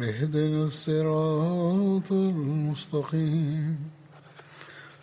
اهدنا 0.00 0.64
الصراط 0.64 2.12
المستقيم 2.30 3.76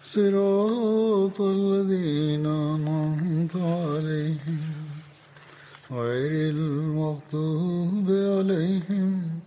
صراط 0.05 1.41
الذين 1.51 2.45
أنعمت 2.73 3.55
عليهم 3.55 4.61
غير 5.93 6.49
المغضوب 6.49 8.07
عليهم 8.35 9.39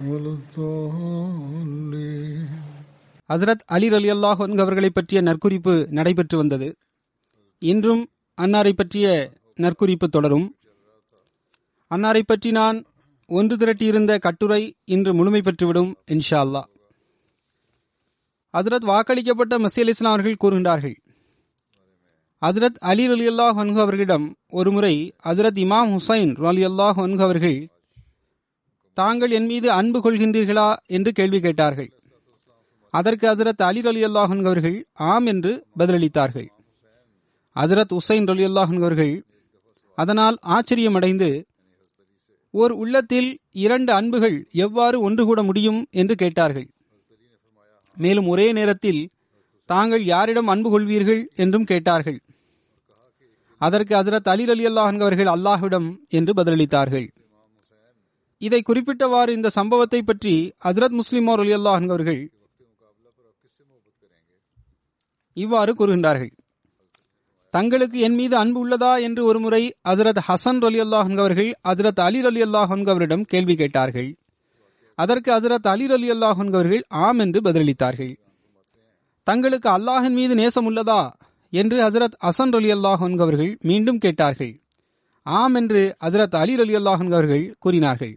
ولا 0.00 0.38
الضالين 0.38 2.48
ஹசரத் 3.30 3.62
அலி 3.66 3.88
அலி 3.98 4.12
அல்லாஹ் 4.12 4.56
அவர்களை 4.56 4.90
பற்றிய 4.90 5.20
நற்குறிப்பு 5.20 5.86
நடைபெற்று 5.90 6.36
வந்தது 6.36 6.76
இன்றும் 7.62 8.10
அன்னாரை 8.38 8.72
பற்றிய 8.72 9.32
நற்குறிப்பு 9.58 10.08
தொடரும் 10.08 10.54
அன்னாரை 11.90 12.22
பற்றி 12.26 12.50
நான் 12.50 12.84
ஒன்று 13.33 13.55
திரட்டியிருந்த 13.55 14.19
கட்டுரை 14.19 14.75
இன்று 14.85 15.13
முழுமை 15.13 15.41
பெற்றுவிடும் 15.41 15.93
இன்ஷா 16.11 16.39
அல்லாஹ் 16.45 16.67
ஹசரத் 18.57 18.85
வாக்களிக்கப்பட்ட 18.85 19.57
மசீல் 19.57 19.87
இஸ்லாம் 19.87 20.13
அவர்கள் 20.13 20.41
கூறுகின்றார்கள். 20.43 20.95
ஹசரத் 22.45 22.77
அலி 22.79 23.05
அலி 23.05 23.27
அல்லாஹ் 23.27 23.57
ஹன்கு 23.59 23.79
அவர்களிடம் 23.79 24.35
ஒருமுறை 24.49 25.13
ஹசரத் 25.23 25.59
இமாம் 25.63 25.91
ஹுசைன் 25.91 26.45
அலி 26.45 26.65
அல்லாஹ் 26.65 26.97
ஹன்கு 26.97 27.21
அவர்கள் 27.21 27.67
தாங்கள் 28.93 29.31
என் 29.31 29.45
மீது 29.45 29.71
அன்பு 29.71 29.99
கொள்கின்றீர்களா? 29.99 30.75
என்று 30.85 31.11
கேள்வி 31.11 31.39
கேட்டார்கள். 31.39 31.91
அதற்கு 32.89 33.27
ஹசரத் 33.27 33.61
அலி 33.61 33.81
அலி 33.81 34.03
அல்லாஹன் 34.03 34.45
அவர்கள் 34.45 34.87
ஆம் 34.93 35.25
என்று 35.25 35.65
பதிலளித்தார்கள். 35.77 36.49
ஹசரத் 37.55 37.93
உசைன் 37.93 38.29
அலி 38.29 38.45
அல்லாஹன் 38.45 38.75
அவர்கள் 38.75 39.25
அதனால் 39.95 40.37
ஆச்சரியமடைந்து 40.41 41.43
ஓர் 42.53 42.73
உள்ளத்தில் 42.81 43.29
இரண்டு 43.63 43.91
அன்புகள் 43.93 44.37
எவ்வாறு 44.65 44.97
ஒன்று 45.01 45.23
கூட 45.25 45.43
முடியும் 45.43 45.79
என்று 46.01 46.15
கேட்டார்கள். 46.15 46.67
மேலும் 47.97 48.27
ஒரே 48.27 48.47
நேரத்தில் 48.57 49.01
தாங்கள் 49.69 50.03
யாரிடம் 50.05 50.47
அன்பு 50.47 50.69
கொள்வீர்கள் 50.73 51.21
என்றும் 51.43 51.69
கேட்டார்கள். 51.71 52.19
அதற்கு 53.61 53.93
ஹசரத் 53.95 54.29
அலி 54.33 54.45
அலி 54.53 54.65
அல்லாஹன் 54.69 55.01
அவர்கள் 55.05 55.29
அல்லாஹ்விடம் 55.35 55.89
என்று 56.09 56.31
பதிலளித்தார்கள். 56.39 57.07
இதை 58.41 58.61
குறிப்பிட்டவாறு 58.67 59.31
இந்த 59.37 59.49
சம்பவத்தை 59.49 60.01
பற்றி 60.01 60.35
ஹசரத் 60.67 60.95
முஸ்லிமோர் 60.99 61.41
அலி 61.43 61.53
அல்லாஹன் 61.59 61.89
அவர்கள் 61.89 62.21
இவ்வாறு 65.37 65.71
கூறுகின்றார்கள். 65.73 66.31
தங்களுக்கு 67.53 67.99
என் 67.99 68.13
மீது 68.13 68.37
அன்பு 68.37 68.59
உள்ளதா 68.61 69.01
என்று 69.01 69.25
ஒருமுறை 69.25 69.73
ஹசரத் 69.89 70.19
ஹசன் 70.27 70.59
அலி 70.65 70.79
அல்லாஹ் 70.81 71.17
அவர்கள் 71.17 71.49
ஹசரத் 71.69 71.99
அலி 71.99 72.19
அலி 72.21 72.41
அல்லாஹ் 72.43 72.89
அவரிடம் 72.89 73.23
கேள்வி 73.23 73.55
கேட்டார்கள். 73.55 74.17
அதற்கு 74.95 75.29
ஹசரத் 75.31 75.67
அலி 75.67 75.85
அலி 75.91 76.11
அல்லாஹ் 76.11 76.39
அவர்கள் 76.47 76.83
ஆம் 76.87 77.19
என்று 77.19 77.41
பதிலளித்தார்கள். 77.41 78.13
தங்களுக்கு 79.23 79.69
அல்லாஹின் 79.69 80.17
மீது 80.19 80.35
நேசம் 80.35 80.67
உள்ளதா 80.69 81.11
என்று 81.49 81.77
ஹசரத் 81.89 82.15
ஹசன் 82.25 82.55
அலி 82.55 82.71
அல்லாஹ் 82.73 83.21
அவர்கள் 83.21 83.57
மீண்டும் 83.61 83.97
கேட்டார்கள். 83.97 84.53
ஆம் 85.23 85.55
என்று 85.55 85.95
ஹசரத் 86.05 86.35
அலி 86.35 86.53
அலி 86.59 86.75
அல்லாஹ் 86.75 87.05
அவர்கள் 87.13 87.55
கூறினார்கள். 87.59 88.15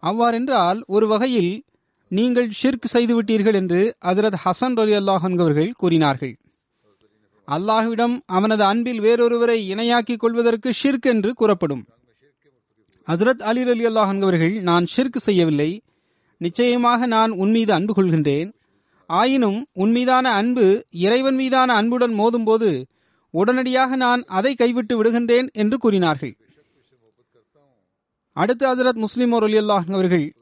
அவ்வாறென்றால் 0.00 0.82
ஒரு 0.86 1.06
வகையில் 1.06 1.64
நீங்கள் 2.08 2.50
ஷிர்க் 2.62 2.92
செய்துவிட்டீர்கள் 2.92 3.54
என்று 3.54 3.94
ஹசரத் 4.04 4.38
ஹசன் 4.44 4.78
அலி 4.80 4.92
அல்லாஹ் 4.92 5.26
அவர்கள் 5.40 5.72
கூறினார்கள். 5.72 6.34
அல்லாஹ்விடம் 7.48 8.20
அவனது 8.26 8.64
அன்பில் 8.64 9.00
வேறொருவரை 9.00 9.56
இணையாக்கிக் 9.72 10.16
கொள்வதற்கு 10.16 10.70
ஷிர்க் 10.82 11.06
என்று 11.06 11.34
கூறப்படும். 11.34 11.84
ஹசரத் 13.08 13.42
அலி 13.42 13.62
அலி 13.62 13.86
அல்லாஹ் 13.86 14.22
அவர்கள் 14.22 14.62
நான் 14.62 14.84
ஷிர்க் 14.96 15.16
செய்யவில்லை. 15.16 15.82
நிச்சயமாக 16.36 17.06
நான் 17.06 17.30
உன் 17.30 17.50
மீது 17.50 17.72
அன்பு 17.72 17.92
கொள்கின்றேன். 17.94 18.52
ஆயினும் 19.06 19.66
உன்மீதான 19.74 20.22
அன்பு 20.22 20.84
இறைவன் 20.90 21.34
மீதான 21.34 21.74
அன்புடன் 21.74 22.18
மோதும்போது 22.18 22.84
உடனடியாக 23.30 23.96
நான் 23.96 24.22
அதை 24.22 24.54
கைவிட்டு 24.54 25.04
விடுகின்றேன் 25.04 25.48
என்று 25.52 25.78
கூறினார்கள். 25.78 26.36
அடுத்து 28.32 28.66
ஹசரத் 28.66 28.94
முஸ்லிம் 28.94 29.32
அலி 29.32 29.58
அல்லாஹ் 29.58 29.92
அவர்கள் 29.92 30.34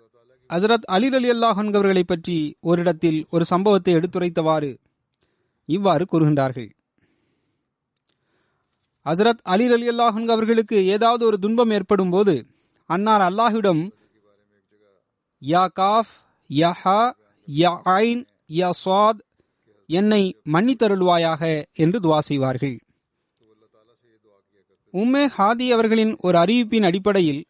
ஹசரத் 0.50 0.86
அலி 0.86 1.08
அலி 1.14 1.30
அல்லாஹ் 1.30 1.58
அவர்களை 1.74 2.02
பற்றி 2.02 2.56
ஓரிடத்தில் 2.60 3.26
ஒரு 3.30 3.44
சம்பவத்தை 3.44 3.94
எடுத்துரைத்தவாறு 3.94 4.76
இவ்வாறு 5.64 6.06
கூறுகின்றார்கள். 6.12 6.70
ஹசரத் 9.04 9.42
அலி 9.42 9.66
அலி 9.72 9.88
அல்லாஹ் 9.88 10.28
அவர்களுக்கு 10.28 10.86
ஏதாவது 10.86 11.26
ஒரு 11.26 11.38
துன்பம் 11.38 11.70
ஏற்படும் 11.70 12.10
போது 12.10 12.46
அன்னார் 12.86 13.32
அல்லாஹிடம் 13.32 13.82
யா 15.42 15.66
காஃப் 15.72 16.12
யா 16.48 16.70
ஹா 16.70 17.00
யா 17.48 17.72
ஐன் 17.82 18.26
யா 18.48 18.70
சுவாத் 18.84 19.20
என்னை 19.86 20.40
மன்னித்தருள்வாயாக 20.52 21.64
என்று 21.72 21.98
துவா 22.00 22.18
செய்வார்கள். 22.18 22.76
உம்மே 24.94 25.24
ஹாதி 25.26 25.72
அவர்களின் 25.72 26.16
ஒரு 26.20 26.38
அறிவிப்பின் 26.38 26.82
அடிப்படையில் 26.82 27.44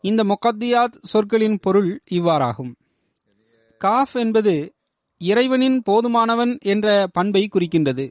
இந்த 0.00 0.24
முகத்தியாத் 0.24 0.96
சொற்களின் 1.02 1.58
பொருள் 1.60 2.00
இவ்வாறாகும். 2.10 2.72
காஃப் 3.80 4.16
என்பது 4.16 4.74
இறைவனின் 5.20 5.82
போதுமானவன் 5.90 6.58
என்ற 6.58 7.08
பண்பை 7.12 7.48
குறிக்கின்றது. 7.52 8.06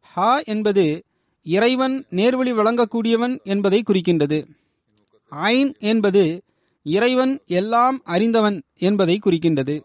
ஹா 0.00 0.40
என்பது 0.40 1.04
இறைவன் 1.42 2.06
நேர்வழி 2.10 2.52
வழங்கக்கூடியவன் 2.52 3.42
என்பதை 3.42 3.82
குறிக்கின்றது. 3.86 4.46
ஐன் 5.28 5.74
என்பது 5.78 6.42
இறைவன் 6.82 7.40
எல்லாம் 7.46 8.00
அறிந்தவன் 8.04 8.62
என்பதை 8.78 9.18
குறிக்கின்றது. 9.24 9.82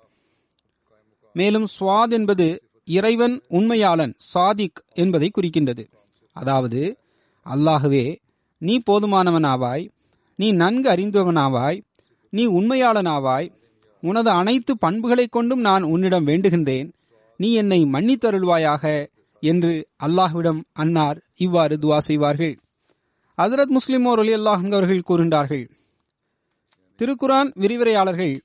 மேலும் 1.34 1.68
சுவாத் 1.80 2.10
என்பது 2.10 2.62
இறைவன் 2.86 3.42
உண்மையாளன் 3.48 4.14
சாதிக் 4.18 4.84
என்பதை 4.94 5.32
குறிக்கின்றது. 5.42 5.88
அதாவது 6.34 6.98
அல்லாகவே 7.46 8.16
நீ 8.58 8.82
போதுமானவனாவாய் 8.90 9.90
நீ 10.36 10.52
நன்கு 10.52 10.90
அறிந்தவனாவாய் 10.90 11.82
நீ 12.30 12.48
உண்மையாளனாவாய் 12.48 13.52
உனது 14.02 14.30
அனைத்து 14.30 14.78
பண்புகளைக் 14.78 15.32
கொண்டும் 15.32 15.60
நான் 15.60 15.84
உன்னிடம் 15.84 16.28
வேண்டுகின்றேன் 16.28 16.92
நீ 17.38 17.54
என்னை 17.54 17.86
மன்னித்தருள்வாயாக 17.86 19.08
என்று 19.52 19.74
அல்லாஹ்விடம் 20.06 20.62
அன்னார் 20.74 21.20
இவ்வாறு 21.46 21.76
துவா 21.82 22.00
செய்வார்கள். 22.08 22.56
ஹசரத் 23.38 23.74
முஸ்லிமோர் 23.78 24.22
அலி 24.24 24.34
அல்லாஹ் 24.36 24.64
அவர்கள் 24.72 25.08
கூறுகின்றார்கள் 25.10 25.66
திருக்குரான் 27.00 27.50
விரிவுரையாளர்கள் 27.62 28.36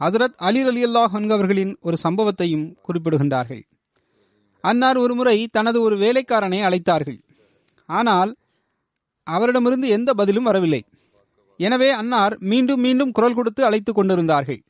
ஹசரத் 0.00 0.36
அலி 0.48 0.60
அலி 0.70 0.82
அல்லாஹ் 0.84 1.14
அவர்களின் 1.36 1.72
ஒரு 1.80 1.96
சம்பவத்தையும் 2.02 2.66
குறிப்பிடுகின்றார்கள். 2.86 3.62
அன்னார் 4.64 4.98
ஒருமுறை 5.04 5.36
தனது 5.56 5.78
ஒரு 5.80 5.96
வேலைக்காரனை 5.96 6.58
அழைத்தார்கள். 6.68 7.20
ஆனால் 7.98 8.30
அவரிடமிருந்து 9.26 9.88
எந்த 9.96 10.10
பதிலும் 10.14 10.48
வரவில்லை. 10.48 10.82
எனவே 11.60 11.88
அன்னார் 12.00 12.34
மீண்டும் 12.50 12.80
மீண்டும் 12.80 13.14
குரல் 13.16 13.36
கொடுத்து 13.38 13.62
அழைத்துக் 13.64 13.98
கொண்டிருந்தார்கள். 13.98 14.60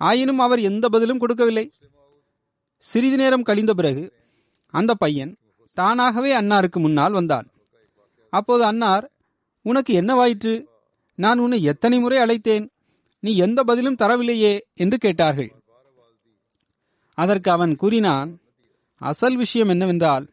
ஆயினும் 0.00 0.38
அவர் 0.38 0.60
எந்த 0.70 0.84
பதிலும் 0.88 1.18
கொடுக்கவில்லை. 1.18 1.66
சிறிது 2.84 3.16
நேரம் 3.16 3.46
கழிந்த 3.48 3.74
பிறகு 3.74 4.04
அந்த 4.66 4.94
பையன் 4.94 5.36
தானாகவே 5.74 6.34
அன்னாருக்கு 6.34 6.76
முன்னால் 6.76 7.12
வந்தான். 7.12 7.48
அப்போது 8.30 8.64
அன்னார் 8.64 9.10
உனக்கு 9.62 10.02
என்னவாயிற்று? 10.02 10.64
நான் 11.14 11.38
உன்னை 11.38 11.62
எத்தனை 11.62 11.98
முறை 11.98 12.18
அழைத்தேன்? 12.18 12.68
நீ 13.20 13.36
எந்த 13.36 13.62
பதிலும் 13.62 13.96
தரவில்லையே? 13.96 14.60
என்று 14.74 14.98
கேட்டார்கள். 14.98 15.54
அதற்கு 17.14 17.50
அவன் 17.50 17.76
கூறினான் 17.76 18.38
அசல் 18.96 19.36
விஷயம் 19.36 19.68
என்னவென்றால் 19.68 20.30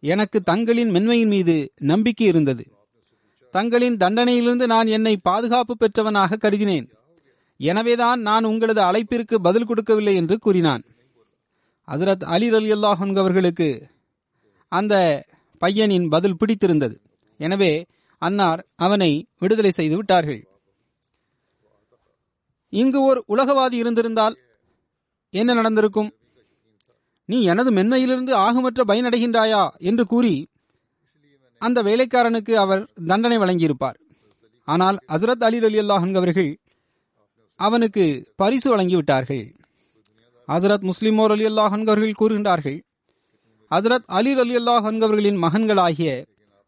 எனக்கு 0.00 0.42
தங்களின் 0.42 0.90
மென்மையின் 0.90 1.28
மீது 1.28 1.72
நம்பிக்கை 1.76 2.26
இருந்தது. 2.26 2.70
தங்களின் 3.50 3.96
தண்டனையிலிருந்து 3.96 4.66
நான் 4.66 4.86
என்னை 4.86 5.16
பாதுகாப்பு 5.16 5.76
பெற்றவனாக 5.76 6.36
கருதினேன். 6.36 6.88
எனவேதான் 7.58 8.20
நான் 8.20 8.44
உங்களது 8.44 8.80
அழைப்பிற்கு 8.80 9.34
பதில் 9.34 9.64
கொடுக்கவில்லை 9.64 10.14
என்று 10.14 10.38
கூறினான். 10.38 10.82
ஹசரத் 11.92 12.24
அலி 12.24 12.48
அலி 12.48 12.72
அல்லாஹன் 12.72 13.18
அவர்களுக்கு 13.18 13.88
அந்த 14.68 15.24
பையனின் 15.60 16.08
பதில் 16.08 16.36
பிடித்திருந்தது. 16.36 17.00
எனவே 17.38 17.86
அன்னார் 18.18 18.66
அவனை 18.76 19.28
விடுதலை 19.38 19.70
செய்து 19.70 19.96
விட்டார்கள். 19.96 20.48
இங்கு 22.68 23.02
ஒரு 23.02 23.24
உலகவாதி 23.28 23.72
இருந்திருந்தால் 23.72 24.36
என்ன 25.30 25.54
நடந்திருக்கும்? 25.54 26.10
நீ 27.24 27.42
எனது 27.42 27.70
மென்மையிலிருந்து 27.70 28.32
ஆகுமற்ற 28.34 28.82
பயனடைகின்றாயா? 28.86 29.68
என்று 29.78 30.04
கூறி 30.06 30.48
அந்த 31.58 31.82
வேலைக்காரனுக்கு 31.82 32.52
அவர் 32.54 32.90
தண்டனை 33.06 33.38
வழங்கியிருப்பார். 33.38 33.98
ஆனால் 34.64 34.98
ஹசரத் 35.08 35.44
அலி 35.44 35.58
அலி 35.64 35.78
அல்லாஹன் 35.78 36.14
அவர்கள் 36.14 36.50
அவனுக்கு 37.60 38.32
பரிசு 38.36 38.76
வழங்கிவிட்டார்கள். 38.76 39.44
ஹசரத் 40.48 40.90
முஸ்லிமோர் 40.90 41.30
அலி 41.30 41.46
அல்லாஹ் 41.46 41.74
அவர்கள் 41.88 42.18
கூறுகின்றார்கள் 42.20 42.78
ஹசரத் 43.70 44.06
அலி 44.06 44.32
அலி 44.34 44.56
அல்லாஹ் 44.56 44.84
அவர்களின் 45.04 45.42
மகன்களாகிய 45.42 46.24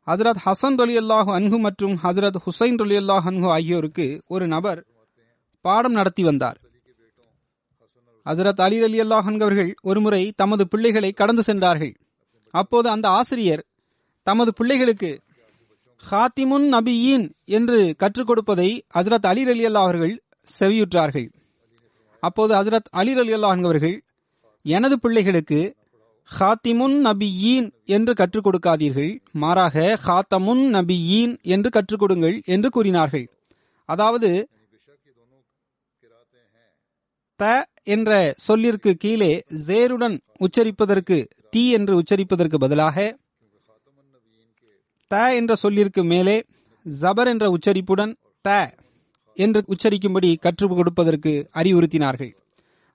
ஹசரத் 0.07 0.41
ஹசன் 0.45 0.81
அலி 0.81 0.99
அல்லாஹ் 0.99 1.29
அன்ஹு 1.37 1.59
மற்றும் 1.59 1.99
ஹசரத் 2.03 2.39
ஹுசைன் 2.47 2.81
அலி 2.83 2.97
அல்லாஹ் 2.97 3.27
அன்ஹு 3.31 3.49
ஆகியோருக்கு 3.49 4.23
ஒரு 4.27 4.47
நபர் 4.47 4.87
பாடம் 5.61 5.93
நடத்தி 5.93 6.23
வந்தார். 6.23 6.59
ஹசரத் 8.27 8.61
அலி 8.61 8.83
அலி 8.83 9.01
அல்லாஹ் 9.01 9.43
அவர்கள் 9.43 9.75
ஒருமுறை 9.83 10.33
தமது 10.37 10.69
பிள்ளைகளை 10.69 11.13
கடந்து 11.13 11.43
சென்றார்கள். 11.43 11.95
அப்போது 12.51 12.89
அந்த 12.89 13.09
ஆசிரியர் 13.09 13.65
தமது 14.23 14.53
பிள்ளைகளுக்கு 14.53 15.21
ஹாத்திமுன் 16.11 16.69
நபியின் 16.75 17.31
என்று 17.45 17.95
கற்றுக் 17.97 18.27
கொடுப்பதை 18.27 18.85
ஹசரத் 18.95 19.27
அலி 19.27 19.43
அலி 19.45 19.67
அல்லா 19.67 19.83
அவர்கள் 19.89 20.23
செவியுற்றார்கள். 20.59 21.29
அப்போது 22.21 22.53
ஹசரத் 22.55 22.89
அலி 22.91 23.13
அலி 23.15 23.35
அல்லா 23.35 23.51
எனது 24.65 24.99
பிள்ளைகளுக்கு 24.99 25.61
ஹாத்திமுன் 26.39 26.97
நபியீன் 27.07 27.69
என்று 27.85 28.13
கற்றுக் 28.15 28.47
கொடுக்காதீர்கள் 28.47 29.13
மாறாக 29.33 29.99
ஹாத்தமுன் 30.07 30.65
நபியீன் 30.75 31.39
என்று 31.43 31.71
கற்றுக் 31.71 32.01
கொடுங்கள் 32.01 32.43
என்று 32.45 32.69
கூறினார்கள். 32.69 33.27
அதாவது 33.85 34.49
த 37.37 37.67
என்ற 37.83 38.35
சொல்லிற்கு 38.37 38.97
கீழே 38.97 39.45
ஜேருடன் 39.69 40.17
உச்சரிப்பதற்கு 40.41 41.19
தீ 41.51 41.73
என்று 41.73 42.03
உச்சரிப்பதற்கு 42.03 42.55
பதிலாக 42.55 43.17
த 45.11 45.35
என்ற 45.35 45.55
சொல்லிற்கு 45.55 46.05
மேலே 46.05 46.45
ஜபர் 46.87 47.27
என்ற 47.27 47.51
உச்சரிப்புடன் 47.51 48.13
த 48.45 48.51
என்று 49.45 49.61
உச்சரிக்கும்படி 49.75 50.31
கற்றுக் 50.39 50.75
கொடுப்பதற்கு 50.79 51.33
அறிவுறுத்தினார்கள். 51.55 52.33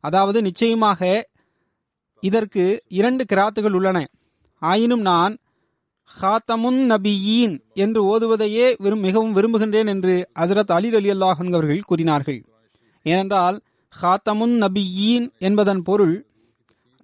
அதாவது 0.03 0.39
நிச்சயமாக 0.41 1.01
இதற்கு 2.23 2.63
இரண்டு 2.99 3.23
கிராத்துகள் 3.33 3.75
உள்ளன. 3.77 3.99
ஆயினும் 4.61 5.03
நான் 5.09 5.33
ஹாத்தமுன் 6.21 6.79
நபியீன் 6.91 7.55
என்று 7.73 7.99
ஓதுவதையே 8.11 8.65
விரும் 8.83 9.03
மிகவும் 9.07 9.35
விரும்புகின்றேன் 9.35 9.89
என்று 9.93 10.15
ஹசரத் 10.39 10.73
அலி 10.77 10.89
அலி 10.99 11.09
அல்லாஹன் 11.11 11.51
அவர்கள் 11.53 11.87
கூறினார்கள். 11.89 12.39
ஏனென்றால் 13.05 13.57
ஹாத்தமுன் 13.93 14.55
நபியீன் 14.63 15.25
என்பதன் 15.39 15.81
பொருள் 15.81 16.15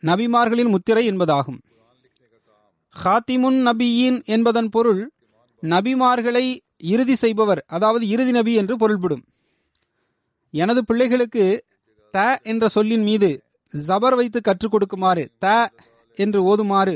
நபிமார்களின் 0.04 0.72
முத்திரை 0.74 1.04
என்பதாகும். 1.12 1.60
ஹாத்திமுன் 2.96 3.60
நபியீன் 3.68 4.18
என்பதன் 4.26 4.70
பொருள் 4.70 5.02
நபிமார்களை 5.64 6.46
இறுதி 6.84 7.16
செய்பவர் 7.16 7.62
அதாவது 7.68 8.08
இறுதி 8.08 8.32
நபி 8.32 8.54
என்று 8.54 8.76
பொருள்படும். 8.78 9.24
எனது 10.54 10.82
பிள்ளைகளுக்கு 10.86 11.46
த 12.14 12.40
என்ற 12.44 12.68
சொல்லின் 12.68 13.04
மீது 13.04 13.30
ஜபர் 13.74 14.16
வைத்து 14.16 14.42
கற்றுக் 14.42 14.72
கொடுக்குமாறு 14.72 15.24
த 15.38 15.48
என்று 16.18 16.40
ஓதுமாறு 16.50 16.96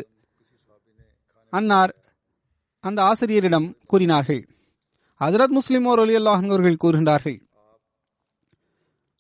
அன்னார் 1.54 1.92
அந்த 2.84 3.00
ஆசிரியரிடம் 3.04 3.68
கூறினார்கள். 3.86 4.42
ஹசரத் 5.22 5.54
முஸ்லிமோர் 5.58 6.02
அலி 6.04 6.16
அல்லாஹன் 6.18 6.50
அவர்கள் 6.50 6.82
கூறுகின்றார்கள். 6.84 7.38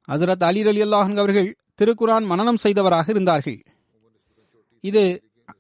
ஹசரத் 0.08 0.44
அலி 0.44 0.62
அலி 0.72 0.82
அல்லாஹன் 0.84 1.18
அவர்கள் 1.18 1.50
திருக்குரான் 1.82 2.26
மனனம் 2.32 2.62
செய்தவராக 2.64 3.08
இருந்தார்கள். 3.10 3.60
இது 4.84 5.04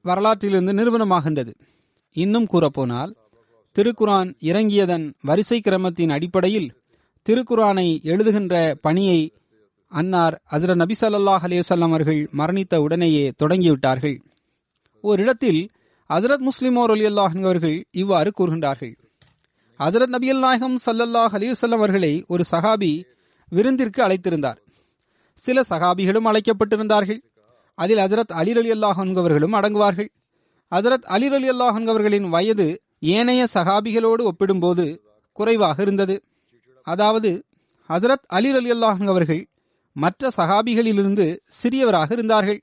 வரலாற்றிலிருந்து 0.04 0.74
நிறுவனமாகின்றது 0.80 1.54
இன்னும் 2.16 2.48
கூறப்போனால் 2.54 3.12
திருக்குரான் 3.80 4.36
இறங்கியதன் 4.40 5.14
வரிசை 5.22 5.62
கிரமத்தின் 5.64 6.12
அடிப்படையில் 6.12 6.84
திருக்குரானை 7.30 8.00
எழுதுகின்ற 8.04 8.75
பணியை 8.81 9.34
அன்னார் 9.88 10.42
அசர 10.52 10.75
நபி 10.75 10.96
சல்லாஹ் 11.02 11.44
அலேசல்லாம் 11.44 11.92
அவர்கள் 11.92 12.30
மரணித்த 12.38 12.75
உடனேயே 12.75 13.31
தொடங்கிவிட்டார்கள். 13.44 14.20
ஓரிடத்தில் 15.02 15.70
ஹசரத் 16.14 16.48
முஸ்லிமோர் 16.50 16.92
அலி 16.92 17.06
அல்லாஹ் 17.06 17.44
அவர்கள் 17.44 17.86
இவ்வாறு 17.92 18.31
கூறுகின்றார்கள். 18.38 18.96
ஹசரத் 19.80 20.06
நபி 20.06 20.34
நாயகம் 20.34 20.80
சல்லல்லாஹ் 20.86 21.34
அலிவசல்லம் 21.34 21.81
அவர்களை 21.81 22.25
ஒரு 22.28 22.44
சகாபி 22.52 23.04
விருந்திற்கு 23.52 24.02
அழைத்திருந்தார். 24.02 24.58
சில 25.34 25.62
சகாபிகளும் 25.70 26.30
அழைக்கப்பட்டிருந்தார்கள். 26.30 27.20
அதில் 27.74 27.98
ஹசரத் 27.98 28.31
அலி 28.31 28.52
அலி 28.52 28.72
அல்லாஹ் 28.72 29.18
அவர்களும் 29.18 29.54
அடங்குவார்கள். 29.54 30.08
ஹசரத் 30.75 31.04
அலி 31.04 31.28
அலி 31.28 31.50
அல்லாஹ் 31.50 31.88
அவர்களின் 31.88 32.30
வயது 32.30 32.83
ஏனைய 33.04 33.48
சகாபிகளோடு 33.54 34.24
ஒப்பிடும்போது 34.24 35.02
குறைவாக 35.34 35.82
இருந்தது. 35.82 36.24
அதாவது 36.82 37.44
ஹசரத் 37.90 38.26
அலி 38.28 38.52
அலி 38.52 38.72
அல்லாஹ் 38.72 39.08
அவர்கள் 39.08 39.48
மற்ற 39.94 40.30
சகாபிகளிலிருந்து 40.38 41.38
சிறியவராக 41.64 42.12
இருந்தார்கள். 42.12 42.62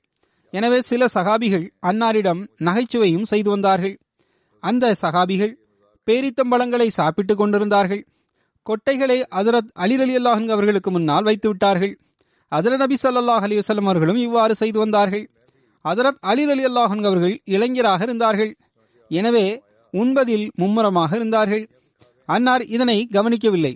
எனவே 0.51 0.81
சில 0.81 1.05
சகாபிகள் 1.13 1.71
அன்னாரிடம் 1.81 2.47
நகைச்சுவையும் 2.59 3.25
செய்து 3.25 3.49
வந்தார்கள். 3.49 3.99
அந்த 4.59 4.95
சகாபிகள் 5.01 5.53
பேரித்தம்பழங்களை 6.07 6.87
சாப்பிட்டுக் 6.87 7.37
கொண்டிருந்தார்கள். 7.37 8.07
கொட்டைகளை 8.65 9.23
அசரத் 9.35 9.71
அலி 9.73 10.01
அலி 10.01 10.17
அல்லாஹ் 10.17 10.49
அவர்களுக்கு 10.49 10.91
முன்னால் 10.91 11.23
வைத்து 11.23 11.47
விட்டார்கள். 11.47 11.99
ஹசரத் 12.55 12.77
நபி 12.77 12.97
சல்லாஹ் 13.03 13.45
அலி 13.47 13.61
அவர்களும் 13.75 14.15
இவ்வாறு 14.15 14.55
செய்து 14.55 14.79
வந்தார்கள். 14.79 15.29
ஹசரத் 15.83 16.17
அலி 16.19 16.49
அலி 16.49 16.63
அவர்கள் 16.63 17.41
இளைஞராக 17.45 18.03
இருந்தார்கள். 18.03 18.55
எனவே 19.09 19.61
உண்பதில் 19.91 20.51
மும்முரமாக 20.55 21.15
இருந்தார்கள். 21.15 21.63
அன்னார் 22.25 22.63
இதனை 22.65 22.97
கவனிக்கவில்லை. 23.05 23.73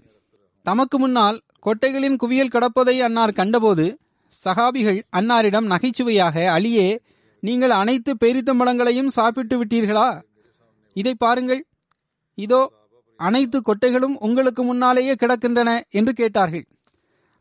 தமக்கு 0.63 1.00
முன்னால் 1.00 1.41
கொட்டைகளின் 1.65 2.15
குவியல் 2.15 2.53
கடப்பதை 2.53 2.95
அன்னார் 3.00 3.31
கண்டபோது 3.31 3.86
சகாபிகள் 4.34 5.00
அன்னாரிடம் 5.17 5.65
நகைச்சுவையாக 5.65 6.51
அழியே 6.51 6.88
நீங்கள் 7.39 7.69
அனைத்து 7.69 8.12
பேரித்தம்பழங்களையும் 8.24 9.13
சாப்பிட்டு 9.17 9.55
விட்டீர்களா? 9.63 10.22
இதை 10.93 11.13
பாருங்கள். 11.13 11.62
இதோ 12.38 12.62
அனைத்து 13.15 13.62
கொட்டைகளும் 13.62 14.15
உங்களுக்கு 14.19 14.63
முன்னாலேயே 14.63 15.13
கிடக்கின்றன 15.13 15.81
என்று 15.89 16.13
கேட்டார்கள். 16.13 16.65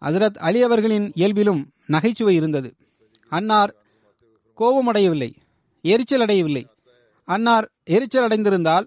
ஹசரத் 0.02 0.38
அலி 0.38 0.62
அவர்களின் 0.62 1.06
இயல்பிலும் 1.16 1.62
நகைச்சுவை 1.86 2.34
இருந்தது. 2.34 2.70
அன்னார் 3.28 3.72
கோபமடையவில்லை 4.58 5.30
எரிச்சல் 5.84 6.20
அடையவில்லை 6.20 6.64
அன்னார் 7.28 7.66
எரிச்சல் 7.84 8.26
அடைந்திருந்தால் 8.26 8.86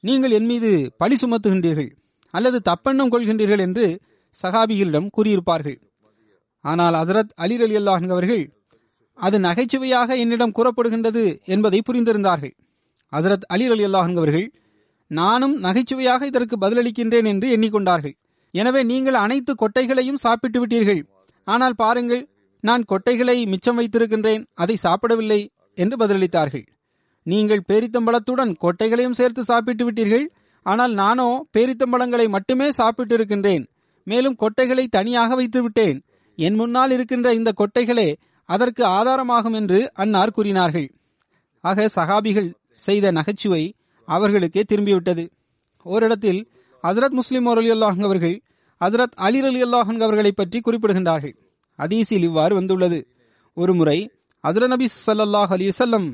நீங்கள் 0.00 0.30
என் 0.30 0.44
மீது 0.44 0.70
பழி 0.96 1.16
சுமத்துகின்றீர்கள் 1.16 1.90
அல்லது 2.30 2.58
தப்பெண்ணம் 2.64 3.12
கொள்கின்றீர்கள் 3.12 3.58
என்று 3.58 3.86
சகாபிகளிடம் 4.42 5.08
கூறியிருப்பார்கள். 5.16 5.78
ஆனால் 6.60 6.94
ஹசரத் 6.94 7.32
அலி 7.34 7.56
அலி 7.66 7.76
அல்லாஹ் 7.76 8.06
அவர்கள் 8.10 8.44
அது 9.18 9.36
நகைச்சுவையாக 9.38 10.16
என்னிடம் 10.16 10.54
கூறப்படுகின்றது 10.58 11.22
என்பதை 11.44 11.82
புரிந்திருந்தார்கள். 11.88 12.54
ஹசரத் 13.12 13.46
அலி 13.46 13.66
அலி 13.66 13.84
அல்லாஹ் 13.86 14.10
அவர்கள் 14.16 14.52
நானும் 15.06 15.54
நகைச்சுவையாக 15.56 16.26
இதற்கு 16.26 16.56
பதிலளிக்கின்றேன் 16.60 17.24
என்று 17.24 17.48
எண்ணிக்கொண்டார்கள். 17.56 18.14
எனவே 18.54 18.82
நீங்கள் 18.82 19.14
அனைத்து 19.14 19.54
கொட்டைகளையும் 19.54 20.22
சாப்பிட்டு 20.24 20.66
விட்டீர்கள். 20.66 21.02
ஆனால் 21.44 21.74
பாருங்கள் 21.74 22.28
நான் 22.60 22.84
கொட்டைகளை 22.92 23.46
மிச்சம் 23.46 23.78
வைத்திருக்கின்றேன். 23.78 24.42
அதை 24.54 24.76
சாப்பிடவில்லை 24.76 25.40
என்று 25.74 25.96
பதிலளித்தார்கள். 25.96 26.66
நீங்கள் 27.30 27.66
பேரித்தம்பளத்துடன் 27.68 28.52
கொட்டைகளையும் 28.64 29.18
சேர்த்து 29.20 29.42
சாப்பிட்டு 29.44 29.84
விட்டீர்கள். 29.86 30.26
ஆனால் 30.62 30.92
நானோ 30.92 31.28
பேரித்தம்பளங்களை 31.56 32.26
மட்டுமே 32.28 32.68
சாப்பிட்டு 32.72 33.14
இருக்கின்றேன் 33.14 33.64
மேலும் 34.06 34.36
கொட்டைகளை 34.42 34.84
தனியாக 34.96 35.34
வைத்து 35.34 35.60
விட்டேன். 35.62 35.98
என் 36.38 36.54
முன்னால் 36.54 36.90
இருக்கின்ற 36.90 37.28
இந்த 37.34 37.50
கொட்டைகளே 37.60 38.08
அதற்கு 38.44 38.82
ஆதாரமாகும் 38.98 39.56
என்று 39.60 39.78
அன்னார் 39.92 40.30
கூறினார்கள். 40.30 40.88
ஆக 41.64 41.88
சகாபிகள் 41.96 42.50
செய்த 42.86 43.10
நகைச்சுவை 43.10 43.62
அவர்களுக்கே 44.08 44.62
திரும்பிவிட்டது. 44.68 45.24
ஓரிடத்தில் 45.86 46.40
ஹசரத் 46.84 47.16
முஸ்லிம் 47.18 47.48
அல்லாஹ் 47.48 48.00
அவர்கள் 48.08 48.36
ஹசரத் 48.80 49.16
அலி 49.26 49.40
அலி 49.48 49.60
அல்லாஹன் 49.62 50.00
அவர்களை 50.06 50.32
பற்றி 50.32 50.58
குறிப்பிடுகின்றார்கள். 50.60 51.34
அதீசில் 51.78 52.26
இவ்வாறு 52.28 52.54
வந்துள்ளது. 52.54 53.00
ஒருமுறை 53.56 53.98
ஹசரத் 54.44 54.72
நபி 54.74 54.86
அலி 55.06 55.66
அலைஹி 55.66 56.08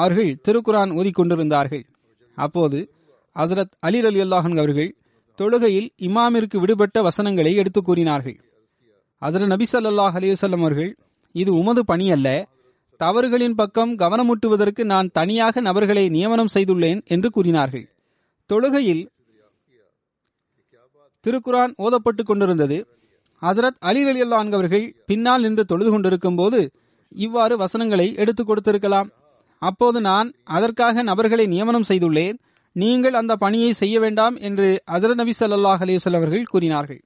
அவர்கள் 0.00 0.38
திருக்குரான் 0.48 0.90
ஓதிக்கொண்டிருந்தார்கள். 0.90 1.84
அப்போது 2.34 2.78
ஹசரத் 3.34 3.74
அலி 3.80 3.98
அலி 4.00 4.20
அல்லாஹன் 4.22 4.58
அவர்கள் 4.58 4.96
தொழுகையில் 5.38 5.88
இமாமிற்கு 6.02 6.56
விடுபட்ட 6.56 7.02
வசனங்களை 7.02 7.54
எடுத்து 7.54 7.82
கூறினார்கள். 7.82 8.38
ஹசரத் 9.20 9.46
நபி 9.46 9.66
சல்லாஹ் 9.72 10.16
அலிவசல்லம் 10.18 10.58
அவர்கள் 10.58 10.96
இது 11.32 11.54
உமது 11.54 11.84
பணி 11.84 12.10
அல்ல. 12.10 12.48
தவறுகளின் 12.98 13.54
பக்கம் 13.54 13.96
கவனமூட்டுவதற்கு 13.96 14.84
நான் 14.84 15.10
தனியாக 15.12 15.60
நபர்களை 15.60 16.08
நியமனம் 16.08 16.52
செய்துள்ளேன் 16.54 17.04
என்று 17.04 17.30
கூறினார்கள். 17.30 17.86
தொழுகையில் 18.52 19.06
திருக்குரான் 21.26 21.72
ஓதப்பட்டுக் 21.78 22.26
கொண்டிருந்தது. 22.26 22.86
ஹசரத் 23.42 23.78
அலி 23.78 24.08
அலி 24.08 24.22
அல்லான் 24.22 24.52
அவர்கள் 24.52 24.96
பின்னால் 25.06 25.42
நின்று 25.42 25.64
தொழுது 25.64 25.90
கொண்டிருக்கும் 25.90 26.36
போது 26.36 26.70
இவ்வாறு 27.08 27.56
வசனங்களை 27.56 28.14
எடுத்துக் 28.14 28.50
கொடுத்திருக்கலாம். 28.50 29.08
அப்போது 29.62 29.98
நான் 30.00 30.28
அதற்காக 30.56 31.02
நபர்களை 31.02 31.46
நியமனம் 31.46 31.86
செய்துள்ளேன். 31.88 32.36
நீங்கள் 32.76 33.14
அந்த 33.14 33.32
பணியை 33.36 33.72
செய்ய 33.72 33.96
வேண்டாம் 34.00 34.36
என்று 34.48 34.68
ஹசரத் 34.92 35.20
நபி 35.20 35.32
சல்லாஹ் 35.38 35.82
அலிவசல் 35.86 36.18
அவர்கள் 36.18 36.50
கூறினார்கள். 36.52 37.00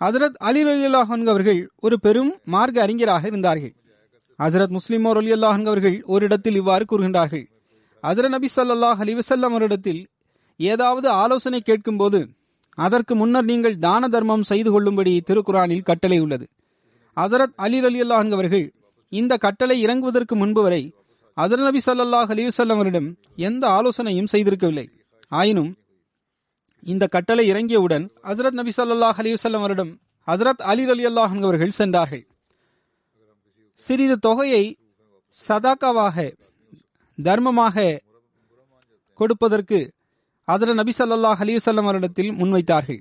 ஹசரத் 0.00 0.38
அலி 0.48 0.60
அலி 0.62 0.86
அல்லாஹன் 0.86 1.24
அவர்கள் 1.26 1.60
ஒரு 1.76 1.96
பெரும் 2.00 2.32
மார்க்க 2.44 2.82
அறிஞராக 2.82 3.26
இருந்தார்கள். 3.26 3.74
ஹசரத் 4.38 4.74
முஸ்லிமோர் 4.76 5.18
அலி 5.22 5.32
அல்லாஹன் 5.32 5.66
அவர்கள் 5.66 5.96
ஒரு 6.06 6.24
இடத்தில் 6.24 6.54
இவ்வாறு 6.54 6.84
கூறுகின்றார்கள். 6.92 7.44
ஹசரத் 8.02 8.34
நபி 8.36 8.48
சல்லாஹ் 8.56 9.00
அலைஹி 9.04 9.24
அவரிடத்தில் 9.50 10.02
ஏதாவது 10.60 11.08
ஆலோசனை 11.22 11.60
கேட்கும்போது 11.60 12.20
அதற்கு 12.78 13.14
முன்னர் 13.14 13.44
நீங்கள் 13.44 13.78
தான 13.78 14.08
தர்மம் 14.08 14.48
செய்து 14.50 14.70
கொள்ளும்படி 14.70 15.12
திருக்குரானில் 15.26 15.86
கட்டளை 15.90 16.18
உள்ளது. 16.18 16.46
ஹசரத் 17.16 17.54
அலி 17.56 17.78
அலி 17.88 18.00
அல்லாஹன் 18.02 18.34
அவர்கள் 18.38 18.66
இந்த 19.12 19.32
கட்டளை 19.36 19.76
இறங்குவதற்கு 19.84 20.34
முன்பு 20.42 20.62
வரை 20.62 20.82
அதர் 21.36 21.62
நபி 21.62 21.80
சல்லாஹ் 21.86 22.30
அலிவசல்லம் 22.34 22.78
அவரிடம் 22.78 23.16
எந்த 23.36 23.68
ஆலோசனையும் 23.68 24.30
செய்திருக்கவில்லை. 24.32 24.86
ஆயினும் 25.28 25.76
இந்த 26.82 27.06
கட்டளை 27.06 27.50
இறங்கியவுடன் 27.52 28.08
ஹசரத் 28.22 28.50
நபி 28.50 28.72
சல்லாஹ் 28.76 29.18
அலிவசல்லம் 29.22 29.62
அவரிடம் 29.62 30.00
ஹசரத் 30.26 30.62
அலி 30.72 30.84
அலி 30.84 31.06
அல்லாஹ் 31.06 31.42
அவர்கள் 31.42 31.70
சென்றார்கள். 31.70 32.26
சிறிது 33.74 34.18
தொகையை 34.18 34.78
சதாக்காவாக 35.48 36.36
தர்மமாக 37.22 37.98
கொடுப்பதற்கு 39.14 39.92
ஹசரத் 40.48 40.74
நபி 40.74 40.92
சல்லாஹ் 40.98 41.40
அலிவசல்லம் 41.44 41.88
அவரிடத்தில் 41.88 42.30
முன்வைத்தார்கள். 42.30 43.00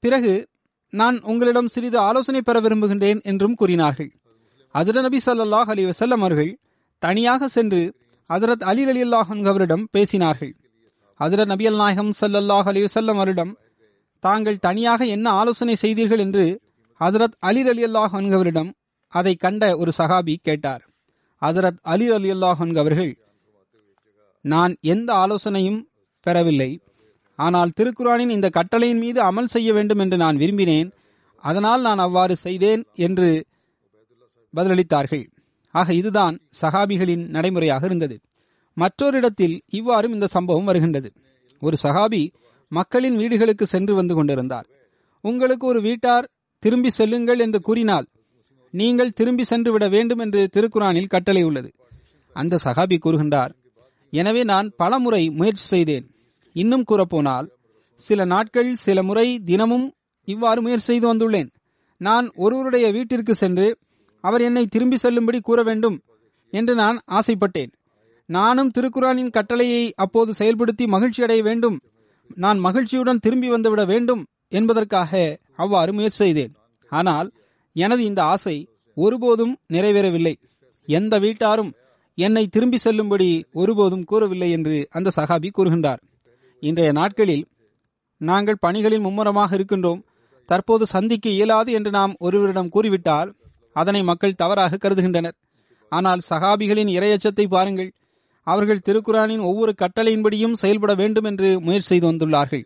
பிறகு 0.00 0.48
நான் 0.90 1.20
உங்களிடம் 1.20 1.66
சிறிது 1.66 1.98
ஆலோசனை 1.98 2.40
பெற 2.42 2.60
விரும்புகின்றேன் 2.60 3.22
என்றும் 3.22 3.54
கூறினார்கள். 3.54 4.10
அதிர 4.70 5.00
நபி 5.00 5.20
சல்லாஹ் 5.26 5.70
அலி 5.72 5.84
வசல்லம் 5.84 6.24
அவர்கள் 6.24 6.58
தனியாக 6.98 7.48
சென்று 7.48 7.80
ஹசரத் 8.30 8.64
அலி 8.64 8.84
அலி 8.84 9.02
அல்லாஹன் 9.02 9.44
அவரிடம் 9.44 9.88
பேசினார்கள். 9.96 10.52
ஹசரத் 11.20 11.44
நபி 11.44 11.66
அல் 11.66 11.76
நாயகம் 11.76 12.12
ஸல்லல்லாஹு 12.20 12.66
அலைஹி 12.72 13.14
அவரிடம் 13.14 13.52
தாங்கள் 14.20 14.58
தனியாக 14.58 15.06
என்ன 15.06 15.30
ஆலோசனை 15.30 15.74
செய்தீர்கள்? 15.74 16.18
என்று 16.18 16.60
ஹசரத் 17.00 17.36
அலி 17.38 17.62
அலி 17.68 17.84
அல்லாஹ் 17.84 18.34
அவரிடம் 18.38 18.74
அதை 19.08 19.34
கண்ட 19.34 19.76
ஒரு 19.76 19.92
சஹாபி 19.98 20.34
கேட்டார். 20.42 20.82
ஹசரத் 21.42 21.80
அலி 21.82 22.08
அலி 22.10 22.30
அல்லாஹ் 22.32 22.78
அவர்கள் 22.78 23.12
நான் 24.40 24.76
எந்த 24.80 25.14
ஆலோசனையும் 25.14 25.80
பெறவில்லை. 26.22 26.70
ஆனால் 27.34 27.70
திருக்குறானின் 27.80 28.34
இந்த 28.36 28.48
கட்டளையின் 28.48 28.98
மீது 28.98 29.20
அமல் 29.22 29.52
செய்ய 29.54 29.72
வேண்டும் 29.72 29.98
என்று 29.98 30.16
நான் 30.16 30.36
விரும்பினேன். 30.36 30.90
அதனால் 31.44 31.80
நான் 31.80 31.98
அவ்வாறு 31.98 32.36
செய்தேன் 32.36 32.82
என்று 33.06 33.46
பதிலளித்தார்கள். 34.54 35.24
ஆக 35.80 35.88
இதுதான் 36.00 36.36
சஹாபிகளின் 36.60 37.24
நடைமுறையாக 37.34 37.84
இருந்தது. 37.88 38.16
மற்றொரு 38.76 39.16
இடத்தில் 39.20 39.56
இவ்வாறும் 39.78 40.14
இந்த 40.16 40.26
சம்பவம் 40.34 40.68
வருகின்றது. 40.70 41.08
ஒரு 41.66 41.76
சஹாபி 41.84 42.22
மக்களின் 42.72 43.16
வீடுகளுக்கு 43.20 43.64
சென்று 43.72 43.92
வந்து 43.98 44.14
கொண்டிருந்தார். 44.18 44.66
உங்களுக்கு 45.24 45.64
ஒரு 45.72 45.80
வீட்டார் 45.86 46.26
திரும்பி 46.62 46.90
செல்லுங்கள் 46.98 47.42
என்று 47.44 47.58
கூறினால் 47.68 48.06
நீங்கள் 48.74 49.16
திரும்பி 49.18 49.44
சென்று 49.50 49.70
விட 49.74 49.84
வேண்டும் 49.94 50.22
என்று 50.24 50.40
திருக்குறானில் 50.54 51.12
கட்டளை 51.14 51.42
உள்ளது. 51.48 51.70
அந்த 52.36 52.58
சஹாபி 52.64 52.96
கூறுகின்றார் 53.04 53.52
எனவே 54.12 54.42
நான் 54.52 54.66
பல 54.80 54.98
முறை 55.04 55.22
முயற்சி 55.38 55.64
செய்தேன். 55.74 56.06
இன்னும் 56.56 56.86
கூறப்போனால் 56.90 57.46
சில 58.00 58.20
நாட்கள் 58.32 58.70
சில 58.86 58.98
முறை 59.08 59.26
தினமும் 59.50 59.86
இவ்வாறு 60.28 60.60
முயற்சி 60.64 60.86
செய்து 60.90 61.06
வந்துள்ளேன். 61.12 61.50
நான் 62.00 62.26
ஒருவருடைய 62.44 62.86
வீட்டிற்கு 62.96 63.34
சென்று 63.42 63.66
அவர் 64.26 64.42
என்னை 64.48 64.64
திரும்பி 64.66 64.96
செல்லும்படி 64.96 65.38
கூற 65.40 65.60
வேண்டும் 65.62 65.96
என்று 66.52 66.74
நான் 66.74 66.98
ஆசைப்பட்டேன். 67.18 67.72
நானும் 68.28 68.70
திருக்குரானின் 68.76 69.34
கட்டளையை 69.36 69.82
அப்போது 70.04 70.30
செயல்படுத்தி 70.38 70.84
மகிழ்ச்சி 70.94 71.20
அடைய 71.22 71.42
வேண்டும். 71.42 71.76
நான் 72.36 72.58
மகிழ்ச்சியுடன் 72.58 73.22
திரும்பி 73.24 73.48
வந்துவிட 73.50 73.82
வேண்டும் 73.86 74.22
என்பதற்காக 74.48 75.12
அவ்வாறு 75.62 75.92
முயற்சி 75.92 76.20
செய்தேன். 76.24 76.52
ஆனால் 76.92 77.28
எனது 77.76 78.02
இந்த 78.04 78.20
ஆசை 78.34 78.56
ஒருபோதும் 78.96 79.54
நிறைவேறவில்லை. 79.72 80.34
எந்த 80.88 81.14
வீட்டாரும் 81.18 81.72
என்னை 82.18 82.44
திரும்பி 82.46 82.78
செல்லும்படி 82.84 83.28
ஒருபோதும் 83.60 84.04
கூறவில்லை 84.04 84.50
என்று 84.56 84.76
அந்த 84.90 85.12
சகாபி 85.16 85.48
கூறுகின்றார். 85.50 86.00
இன்றைய 86.62 86.90
நாட்களில் 86.98 87.44
நாங்கள் 88.20 88.62
பணிகளில் 88.64 89.04
மும்முரமாக 89.06 89.50
இருக்கின்றோம். 89.56 90.00
தற்போது 90.48 90.84
சந்திக்க 90.86 91.26
இயலாது 91.36 91.70
என்று 91.78 91.90
நாம் 91.90 92.12
ஒருவரிடம் 92.26 92.72
கூறிவிட்டால் 92.74 93.30
அதனை 93.76 94.02
மக்கள் 94.02 94.34
தவறாக 94.34 94.76
கருதுகின்றனர். 94.76 95.36
ஆனால் 95.88 96.20
சகாபிகளின் 96.30 96.90
இரையச்சத்தை 96.98 97.46
பாருங்கள். 97.46 97.90
அவர்கள் 98.46 98.84
திருக்குறானின் 98.88 99.40
ஒவ்வொரு 99.40 99.74
கட்டளையின்படியும் 99.74 100.52
செயல்பட 100.52 100.94
வேண்டும் 100.94 101.24
என்று 101.24 101.60
முயற்சி 101.60 101.88
செய்து 101.88 102.12
வந்துள்ளார்கள். 102.12 102.64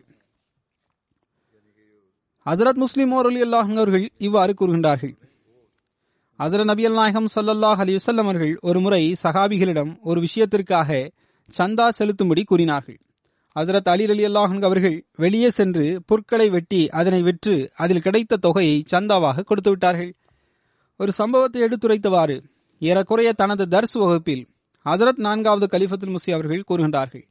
ஹசரத் 2.45 2.81
முஸ்லிம் 2.83 3.11
அலி 3.11 3.41
அல்லாஹ் 3.41 3.71
அவர்கள் 3.75 4.05
இவ்வாறு 4.17 4.53
கூறுகின்றார்கள். 4.59 5.13
ஹசரத் 6.39 6.69
நபி 6.71 6.83
நாயகம் 6.89 7.27
சல்லல்லாஹ் 7.35 7.81
அலி 7.83 7.95
வல்லம் 7.95 8.27
அவர்கள் 8.27 8.57
ஒரு 8.61 8.79
முறை 8.79 9.01
சஹாபிகளிடம் 9.23 9.91
ஒரு 10.01 10.19
விஷயத்திற்காக 10.19 11.11
சந்தா 11.57 11.87
செலுத்தும்படி 11.99 12.43
கூறினார்கள். 12.43 12.99
ஹசரத் 13.55 13.91
அலி 13.93 14.05
அலி 14.09 14.25
அல்லாஹன் 14.25 14.63
அவர்கள் 14.63 14.97
வெளியே 15.15 15.49
சென்று 15.49 15.85
புற்களை 16.05 16.49
வெட்டி 16.49 16.89
அதனை 16.89 17.21
விற்று 17.21 17.55
அதில் 17.75 18.01
கிடைத்த 18.01 18.37
தொகையை 18.37 18.83
சந்தாவாக 18.91 19.43
கொடுத்து 19.43 19.69
விட்டார்கள். 19.69 20.11
ஒரு 21.01 21.11
சம்பவத்தை 21.11 21.61
எடுத்துரைத்தவாறு 21.61 22.43
ஏறக்குறைய 22.79 23.33
தனது 23.33 23.65
தர்ஸ் 23.65 23.97
வகுப்பில் 23.99 24.47
ஹசரத் 24.85 25.17
நான்காவது 25.17 25.77
கலிஃபத்துல் 25.77 26.15
முசி 26.15 26.31
அவர்கள் 26.33 26.63
கூறுகின்றார்கள். 26.67 27.23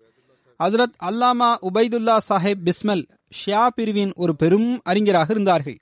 ஹசரத் 0.59 0.97
அல்லாமா 1.05 1.51
உபைதுல்லா 1.63 2.17
சாஹேப் 2.29 2.63
பிஸ்மல் 2.65 3.09
ஷியா 3.39 3.67
பிரிவின் 3.67 4.13
ஒரு 4.17 4.37
பெரும் 4.37 4.81
அறிஞராக 4.85 5.33
இருந்தார்கள். 5.33 5.79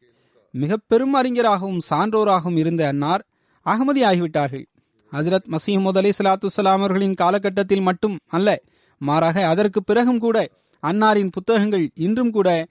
மிக 0.51 0.77
பெரும் 0.87 1.15
அறிஞராகவும் 1.15 1.81
சான்றோராகவும் 1.91 2.57
இருந்த 2.57 2.87
அன்னார் 2.87 3.25
அகமதி 3.67 4.05
ஆகிவிட்டார்கள் 4.11 4.67
ஹசரத் 5.13 5.49
மசீஹ் 5.49 5.97
அலி 5.97 6.13
சலாத்து 6.19 6.69
அவர்களின் 6.77 7.15
காலகட்டத்தில் 7.15 7.81
மட்டும் 7.81 8.19
அல்ல 8.27 8.63
மாறாக 8.99 9.47
அதற்கு 9.47 9.83
பிறகும் 9.83 10.19
கூட 10.19 10.49
அன்னாரின் 10.83 11.31
புத்தகங்கள் 11.31 11.91
இன்றும் 11.95 12.31
கூட 12.31 12.67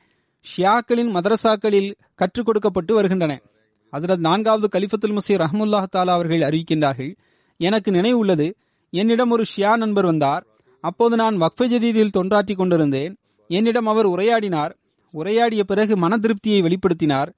ஷியாக்களின் 0.46 1.14
மதரசாக்களில் 1.16 1.94
கற்றுக் 2.16 2.46
கொடுக்கப்பட்டு 2.46 2.94
வருகின்றன. 2.94 3.42
ஹசரத் 3.94 4.26
நான்காவது 4.26 4.68
கலிஃபத்துல் 4.74 5.16
முசீர் 5.18 5.42
ரஹமுல்லாஹ் 5.42 5.92
தாலா 5.92 6.14
அவர்கள் 6.14 6.48
அறிவிக்கின்றார்கள் 6.48 7.12
எனக்கு 7.60 7.90
நினைவு 7.92 8.18
உள்ளது 8.18 8.48
என்னிடம் 8.94 9.32
ஒரு 9.32 9.44
ஷியா 9.52 9.72
நண்பர் 9.76 10.10
வந்தார் 10.10 10.44
அப்போது 10.84 11.16
நான் 11.16 11.38
வக்ஃப 11.38 11.66
ஜதீதில் 11.68 12.16
தொண்டாற்றி 12.18 12.54
கொண்டிருந்தேன் 12.56 13.14
என்னிடம் 13.50 13.90
அவர் 13.92 14.08
உரையாடினார் 14.08 14.74
உரையாடிய 15.14 15.62
பிறகு 15.64 15.94
மன 15.98 16.18
திருப்தியை 16.18 16.60
வெளிப்படுத்தினார் 16.62 17.30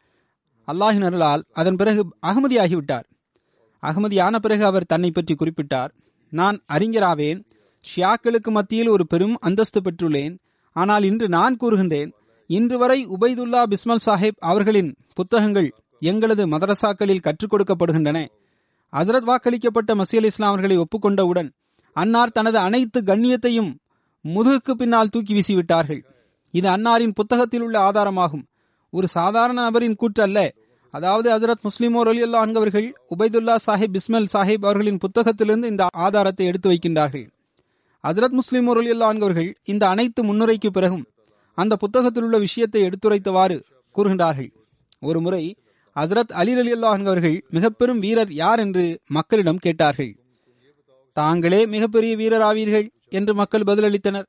அல்லாஹின் 0.67 1.05
அருளால் 1.05 1.43
அதன் 1.53 1.75
பிறகு 1.75 2.01
அகமதி 2.23 2.57
ஆகிவிட்டார் 2.57 3.05
அகமதி 3.83 4.17
ஆன 4.19 4.39
பிறகு 4.39 4.63
அவர் 4.65 4.89
தன்னை 4.93 5.09
பற்றி 5.11 5.33
குறிப்பிட்டார் 5.35 5.91
நான் 6.31 6.57
அறிஞராவேன் 6.69 7.39
ஷியாக்களுக்கு 7.85 8.51
மத்தியில் 8.51 8.89
ஒரு 8.89 9.03
பெரும் 9.07 9.35
அந்தஸ்து 9.39 9.79
பெற்றுள்ளேன் 9.81 10.33
ஆனால் 10.75 11.03
இன்று 11.03 11.27
நான் 11.29 11.55
கூறுகின்றேன் 11.57 12.11
இன்று 12.49 12.77
வரை 12.77 12.99
உபைதுல்லா 13.15 13.61
பிஸ்மல் 13.65 14.03
சாஹிப் 14.05 14.41
அவர்களின் 14.43 14.91
புத்தகங்கள் 15.13 15.69
எங்களது 15.99 16.47
மதரசாக்களில் 16.47 17.21
கற்றுக் 17.21 17.53
கொடுக்கப்படுகின்றன. 17.53 18.27
ஹசரத் 18.93 19.27
வாக்களிக்கப்பட்ட 19.29 19.91
மசீல் 19.93 20.27
இஸ்லாமர்களை 20.27 20.29
இஸ்லாம் 20.31 20.51
அவர்களை 20.51 20.77
ஒப்புக்கொண்டவுடன் 20.77 21.49
அன்னார் 21.93 22.31
தனது 22.31 22.57
அனைத்து 22.57 23.01
கண்ணியத்தையும் 23.01 23.75
முதுகுக்கு 24.25 24.71
பின்னால் 24.71 25.09
தூக்கி 25.09 25.33
வீசிவிட்டார்கள். 25.33 26.01
இது 26.51 26.69
அன்னாரின் 26.69 27.11
புத்தகத்தில் 27.11 27.61
உள்ள 27.61 27.91
ஆதாரமாகும். 27.91 28.43
ஒரு 28.89 29.07
சாதாரண 29.07 29.61
நபரின் 29.61 29.95
கூற்று 29.95 30.23
அல்ல 30.23 30.53
அதாவது 30.91 31.27
ஹசரத் 31.31 31.63
முஸ்லிமோர் 31.63 32.07
அலி 32.07 32.23
அல்லா 32.23 32.93
உபைதுல்லா 33.17 33.55
சாஹிப் 33.67 33.93
பிஸ்மல் 33.93 34.27
சாஹிப் 34.33 34.65
அவர்களின் 34.65 34.97
புத்தகத்திலிருந்து 34.97 35.65
இந்த 35.65 35.87
ஆதாரத்தை 35.91 36.45
எடுத்து 36.45 36.69
வைக்கின்றார்கள். 36.71 37.29
ஹசரத் 38.03 38.37
முஸ்லிமோர் 38.39 38.79
அலி 38.81 38.91
அல்லா 38.91 39.09
அவர்கள் 39.21 39.57
இந்த 39.63 39.87
அனைத்து 39.87 40.23
முன்னுரைக்கு 40.23 40.69
பிறகும் 40.69 41.05
அந்த 41.53 41.75
புத்தகத்தில் 41.75 42.23
உள்ள 42.23 42.37
விஷயத்தை 42.37 42.81
எடுத்துரைத்தவாறு 42.83 43.63
கூறுகின்றார்கள். 43.95 44.51
ஒரு 44.99 45.21
முறை 45.21 45.55
ஹசரத் 45.95 46.31
அலி 46.31 46.53
அலி 46.53 46.71
அல்லாஹ் 46.73 47.05
அவர்கள் 47.05 47.43
மிக 47.49 47.69
பெரும் 47.69 47.99
வீரர் 47.99 48.31
யார்? 48.31 48.59
என்று 48.59 48.99
மக்களிடம் 49.07 49.57
கேட்டார்கள். 49.57 50.11
தாங்களே 51.17 51.65
மிகப்பெரிய 51.65 52.15
வீரர் 52.15 52.41
ஆவீர்கள் 52.41 52.85
என்று 53.09 53.33
மக்கள் 53.33 53.61
பதிலளித்தனர். 53.61 54.27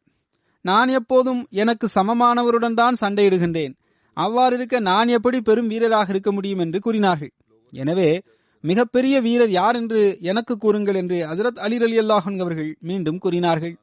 நான் 0.64 0.88
எப்போதும் 0.88 1.46
எனக்கு 1.50 1.88
சமமானவருடன் 1.94 2.74
தான் 2.74 2.96
சண்டையிடுகின்றேன். 3.00 3.74
அவ்வாறு 4.14 4.56
இருக்க 4.56 4.80
நான் 4.80 5.08
எப்படி 5.08 5.40
பெரும் 5.40 5.68
வீரராக 5.68 6.08
இருக்க 6.08 6.32
முடியும்? 6.32 6.58
என்று 6.58 6.78
கூறினார்கள். 6.80 7.32
எனவே 7.72 8.22
மிகப்பெரிய 8.60 9.20
வீரர் 9.20 9.50
யார் 9.50 9.76
என்று 9.76 10.16
எனக்கு 10.20 10.56
கூறுங்கள் 10.56 10.94
என்று 10.94 11.18
ஹசரத் 11.30 11.60
அலி 11.66 11.76
அலி 11.76 11.98
அல்லாஹன் 11.98 12.40
அவர்கள் 12.40 12.76
மீண்டும் 12.80 13.18
கூறினார்கள். 13.18 13.74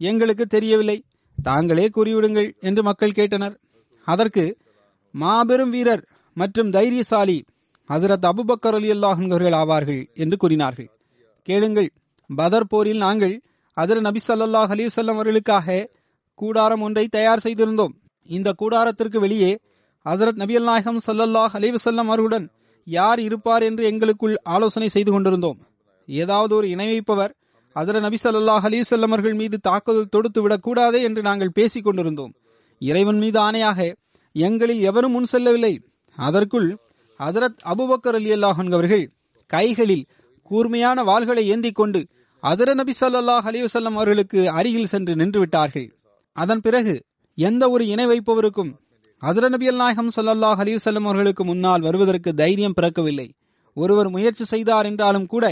எங்களுக்கு 0.00 0.46
தெரியவில்லை. 0.46 0.98
தாங்களே 1.42 1.88
கூறிவிடுங்கள் 1.96 2.48
என்று 2.60 2.82
மக்கள் 2.82 3.16
கேட்டனர். 3.16 3.56
அதற்கு 4.04 4.56
மாபெரும் 5.14 5.70
வீரர் 5.70 6.02
மற்றும் 6.36 6.70
தைரியசாலி 6.70 7.44
ஹசரத் 7.88 8.28
அபுபக்கர் 8.30 8.76
அலி 8.78 8.90
அல்லாஹர்கள் 8.90 9.56
ஆவார்கள் 9.60 10.14
என்று 10.14 10.36
கூறினார்கள். 10.36 10.88
கேளுங்கள் 11.42 11.92
பதர் 12.36 12.66
போரில் 12.66 12.96
நாங்கள் 12.96 13.42
அதர் 13.76 14.00
நபி 14.00 14.20
சல்லாஹ் 14.28 14.72
அலிவசல்லம் 14.74 15.18
அவர்களுக்காக 15.18 15.88
கூடாரம் 16.34 16.80
ஒன்றை 16.80 17.08
தயார் 17.08 17.44
செய்திருந்தோம். 17.44 17.94
இந்த 18.24 18.54
கூடாரத்திற்கு 18.62 19.18
வெளியே 19.18 19.58
ஹசரத் 20.04 20.40
நபி 20.42 20.54
நாயகம் 20.58 21.00
சல்லல்லாஹ் 21.06 21.54
அலிவசல்லம் 21.58 22.10
அவர்களுடன் 22.10 22.50
யார் 22.84 23.20
இருப்பார் 23.20 23.62
என்று 23.62 23.84
எங்களுக்குள் 23.84 24.36
ஆலோசனை 24.42 24.88
செய்து 24.88 25.10
கொண்டிருந்தோம். 25.10 25.58
ஏதாவது 26.06 26.54
ஒரு 26.54 26.68
இணை 26.68 26.86
வைப்பவர் 26.86 27.34
அதர 27.76 28.00
நபி 28.00 28.16
சல்லாஹ் 28.24 28.66
அலைஹி 28.68 29.00
அவர்கள் 29.00 29.34
மீது 29.34 29.58
தாக்குதல் 29.58 30.08
தொடுத்து 30.08 30.48
விடக்கூடாதே 30.48 31.02
என்று 31.02 31.22
நாங்கள் 31.22 31.50
பேசிக் 31.50 31.84
கொண்டிருந்தோம். 31.84 32.34
இறைவன் 32.78 33.18
மீது 33.18 33.38
ஆணையாக 33.40 33.92
எங்களில் 34.32 34.80
எவரும் 34.80 35.12
முன் 35.12 35.24
செல்லவில்லை. 35.24 35.74
அதற்குள் 36.18 36.68
ஹசரத் 37.20 37.60
அபுபக்கர் 37.72 38.16
அலி 38.18 38.30
அல்லாஹன் 38.36 38.72
அவர்கள் 38.72 39.04
கைகளில் 39.50 40.04
கூர்மையான 40.50 40.98
வாள்களை 41.10 41.42
ஏந்தி 41.54 41.70
கொண்டு 41.72 42.00
அதர 42.42 42.70
நபி 42.74 42.92
சல்லாஹ் 43.00 43.46
அலிவசல்லம் 43.50 43.96
அவர்களுக்கு 43.98 44.40
அருகில் 44.58 44.90
சென்று 44.92 45.12
நின்று 45.20 45.38
விட்டார்கள். 45.40 45.86
அதன் 46.36 46.60
பிறகு 46.60 46.94
எந்த 47.38 47.62
ஒரு 47.70 47.84
இணை 47.86 48.06
வைப்பவருக்கும் 48.10 48.72
ஹசர 49.22 49.48
நபி 49.54 49.66
அல் 49.70 49.80
நாயகம் 49.82 50.10
சல்லாஹ் 50.16 50.60
அலிவசல்லம் 50.64 51.06
அவர்களுக்கு 51.08 51.44
முன்னால் 51.44 51.84
வருவதற்கு 51.86 52.30
தைரியம் 52.34 52.76
பிறக்கவில்லை. 52.78 53.28
ஒருவர் 53.76 54.08
முயற்சி 54.08 54.44
செய்தார் 54.44 54.86
என்றாலும் 54.90 55.26
கூட 55.26 55.44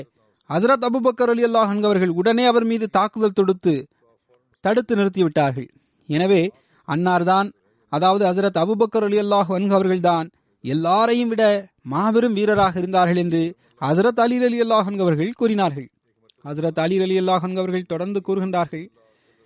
ஹசரத் 0.50 0.87
அபுபக்கர் 0.88 1.33
அலி 1.35 1.44
அல்லாஹ் 1.49 1.73
அவர்கள் 1.88 2.12
உடனே 2.21 2.44
அவர் 2.44 2.66
மீது 2.71 2.87
தாக்குதல் 2.99 3.37
தொடுத்து 3.38 3.75
தடுத்து 4.64 4.92
நிறுத்திவிட்டார்கள் 4.97 5.68
எனவே 6.09 6.42
அன்னார்தான் 6.88 7.49
அதாவது 7.92 8.25
ஹசரத் 8.30 8.59
அபுபக்கர் 8.64 9.06
அலி 9.09 9.18
அல்லாஹ் 9.25 9.50
அவர்கள்தான் 9.78 10.28
எல்லாரையும் 10.66 11.28
விட 11.28 11.68
மாபெரும் 11.83 12.37
வீரராக 12.37 12.78
இருந்தார்கள் 12.78 13.16
என்று 13.16 13.56
ஹசரத் 13.80 14.21
அலி 14.21 14.37
அலி 14.44 14.61
அல்லாஹன் 14.61 15.00
அவர்கள் 15.00 15.33
கூறினார்கள். 15.33 15.90
ஹசரத் 16.44 16.80
அலி 16.80 16.99
அலி 17.00 17.21
அல்லாஹன் 17.21 17.56
அவர்கள் 17.56 17.83
தொடர்ந்து 17.83 18.21
கூறுகின்றார்கள் 18.28 18.87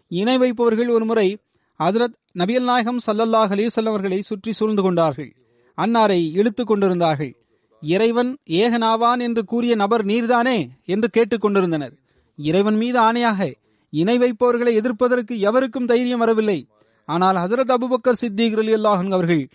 இணை 0.08 0.38
வைப்பவர்கள் 0.38 0.88
ஒருமுறை 0.88 1.38
ஹசரத் 1.78 2.16
நபியல் 2.38 2.64
நாயகம் 2.64 3.00
சல்லல்லாஹ் 3.06 3.50
அலிவசல்லம் 3.54 3.88
அவர்களை 3.88 4.22
சுற்றி 4.22 4.52
சூழ்ந்து 4.52 4.82
கொண்டார்கள். 4.82 5.36
அன்னாரை 5.76 6.30
இழுத்து 6.32 6.64
கொண்டிருந்தார்கள். 6.64 7.32
இறைவன் 7.80 8.38
ஏகனாவான் 8.50 9.20
என்று 9.20 9.44
கூறிய 9.44 9.74
நபர் 9.74 10.04
நீர்தானே? 10.04 10.68
என்று 10.84 11.08
கேட்டுக் 11.08 11.40
கொண்டிருந்தனர். 11.40 11.94
இறைவன் 12.36 12.76
மீது 12.76 12.98
ஆணையாக 13.00 13.54
இணை 13.90 14.18
வைப்பவர்களை 14.18 14.74
எதிர்ப்பதற்கு 14.74 15.40
எவருக்கும் 15.40 15.86
தைரியம் 15.86 16.18
வரவில்லை. 16.18 16.68
ஆனால் 17.04 17.36
ஹசரத் 17.36 17.74
அபுபக்கர் 17.74 18.20
சித்திக் 18.22 18.58
அலி 18.58 18.74
அல்லாஹன் 18.74 19.12
அவர்கள் 19.12 19.48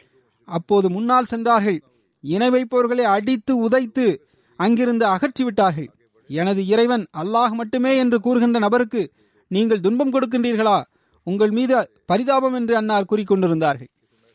அப்போது 0.47 0.87
முன்னால் 0.89 1.29
சென்றார்கள். 1.31 1.79
இணை 2.23 2.49
வைப்பவர்களை 2.49 3.05
அடித்து 3.15 3.53
உதைத்து 3.65 4.05
அங்கிருந்து 4.59 5.05
அகற்றிவிட்டார்கள். 5.05 5.89
எனது 6.29 6.61
இறைவன் 6.67 7.05
அல்லாஹ் 7.21 7.53
மட்டுமே 7.59 7.91
என்று 7.97 8.17
கூறுகின்ற 8.19 8.57
நபருக்கு 8.59 9.01
நீங்கள் 9.51 9.83
துன்பம் 9.85 10.13
கொடுக்கின்றீர்களா? 10.13 10.77
உங்கள் 11.27 11.53
மீது 11.57 11.75
பரிதாபம் 12.05 12.55
என்று 12.59 12.73
அன்னார் 12.79 13.09
கூறிக்கொண்டிருந்தார்கள். 13.11 13.89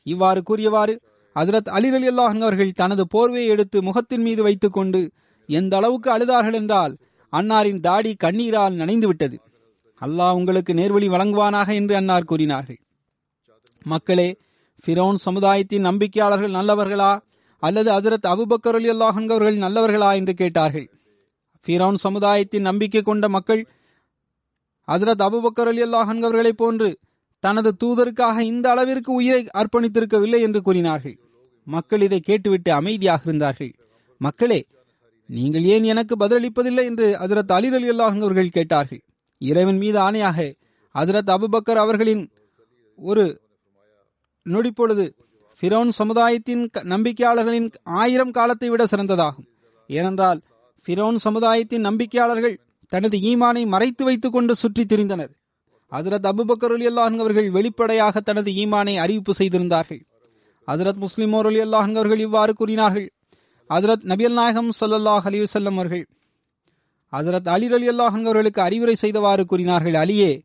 இவ்வாறு 0.06 0.40
கூறியவாறு 0.42 0.94
அதிரத் 1.36 1.70
அலி 1.76 1.88
அலி 1.96 2.06
அல்லாஹன் 2.12 2.44
அவர்கள் 2.46 2.78
தனது 2.80 3.02
போர்வையை 3.14 3.48
எடுத்து 3.54 3.78
முகத்தின் 3.88 4.24
மீது 4.26 4.42
வைத்துக் 4.42 4.76
கொண்டு 4.76 5.00
எந்த 5.48 5.72
அளவுக்கு 5.76 6.08
அழுதார்கள் 6.14 6.56
என்றால் 6.60 6.94
அன்னாரின் 7.32 7.80
தாடி 7.86 8.12
கண்ணீரால் 8.24 8.78
நனைந்து 8.80 9.06
விட்டது 9.06 9.36
அல்லாஹ் 10.00 10.36
உங்களுக்கு 10.38 10.72
நேர்வழி 10.80 11.08
வழங்குவானாக 11.14 11.68
என்று 11.80 11.94
அன்னார் 11.96 12.28
கூறினார்கள். 12.30 12.78
மக்களே 13.86 14.28
ஃபிரோன் 14.86 15.14
சமுதாயத்தின் 15.14 15.84
நம்பிக்கையாளர்கள் 15.84 16.56
நல்லவர்களா? 16.58 17.20
அல்லது 17.62 17.90
அசரத் 17.90 18.28
அபுபக்கர் 18.28 18.74
அலி 18.74 18.90
அல்லாஹன் 18.90 19.30
அவர்கள் 19.30 19.56
நல்லவர்களா 19.56 20.14
என்று 20.14 20.34
கேட்டார்கள். 20.34 20.88
ஃபிரோன் 21.66 21.94
சமுதாயத்தின் 21.94 22.62
நம்பிக்கை 22.62 23.02
கொண்ட 23.02 23.28
மக்கள் 23.28 23.68
ஹசரத் 24.88 25.24
அபுபக்கர் 25.26 25.66
அலி 25.66 25.82
அல்லாஹன் 25.82 26.20
அவர்களை 26.20 26.52
போன்று 26.52 26.98
தனது 27.38 27.76
தூதருக்காக 27.84 28.38
இந்த 28.38 28.70
அளவிற்கு 28.70 29.12
உயிரை 29.12 29.46
அர்ப்பணித்திருக்கவில்லை 29.54 30.40
என்று 30.40 30.62
கூறினார்கள். 30.62 31.18
மக்கள் 31.64 32.00
இதை 32.00 32.20
கேட்டுவிட்டு 32.20 32.72
அமைதியாக 32.72 33.20
இருந்தார்கள். 33.24 33.72
மக்களே 34.18 34.66
நீங்கள் 35.26 35.62
ஏன் 35.62 35.84
எனக்கு 35.84 36.14
பதிலளிப்பதில்லை 36.16 36.84
என்று 36.84 37.16
ஹசரத் 37.20 37.52
அலி 37.52 37.68
அலி 37.68 37.90
அல்லாஹ் 37.90 38.20
அவர்கள் 38.20 38.48
கேட்டார்கள். 38.48 39.02
இறைவன் 39.38 39.76
மீது 39.76 39.98
ஆணையாக 39.98 40.54
ஹசரத் 40.94 41.34
அபுபக்கர் 41.34 41.82
அவர்களின் 41.84 42.30
ஒரு 42.96 43.40
நொடிப்பொழுது 44.54 45.14
ஃபிரோன் 45.62 45.88
சமுதாயத்தின் 45.88 46.70
நம்பிக்கையாளர்களின் 46.82 47.72
ஆயிரம் 47.82 48.30
காலத்தை 48.30 48.68
விட 48.68 48.84
சிறந்ததாகும். 48.84 49.46
ஏனென்றால் 49.86 50.40
ஃபிரோன் 50.86 51.16
சமுதாயத்தின் 51.16 51.86
நம்பிக்கையாளர்கள் 51.86 52.56
தனது 52.86 53.16
ஈமானை 53.16 53.66
மறைத்து 53.66 54.04
வைத்துக் 54.04 54.32
கொண்டு 54.32 54.54
சுற்றி 54.54 54.84
திரிந்தனர். 54.84 55.30
ஹசரத் 55.92 56.28
அபுபக்கர் 56.32 56.72
அலி 56.72 56.86
அல்லாஹன் 56.86 57.18
அவர்கள் 57.18 57.50
வெளிப்படையாக 57.50 58.20
தனது 58.20 58.50
ஈமானை 58.50 58.94
அறிவிப்பு 58.94 59.34
செய்திருந்தார்கள். 59.34 60.00
ஹசரத் 60.66 61.04
முஸ்லிமோர் 61.04 61.46
அலி 61.46 61.60
அல்லாஹன் 61.60 61.94
அவர்கள் 61.94 62.18
இவ்வாறு 62.18 62.52
கூறினார்கள். 62.52 63.10
ஹசரத் 63.70 64.04
நபியல் 64.04 64.32
நாயகம் 64.32 64.70
சல்லாஹ் 64.80 65.24
அலி 65.24 65.40
வல்லம் 65.40 65.78
அவர்கள் 65.78 66.08
ஹசரத் 67.12 67.48
அலி 67.48 67.66
அலி 67.66 67.88
அல்லாஹன் 67.88 68.24
அவர்களுக்கு 68.24 68.60
அறிவுரை 68.62 68.94
செய்தவாறு 68.94 69.44
கூறினார்கள் 69.44 69.92
அலியே 69.92 70.42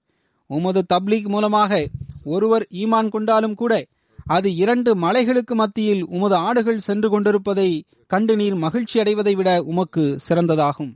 உமது 0.47 0.81
தப்லீக் 0.93 1.27
மூலமாக 1.27 1.85
ஒருவர் 2.23 2.65
ஈமான் 2.71 3.09
கொண்டாலும் 3.09 3.55
கூட 3.55 3.85
அது 4.25 4.55
இரண்டு 4.55 4.95
மலைகளுக்கு 4.95 5.55
மத்தியில் 5.55 6.03
உமது 6.03 6.35
ஆடுகள் 6.35 6.79
சென்று 6.79 7.09
கொண்டிருப்பதை 7.09 7.83
கண்டு 8.07 8.35
நீர் 8.35 8.55
மகிழ்ச்சி 8.55 8.99
அடைவதை 8.99 9.35
விட 9.35 9.61
உமக்கு 9.63 10.19
சிறந்ததாகும். 10.29 10.93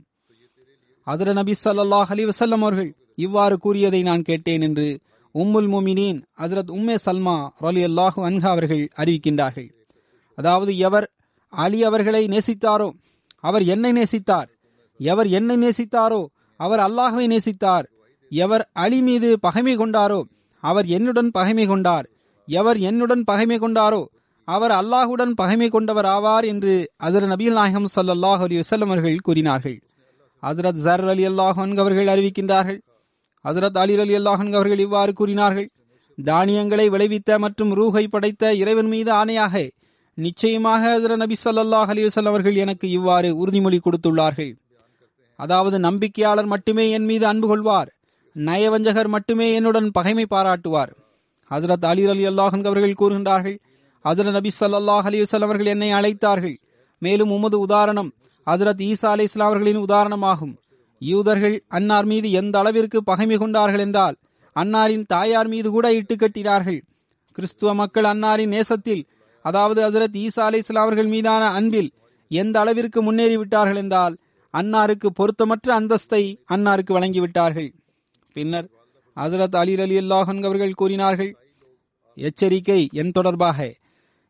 அதிர 1.02 1.32
நபி 1.32 1.54
சல்லாஹ் 1.64 2.10
அலி 2.10 2.24
வசல்லம் 2.24 2.64
அவர்கள் 2.64 2.96
இவ்வாறு 3.14 3.58
கூறியதை 3.58 4.02
நான் 4.02 4.22
கேட்டேன் 4.22 4.60
என்று 4.60 5.00
உம்முல் 5.34 5.68
மோமினின் 5.68 6.22
ஹசரத் 6.38 6.70
உம்மே 6.70 6.96
சல்மா 7.06 7.48
ரலி 7.60 7.82
அல்லாஹு 7.84 8.20
அன்ஹா 8.28 8.46
அவர்கள் 8.46 8.88
அறிவிக்கின்றார்கள். 8.96 9.68
அதாவது 10.34 10.78
எவர் 10.78 11.10
அலி 11.48 11.84
அவர்களை 11.84 12.26
நேசித்தாரோ 12.26 12.90
அவர் 13.36 13.64
என்னை 13.64 13.92
நேசித்தார். 13.92 14.48
எவர் 14.98 15.26
என்னை 15.28 15.56
நேசித்தாரோ 15.56 16.26
அவர் 16.56 16.78
அல்லாஹுவை 16.78 17.26
நேசித்தார். 17.34 17.86
எவர் 18.30 18.70
அலி 18.72 19.00
மீது 19.00 19.38
பகைமை 19.38 19.76
கொண்டாரோ 19.76 20.22
அவர் 20.60 20.86
என்னுடன் 20.86 21.30
பகைமை 21.30 21.66
கொண்டார். 21.66 22.06
எவர் 22.48 22.78
என்னுடன் 22.78 23.24
பகைமை 23.24 23.58
கொண்டாரோ 23.58 24.04
அவர் 24.44 24.70
அல்லாஹுடன் 24.70 25.32
பகைமை 25.34 25.68
கொண்டவர் 25.68 26.04
ஆவார் 26.04 26.44
என்று 26.44 26.74
அதர் 27.04 27.26
நபிகள் 27.32 27.58
நாயகம் 27.58 27.88
சல்லாஹ் 27.96 28.42
அலி 28.44 28.56
வசல்லம் 28.58 28.92
அவர்கள் 28.92 29.16
கூறினார்கள். 29.16 29.78
ஹசரத் 30.42 30.78
ஜர் 30.84 31.08
அலி 31.08 31.26
அல்லாஹன் 31.28 31.78
அவர்கள் 31.78 32.06
அறிவிக்கின்றார்கள். 32.06 32.78
ஹசரத் 33.44 33.78
அலி 33.78 33.96
அலி 33.98 34.16
அல்லாஹன் 34.16 34.52
அவர்கள் 34.52 34.78
இவ்வாறு 34.78 35.12
கூறினார்கள். 35.12 35.68
தானியங்களை 36.24 36.90
விளைவித்த 36.90 37.38
மற்றும் 37.38 37.74
ரூஹை 37.76 38.04
படைத்த 38.06 38.54
இறைவன் 38.54 38.86
மீது 38.86 39.12
ஆணையாக 39.12 39.68
நிச்சயமாக 40.14 40.98
ஹசர 40.98 41.16
நபி 41.16 41.36
சல்லாஹ் 41.44 41.90
அலி 41.94 42.04
வசல்லம் 42.04 42.32
அவர்கள் 42.34 42.54
எனக்கு 42.54 42.90
இவ்வாறு 42.90 43.46
உறுதிமொழி 43.46 43.78
கொடுத்துள்ளார்கள். 43.82 44.52
அதாவது 45.36 45.78
நம்பிக்கையாளர் 45.78 46.46
மட்டுமே 46.46 46.90
என் 46.90 47.04
மீது 47.04 47.26
அன்பு 47.26 47.48
கொள்வார். 47.48 47.90
நயவஞ்சகர் 48.36 49.08
மட்டுமே 49.08 49.54
என்னுடன் 49.54 49.90
பகைமை 49.90 50.26
பாராட்டுவார். 50.30 50.92
ஹசரத் 51.50 51.86
அலி 51.90 52.02
அலி 52.12 52.24
அல்லாஹன் 52.26 52.66
அவர்கள் 52.70 52.98
கூறுகின்றார்கள் 53.00 53.58
ஹசரத் 54.04 54.36
நபி 54.36 54.50
சல்லாஹ் 54.60 55.06
அலி 55.10 55.18
அவர்கள் 55.46 55.66
என்னை 55.66 55.90
அழைத்தார்கள். 55.92 56.56
மேலும் 56.98 57.30
உமது 57.30 57.58
உதாரணம் 57.58 58.10
ஹசரத் 58.46 58.82
ஈசா 58.90 59.08
அலி 59.14 59.22
இஸ்லாம் 59.22 59.48
அவர்களின் 59.48 59.82
உதாரணமாகும். 59.86 60.54
யூதர்கள் 61.00 61.56
அன்னார் 61.68 62.04
மீது 62.04 62.28
எந்த 62.30 62.54
அளவிற்கு 62.58 62.98
பகைமை 63.02 63.36
கொண்டார்கள் 63.36 63.78
என்றால் 63.78 64.16
அன்னாரின் 64.56 65.04
தாயார் 65.06 65.48
மீது 65.48 65.68
கூட 65.70 65.86
இட்டு 65.94 66.14
கட்டினார்கள். 66.14 66.80
கிறிஸ்துவ 67.32 67.74
மக்கள் 67.74 68.04
அன்னாரின் 68.04 68.54
நேசத்தில் 68.56 69.02
அதாவது 69.44 69.80
ஹசரத் 69.86 70.16
ஈசா 70.24 70.44
அலி 70.48 70.58
இஸ்லாம் 70.58 70.84
அவர்கள் 70.84 71.06
மீதான 71.06 71.44
அன்பில் 71.58 71.90
எந்த 72.30 72.56
அளவிற்கு 72.60 72.98
முன்னேறிவிட்டார்கள் 73.02 73.76
என்றால் 73.76 74.16
அன்னாருக்கு 74.54 75.08
பொருத்தமற்ற 75.18 75.68
அந்தஸ்தை 75.80 76.22
அன்னாருக்கு 76.54 76.92
வழங்கிவிட்டார்கள். 76.96 77.70
பின்னர் 78.32 78.68
ஹசரத் 79.20 79.56
அலி 79.56 79.74
அலி 79.84 79.96
அல்லாஹன் 79.98 80.40
அவர்கள் 80.44 80.78
கூறினார்கள் 80.80 81.30
எச்சரிக்கை 82.16 82.80
என் 82.92 83.10
தொடர்பாக. 83.10 83.58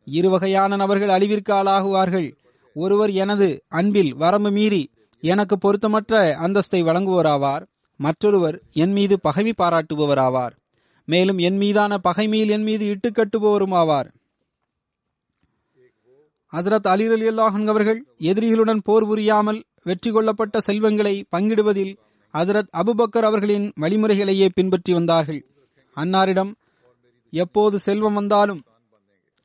இரு 0.07 0.29
வகையான 0.29 0.75
நபர்கள் 0.75 1.13
அழிவிற்கு 1.15 1.51
ஆளாகுவார்கள். 1.51 2.29
ஒருவர் 2.75 3.11
எனது 3.23 3.49
அன்பில் 3.67 4.11
வரம்பு 4.13 4.51
மீறி 4.51 4.83
எனக்கு 5.23 5.55
பொருத்தமற்ற 5.57 6.13
அந்தஸ்தை 6.45 6.79
வழங்குவோராவார். 6.89 7.63
மற்றொருவர் 7.99 8.57
என் 8.73 8.91
மீது 8.91 9.15
பகைமை 9.19 9.53
பாராட்டுபவராவார். 9.57 10.53
மேலும் 11.07 11.39
என் 11.47 11.57
மீதான 11.57 11.93
பகைமையில் 12.07 12.49
என் 12.49 12.63
மீது 12.63 12.85
இட்டுக்கட்டுபவரும் 12.93 13.75
ஆவார் 13.81 14.09
ஹசரத் 16.53 16.87
அலி 16.87 17.05
அலி 17.15 17.27
அல்லாஹன் 17.29 17.67
அவர்கள் 17.67 17.99
எதிரிகளுடன் 18.21 18.81
போர் 18.83 19.05
புரியாமல் 19.05 19.59
வெற்றி 19.83 20.11
கொள்ளப்பட்ட 20.11 20.59
செல்வங்களை 20.59 21.15
பங்கிடுவதில் 21.35 21.91
ஹசரத் 22.33 22.71
அபுபக்கர் 22.77 23.27
அவர்களின் 23.29 23.67
வழிமுறைகளையே 23.81 24.47
பின்பற்றி 24.53 24.93
வந்தார்கள். 24.93 25.41
அன்னாரிடம் 25.97 26.51
எப்போது 27.33 27.79
செல்வம் 27.79 28.13
வந்தாலும் 28.13 28.61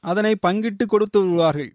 அதனை 0.04 0.32
பங்கிட்டு 0.46 0.84
கொடுத்து 0.86 1.18
விடுவார்கள். 1.20 1.70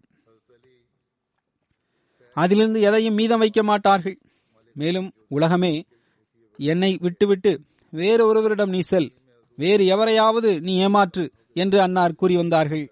அதிலிருந்து 2.35 2.81
எதையும் 2.81 3.13
மீதம் 3.13 3.39
வைக்க 3.39 3.63
மாட்டார்கள். 3.63 4.17
மேலும் 4.75 5.09
உலகமே 5.27 5.73
என்னை 6.59 6.97
விட்டுவிட்டு 7.01 7.51
வேறு 7.93 8.21
ஒருவரிடம் 8.25 8.69
நீ 8.69 8.79
செல். 8.79 9.09
வேறு 9.57 9.83
எவரையாவது 9.85 10.49
நீ 10.61 10.73
ஏமாற்று 10.77 11.23
என்று 11.53 11.81
அன்னார் 11.81 12.15
கூறி 12.15 12.35
வந்தார்கள். 12.35 12.85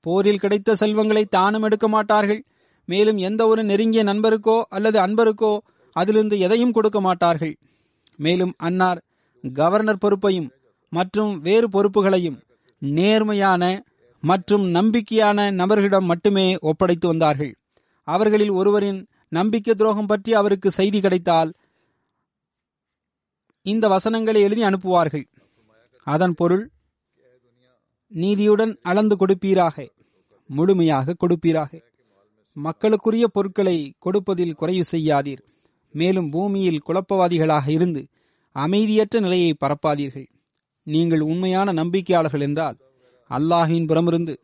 போரில் 0.00 0.38
கிடைத்த 0.38 0.76
செல்வங்களை 0.76 1.24
தானும் 1.24 1.62
எடுக்க 1.62 1.88
மாட்டார்கள். 1.88 2.40
மேலும் 2.88 3.18
எந்த 3.28 3.46
ஒரு 3.46 3.64
நெருங்கிய 3.64 4.04
நண்பருக்கோ 4.04 4.62
அல்லது 4.68 4.98
அன்பருக்கோ 5.06 5.52
அதிலிருந்து 6.00 6.36
எதையும் 6.46 6.74
கொடுக்க 6.76 6.98
மாட்டார்கள். 7.06 7.54
மேலும் 8.24 8.54
அன்னார் 8.66 9.00
கவர்னர் 9.44 10.02
பொறுப்பையும் 10.04 10.48
மற்றும் 10.92 11.32
வேறு 11.46 11.66
பொறுப்புகளையும் 11.74 12.38
நேர்மையான 12.82 13.64
மற்றும் 14.22 14.64
நம்பிக்கையான 14.76 15.38
நபர்களிடம் 15.60 16.08
மட்டுமே 16.10 16.46
ஒப்படைத்து 16.70 17.06
வந்தார்கள். 17.06 17.52
அவர்களில் 18.08 18.52
ஒருவரின் 18.60 19.00
நம்பிக்கை 19.36 19.74
துரோகம் 19.74 20.10
பற்றி 20.10 20.30
அவருக்கு 20.40 20.68
செய்தி 20.78 20.98
கிடைத்தால் 21.00 21.50
இந்த 23.66 23.84
வசனங்களை 23.94 24.40
எழுதி 24.46 24.62
அனுப்புவார்கள். 24.68 25.26
அதன் 26.06 26.34
பொருள் 26.40 26.64
நீதியுடன் 28.12 28.72
அளந்து 28.90 29.14
கொடுப்பீராக 29.20 29.86
முழுமையாக 30.50 31.16
கொடுப்பீராக. 31.22 31.70
மக்களுக்குரிய 32.56 33.24
பொருட்களை 33.36 33.76
கொடுப்பதில் 34.04 34.58
குறைவு 34.60 34.84
செய்யாதீர். 34.92 35.42
மேலும் 35.94 36.30
பூமியில் 36.30 36.84
குழப்பவாதிகளாக 36.86 37.68
இருந்து 37.68 38.02
அமைதியற்ற 38.56 39.20
நிலையை 39.20 39.56
பரப்பாதீர்கள். 39.64 40.28
நீங்கள் 40.82 41.20
உண்மையான 41.20 41.72
நம்பிக்கையாளர்கள் 41.72 42.40
என்றால் 42.40 42.76
அல்லாஹின் 43.30 43.86
புறமிருந்து 43.86 44.40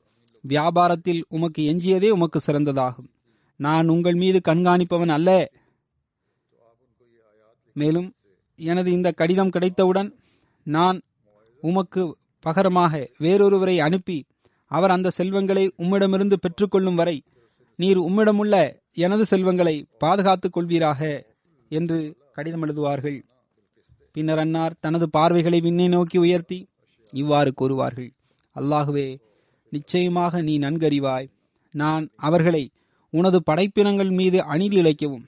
வியாபாரத்தில் 0.48 1.22
உமக்கு 1.28 1.62
எஞ்சியதே 1.72 2.08
உமக்கு 2.08 2.40
சிறந்ததாகும். 2.46 3.08
நான் 3.56 3.88
உங்கள் 3.88 4.14
மீது 4.14 4.40
கண்காணிப்பவன் 4.48 5.08
அல்ல. 5.08 5.30
மேலும் 7.72 8.14
எனது 8.58 8.92
இந்த 8.92 9.12
கடிதம் 9.12 9.50
கிடைத்தவுடன் 9.50 10.10
நான் 10.66 11.00
உமக்கு 11.60 12.16
பகரமாக 12.44 12.94
வேறொருவரை 13.18 13.76
அனுப்பி 13.78 14.24
அவர் 14.66 14.90
அந்த 14.90 15.10
செல்வங்களை 15.10 15.64
உம்மிடமிருந்து 15.78 16.34
பெற்றுக்கொள்ளும் 16.34 16.94
வரை 16.94 17.22
நீர் 17.76 17.98
உம்மிடமுள்ள 17.98 18.54
எனது 18.92 19.24
செல்வங்களை 19.26 19.86
பாதுகாத்துக் 19.98 20.52
கொள்வீராக. 20.52 21.24
என்று 21.78 21.98
கடிதம் 22.36 22.64
எழுதுவார்கள். 22.64 23.18
பின்னர் 24.14 24.38
அன்னார் 24.38 24.80
தனது 24.80 25.06
பார்வைகளை 25.10 25.58
விண்ணை 25.60 25.86
நோக்கி 25.88 26.18
உயர்த்தி 26.18 26.58
இவ்வாறு 27.12 27.50
கூறுவார்கள். 27.60 28.10
அல்லாகுவே 28.56 29.08
நிச்சயமாக 29.70 30.42
நீ 30.42 30.54
நன்கறிவாய். 30.58 31.28
நான் 31.74 32.04
அவர்களை 32.28 32.64
உனது 33.12 33.38
படைப்பினங்கள் 33.42 34.10
மீது 34.10 34.38
அநீதி 34.44 34.76
இழைக்கவும் 34.80 35.24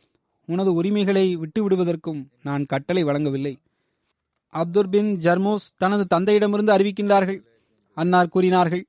உனது 0.49 0.71
உரிமைகளை 0.75 1.25
விட்டுவிடுவதற்கும் 1.37 2.21
நான் 2.43 2.65
கட்டளை 2.67 3.03
வழங்கவில்லை. 3.05 3.55
அப்துர் 4.55 4.91
பின் 4.91 5.11
ஜர்மோஸ் 5.19 5.67
தனது 5.77 6.05
தந்தையிடமிருந்து 6.15 6.73
அறிவிக்கின்றார்கள். 6.77 7.41
அன்னார் 7.97 8.33
கூறினார்கள் 8.35 8.85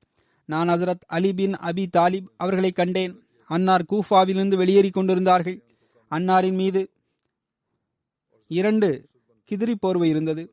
நான் 0.48 0.68
ஹசரத் 0.68 1.04
அலி 1.06 1.30
பின் 1.32 1.54
அபி 1.68 1.84
தாலிப் 1.96 2.28
அவர்களை 2.36 2.70
கண்டேன். 2.72 3.14
அன்னார் 3.50 3.84
கூஃபாவிலிருந்து 3.92 4.56
வெளியேறி 4.56 4.90
கொண்டிருந்தார்கள். 4.90 5.58
அன்னாரின் 6.10 6.58
மீது 6.60 6.82
இரண்டு 8.48 8.88
கிதிரி 9.48 9.74
போர்வை 9.80 10.08
இருந்தது. 10.08 10.52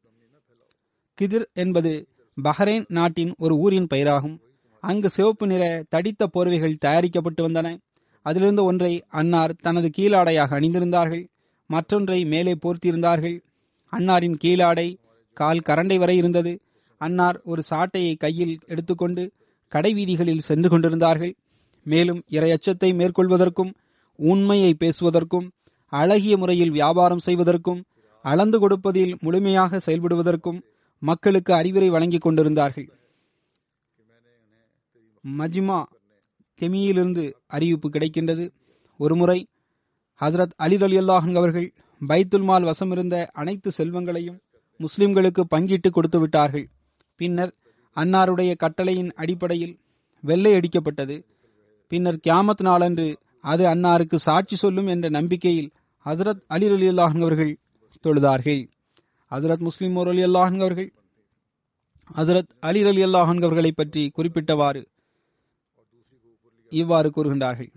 கிதிர் 1.18 1.48
என்பது 1.54 2.08
பஹ்ரைன் 2.44 2.86
நாட்டின் 2.88 3.34
ஒரு 3.38 3.56
ஊரின் 3.56 3.88
பெயராகும். 3.88 4.38
அங்கு 4.84 5.10
சிவப்பு 5.10 5.48
நிற 5.48 5.64
தடித்த 5.90 6.30
போர்வைகள் 6.34 6.82
தயாரிக்கப்பட்டு 6.86 7.50
வந்தன. 7.50 7.78
அதிலிருந்து 8.22 8.64
ஒன்றை 8.64 9.04
அன்னார் 9.08 9.56
தனது 9.56 9.90
கீழாடையாக 9.98 10.52
அணிந்திருந்தார்கள். 10.60 11.28
மற்றொன்றை 11.70 12.26
மேலே 12.26 12.54
போர்த்தியிருந்தார்கள். 12.54 13.38
அன்னாரின் 13.92 14.38
கீழாடை 14.44 14.88
கால் 15.38 15.66
கரண்டை 15.66 15.98
வரை 15.98 16.18
இருந்தது. 16.18 16.60
அன்னார் 17.02 17.42
ஒரு 17.44 17.62
சாட்டையை 17.70 18.14
கையில் 18.18 18.60
எடுத்துக்கொண்டு 18.68 19.32
கடைவீதிகளில் 19.72 20.48
சென்று 20.50 20.70
கொண்டிருந்தார்கள். 20.70 21.34
மேலும் 21.86 22.22
இரையச்சத்தை 22.30 22.90
மேற்கொள்வதற்கும் 22.92 23.74
உண்மையை 24.16 24.76
பேசுவதற்கும் 24.80 25.48
அழகிய 25.86 26.38
முறையில் 26.38 26.72
வியாபாரம் 26.72 27.20
செய்வதற்கும் 27.20 27.84
அளந்து 28.22 28.60
கொடுப்பதில் 28.60 29.16
முழுமையாக 29.22 29.80
செயல்படுவதற்கும் 29.86 30.62
மக்களுக்கு 31.00 31.54
அறிவுரை 31.54 31.90
வழங்கிக் 31.90 32.22
கொண்டிருந்தார்கள். 32.22 32.90
மஜ்மா 35.38 35.84
தெமியிலிருந்து 36.62 37.34
அறிவிப்பு 37.48 37.90
கிடைக்கின்றது. 37.90 38.50
ஒருமுறை 38.98 39.48
ஹசரத் 40.22 40.56
அலி 40.56 40.78
அலி 40.82 40.98
அல்லாஹன் 41.00 41.36
அவர்கள் 41.36 41.74
பைத்துல்மால் 42.08 42.72
வசமிருந்த 42.72 43.28
அனைத்து 43.34 43.72
செல்வங்களையும் 43.78 44.40
முஸ்லிம்களுக்கு 44.80 45.44
பங்கிட்டு 45.56 45.90
கொடுத்து 45.90 46.20
விட்டார்கள். 46.20 46.70
பின்னர் 47.16 47.54
அன்னாருடைய 47.96 48.56
கட்டளையின் 48.56 49.12
அடிப்படையில் 49.12 49.80
வெள்ளை 50.22 50.54
அடிக்கப்பட்டது. 50.54 51.24
பின்னர் 51.88 52.20
கியாமத் 52.28 52.62
நாளன்று 52.62 53.18
அது 53.52 53.64
அன்னாருக்கு 53.72 54.18
சாட்சி 54.28 54.56
சொல்லும் 54.56 54.90
என்ற 54.94 55.08
நம்பிக்கையில் 55.18 55.70
ஹசரத் 56.06 56.42
அலி 56.56 56.68
அலி 56.76 56.88
அல்லாஹன் 56.90 57.24
அவர்கள் 57.26 57.54
தொழுதார்கள். 58.04 58.62
ஹசரத் 59.32 59.64
முஸ்லிம் 59.68 59.96
அலி 60.04 60.24
அல்லாஹன் 60.26 60.62
அவர்கள் 60.66 60.90
ஹசரத் 62.10 62.52
அலி 62.60 62.82
அலி 62.92 63.02
அல்லாஹன் 63.04 63.42
அவர்களை 63.44 63.72
பற்றி 63.72 64.04
குறிப்பிட்டவாறு 64.18 64.82
இவ்வாறு 66.72 67.10
கூறுகின்றார்கள். 67.16 67.72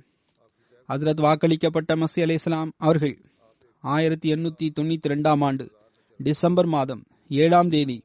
ஹசரத் 0.88 1.22
வாக்களிக்கப்பட்ட 1.26 1.90
மசி 2.02 2.20
அலி 2.26 2.36
இஸ்லாம் 2.40 2.70
அவர்கள் 2.86 3.16
ஆயிரத்தி 3.84 4.28
எண்ணூத்தி 4.34 4.66
தொண்ணூத்தி 4.76 5.08
ரெண்டாம் 5.12 5.42
ஆண்டு 5.48 5.66
டிசம்பர் 6.20 6.70
மாதம் 6.74 7.02
ஏழாம் 7.42 7.70
தேதி 7.74 7.98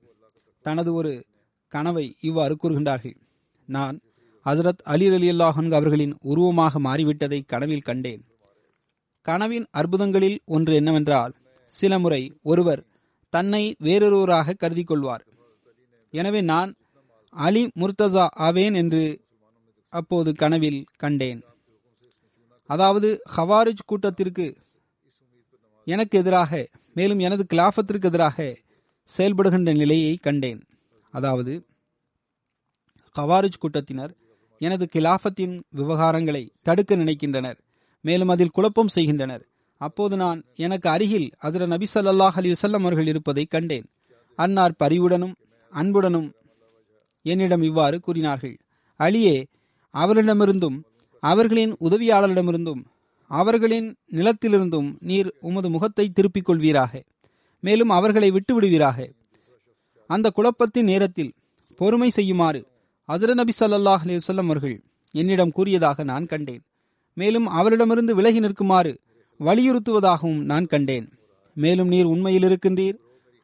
தனது 0.65 0.89
ஒரு 0.99 1.11
கனவை 1.73 2.05
இவ்வாறு 2.21 2.55
கூறுகின்றார்கள். 2.63 3.15
நான் 3.67 3.95
ஹசரத் 4.45 4.81
அலி 4.93 5.05
அலி 5.17 5.27
அல்லாஹன் 5.33 5.69
அவர்களின் 5.77 6.13
உருவமாக 6.31 6.79
மாறிவிட்டதை 6.85 7.37
கனவில் 7.51 7.85
கண்டேன். 7.89 8.21
கனவின் 9.25 9.65
அற்புதங்களில் 9.79 10.37
ஒன்று 10.55 10.73
என்னவென்றால் 10.79 11.33
சில 11.73 11.99
முறை 12.03 12.21
ஒருவர் 12.51 12.81
தன்னை 13.33 13.61
வேறொருவராக 13.87 14.55
கருதி 14.63 14.83
கொள்வார் 14.83 15.23
எனவே 16.13 16.41
நான் 16.49 16.71
அலி 17.33 17.61
முர்தசா 17.81 18.25
ஆவேன் 18.47 18.75
என்று 18.81 19.03
அப்போது 19.93 20.29
கனவில் 20.41 20.81
கண்டேன். 21.03 21.41
அதாவது 22.69 23.09
ஹவாரிஜ் 23.35 23.87
கூட்டத்திற்கு 23.91 24.45
எனக்கு 25.87 26.17
எதிராக 26.21 26.51
மேலும் 26.99 27.23
எனது 27.27 27.45
கிலாஃபத்திற்கு 27.53 28.09
எதிராக 28.11 28.37
செயல்படுகின்ற 29.09 29.71
நிலையை 29.81 30.13
கண்டேன். 30.27 30.61
அதாவது 31.13 31.53
ஹவாரிஜ் 33.15 33.61
கூட்டத்தினர் 33.63 34.13
எனது 34.65 34.85
கிலாஃபத்தின் 34.95 35.55
விவகாரங்களை 35.77 36.43
தடுக்க 36.61 36.95
நினைக்கின்றனர். 36.95 37.57
மேலும் 38.05 38.31
அதில் 38.33 38.55
குழப்பம் 38.55 38.93
செய்கின்றனர். 38.95 39.43
அப்போது 39.81 40.15
நான் 40.17 40.39
எனக்கு 40.55 40.87
அருகில் 40.89 41.27
அதிர 41.37 41.65
நபி 41.65 41.85
சல்லாஹ் 41.93 42.37
அலி 42.39 42.49
வல்லம் 42.51 42.85
அவர்கள் 42.85 43.07
இருப்பதை 43.07 43.43
கண்டேன். 43.45 43.85
அன்னார் 44.39 44.79
பரிவுடனும் 44.83 45.35
அன்புடனும் 45.73 46.29
என்னிடம் 47.25 47.61
இவ்வாறு 47.61 47.97
கூறினார்கள். 47.99 48.55
அலியே 48.99 49.35
அவரிடமிருந்தும் 49.93 50.77
அவர்களின் 51.23 51.73
உதவியாளரிடமிருந்தும் 51.87 52.81
அவர்களின் 53.31 53.87
நிலத்திலிருந்தும் 54.11 54.89
நீர் 54.99 55.29
உமது 55.39 55.69
முகத்தை 55.69 56.05
திருப்பிக் 56.09 56.47
கொள்வீராக. 56.49 56.93
மேலும் 57.63 57.89
அவர்களை 57.89 58.29
விட்டு 58.31 58.53
விடுவீராக 58.55 58.97
அந்த 60.09 60.27
குழப்பத்தின் 60.29 60.89
நேரத்தில் 60.91 61.31
பொறுமை 61.79 62.09
செய்யுமாறு 62.09 62.59
அசர 63.07 63.33
நபி 63.33 63.53
சல்லாஹ் 63.59 64.03
அலிவசல்லம் 64.05 64.43
அவர்கள் 64.43 64.83
என்னிடம் 65.11 65.51
கூறியதாக 65.51 66.03
நான் 66.03 66.25
கண்டேன். 66.25 66.61
மேலும் 67.13 67.47
அவரிடமிருந்து 67.47 68.15
விலகி 68.15 68.39
நிற்குமாறு 68.39 68.97
வலியுறுத்துவதாகவும் 69.39 70.43
நான் 70.43 70.65
கண்டேன். 70.65 71.09
மேலும் 71.53 71.87
நீர் 71.87 72.05
உண்மையில் 72.05 72.43
இருக்கின்றீர். 72.43 72.95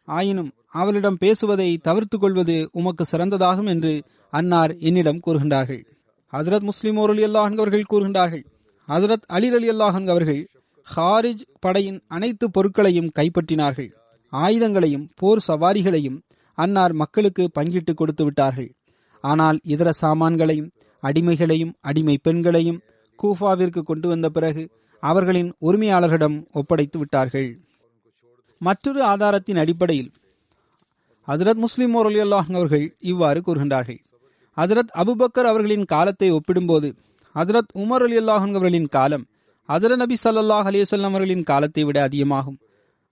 ஆயினும் 0.03 0.51
அவளிடம் 0.67 1.17
பேசுவதை 1.17 1.77
தவிர்த்து 1.77 2.17
கொள்வது 2.17 2.69
உமக்கு 2.71 3.05
சிறந்ததாகும் 3.11 3.67
என்று 3.67 4.03
அன்னார் 4.29 4.75
என்னிடம் 4.77 5.19
கூறுகின்றார்கள். 5.27 5.83
ஹசரத் 6.31 6.61
முஸ்லிம் 6.61 6.97
அலி 6.97 7.23
அல்லாஹ் 7.23 7.57
அவர்கள் 7.57 7.89
கூறுகின்றார்கள் 7.93 8.43
ஹசரத் 8.87 9.27
அலிர் 9.27 9.57
அலி 9.59 9.69
அல்லாஹன் 9.69 10.09
அவர்கள் 10.09 10.49
ஹாரிஜ் 10.95 11.45
படையின் 11.59 12.01
அனைத்து 12.07 12.51
பொருட்களையும் 12.51 13.11
கைப்பற்றினார்கள். 13.19 13.91
ஆயுதங்களையும் 14.31 15.09
போர் 15.15 15.43
சவாரிகளையும் 15.47 16.21
அன்னார் 16.53 16.93
மக்களுக்கு 16.93 17.49
பங்கிட்டு 17.59 17.93
கொடுத்து 17.93 18.23
விட்டார்கள். 18.23 18.73
ஆனால் 19.21 19.59
இதர 19.63 19.93
சாமான்களையும் 20.01 20.69
அடிமைகளையும் 21.03 21.73
அடிமை 21.79 22.17
பெண்களையும் 22.17 22.81
கூஃபாவிற்கு 23.23 23.81
கொண்டு 23.81 24.07
வந்த 24.07 24.29
பிறகு 24.29 24.69
அவர்களின் 24.99 25.53
உரிமையாளர்களிடம் 25.61 26.51
ஒப்படைத்து 26.51 26.99
விட்டார்கள். 26.99 27.59
மற்றொரு 28.57 29.03
ஆதாரத்தின் 29.03 29.57
அடிப்படையில் 29.57 30.11
ஹசரத் 31.27 31.55
முஸ்லிம் 31.55 31.95
அலி 31.95 32.19
அல்லாஹ் 32.19 32.55
அவர்கள் 32.55 32.95
இவ்வாறு 32.99 33.41
கூறுகின்றார்கள். 33.45 33.99
ஹசரத் 34.57 34.91
அபுபக்கர் 34.95 35.47
அவர்களின் 35.47 35.85
காலத்தை 35.85 36.31
ஒப்பிடும்போது 36.31 36.95
ஹசரத் 37.35 37.71
உமர் 37.73 38.03
அலி 38.03 38.17
அல்லாஹன் 38.17 38.49
அவர்களின் 38.49 38.87
காலம் 38.87 39.25
ஹசரத் 39.69 39.95
நபி 39.95 40.15
சல்லாஹ் 40.23 40.67
அலிவசல்லம் 40.69 41.11
அவர்களின் 41.11 41.43
காலத்தை 41.43 41.83
விட 41.83 42.01
அதிகமாகும். 42.01 42.57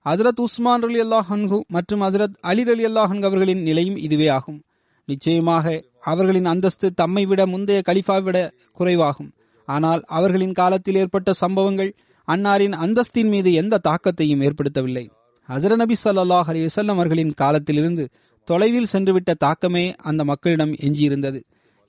ஹசரத் 0.06 0.42
உஸ்மான் 0.42 0.82
அலி 0.82 1.00
அல்லாஹன்கு 1.02 1.62
மற்றும் 1.68 2.02
ஹசரத் 2.02 2.36
அலி 2.42 2.64
அலி 2.70 2.86
அல்லாஹன் 2.86 3.24
அவர்களின் 3.24 3.62
நிலையும் 3.62 3.98
இதுவே 3.98 4.28
ஆகும். 4.28 4.62
நிச்சயமாக 5.06 5.84
அவர்களின் 6.12 6.50
அந்தஸ்து 6.54 6.88
தம்மை 6.94 7.24
விட 7.26 7.42
முந்தைய 7.46 7.80
கலிஃபா 7.90 8.18
விட 8.24 8.38
குறைவாகும். 8.80 9.32
ஆனால் 9.68 10.02
அவர்களின் 10.18 10.56
காலத்தில் 10.60 11.00
ஏற்பட்ட 11.02 11.30
சம்பவங்கள் 11.34 11.92
அன்னாரின் 12.28 12.76
அந்தஸ்தின் 12.86 13.30
மீது 13.34 13.50
எந்த 13.54 13.82
தாக்கத்தையும் 13.88 14.44
ஏற்படுத்தவில்லை. 14.48 15.06
ஹசர 15.50 15.76
நபி 15.76 15.96
சல்லாஹ் 16.04 16.50
அலி 16.52 16.62
வசல்லம் 16.66 16.98
அவர்களின் 16.98 17.34
காலத்திலிருந்து 17.42 18.06
தொலைவில் 18.48 18.90
சென்றுவிட்ட 18.94 19.32
தாக்கமே 19.38 19.86
அந்த 20.10 20.22
மக்களிடம் 20.24 20.74
எஞ்சியிருந்தது. 20.86 21.40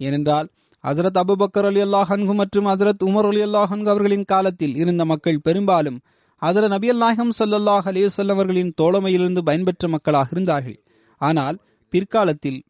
ஏனென்றால் 0.00 0.48
ஹசரத் 0.84 1.18
அபுபக்கர் 1.22 1.68
அலி 1.70 1.80
அல்லாஹன்கு 1.82 2.34
மற்றும் 2.40 2.66
ஹசரத் 2.66 3.02
உமர் 3.06 3.28
அலி 3.30 3.40
அல்லாஹன்கு 3.42 3.90
அவர்களின் 3.92 4.26
காலத்தில் 4.32 4.74
இருந்த 4.82 5.04
மக்கள் 5.04 5.44
பெரும்பாலும் 5.46 5.98
ஹசர 6.42 6.64
நபி 6.74 6.88
அல்லாஹம் 6.90 7.32
சல்லாஹ் 7.38 7.86
அலி 7.90 8.02
வல்லம் 8.06 8.36
அவர்களின் 8.36 8.72
தோழமையிலிருந்து 8.80 9.42
பயன்பெற்ற 9.48 9.88
மக்களாக 9.94 10.28
இருந்தார்கள். 10.34 10.78
ஆனால் 11.20 11.56
பிற்காலத்தில் 11.92 12.60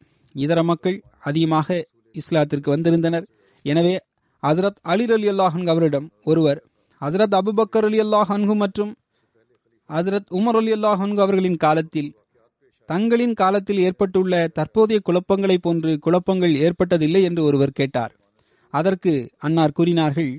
இதர 0.45 0.59
மக்கள் 0.69 0.97
அதிகமாக 1.29 1.77
இஸ்லாத்திற்கு 2.15 2.69
வந்திருந்தனர். 2.75 3.25
எனவே 3.65 3.95
ஹசரத் 4.43 4.79
அலி 4.91 5.05
அலி 5.15 5.27
அல்லாஹன் 5.33 5.69
அவரிடம் 5.73 6.07
ஒருவர் 6.29 6.59
ஹசரத் 7.01 7.35
அபுபக்கர் 7.39 7.87
அலி 7.89 7.99
அல்லாஹன்கு 8.05 8.55
மற்றும் 8.63 8.91
ஹசரத் 9.89 10.29
உமர் 10.39 10.57
அலி 10.59 10.71
அல்லாஹன்கு 10.77 11.21
அவர்களின் 11.25 11.59
காலத்தில் 11.65 12.09
தங்களின் 12.89 13.33
காலத்தில் 13.41 13.79
ஏற்பட்டுள்ள 13.87 14.33
தற்போதைய 14.57 14.99
குழப்பங்களைப் 15.07 15.63
போன்று 15.65 15.91
குழப்பங்கள் 16.05 16.53
ஏற்பட்டதில்லை 16.65 17.21
என்று 17.29 17.41
ஒருவர் 17.49 17.77
கேட்டார். 17.79 18.13
அதற்கு 18.73 19.13
அன்னார் 19.47 19.75
கூறினார்கள் 19.77 20.31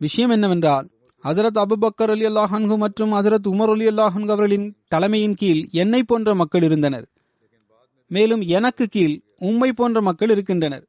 விஷயம் 0.00 0.32
என்னவென்றால் 0.36 0.86
ஹசரத் 1.24 1.60
அபுபக்கர் 1.62 2.12
அலி 2.14 2.24
அல்லாஹன்கு 2.30 2.76
மற்றும் 2.84 3.14
ஹசரத் 3.16 3.48
உமர் 3.52 3.72
அலி 3.74 3.86
அல்லாஹன்கு 3.92 4.32
அவர்களின் 4.34 4.66
தலைமையின் 4.94 5.38
கீழ் 5.40 5.62
என்னை 5.82 6.00
போன்ற 6.10 6.34
மக்கள் 6.40 6.66
இருந்தனர். 6.68 7.06
மேலும் 8.10 8.42
எனக்கு 8.56 8.84
கீழ் 8.96 9.16
உம்மை 9.40 9.72
போன்ற 9.72 10.00
மக்கள் 10.00 10.30
இருக்கின்றனர். 10.30 10.84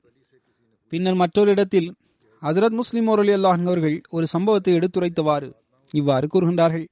பின்னர் 0.89 1.13
மற்றொரு 1.13 1.49
இடத்தில் 1.51 1.95
ஹசரத் 2.41 2.77
முஸ்லிம் 2.79 3.07
அலி 3.07 3.33
அல்லாஹன் 3.33 3.65
அவர்கள் 3.65 4.01
ஒரு 4.09 4.27
சம்பவத்தை 4.27 4.73
எடுத்துரைத்தவாறு 4.73 5.51
இவ்வாறு 5.91 6.27
கூறுகின்றார்கள். 6.33 6.85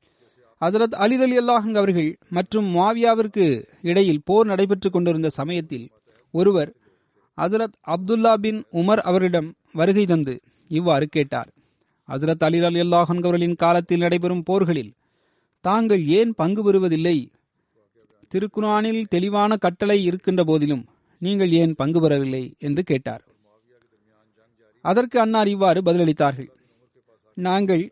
ஹசரத் 0.61 0.95
அலி 0.95 1.15
அலி 1.21 1.37
அல்லாஹன் 1.37 1.75
அவர்கள் 1.75 2.17
மற்றும் 2.29 2.67
மாவியாவிற்கு 2.75 3.45
இடையில் 3.81 4.21
போர் 4.25 4.45
நடைபெற்றுக் 4.45 4.93
கொண்டிருந்த 4.93 5.29
சமயத்தில் 5.29 5.85
ஒருவர் 6.31 6.71
ஹசரத் 7.37 7.75
அப்துல்லா 7.87 8.33
பின் 8.33 8.63
உமர் 8.71 9.01
அவரிடம் 9.09 9.53
வருகை 9.71 10.05
தந்து 10.05 10.41
இவ்வாறு 10.67 11.07
கேட்டார். 11.07 11.49
ஹசரத் 12.09 12.43
அலி 12.43 12.59
அலி 12.63 12.79
அல்லாஹன் 12.79 13.21
அவர்களின் 13.23 13.55
காலத்தில் 13.55 13.99
நடைபெறும் 13.99 14.43
போர்களில் 14.43 14.91
தாங்கள் 15.61 16.03
ஏன் 16.05 16.33
பங்கு 16.33 16.61
பெறுவதில்லை? 16.63 17.17
திருக்குரானில் 18.31 19.03
தெளிவான 19.09 19.57
கட்டளை 19.57 20.03
இருக்கின்ற 20.03 20.43
போதிலும் 20.43 20.83
நீங்கள் 21.21 21.51
ஏன் 21.62 21.73
பங்கு 21.73 21.99
பெறவில்லை 22.01 22.43
என்று 22.60 22.82
கேட்டார். 22.84 23.23
அதற்கு 24.86 25.17
அன்னார் 25.19 25.47
இவ்வாறு 25.47 25.80
பதிலளித்தார்கள். 25.82 26.49
நாங்கள் 27.38 27.84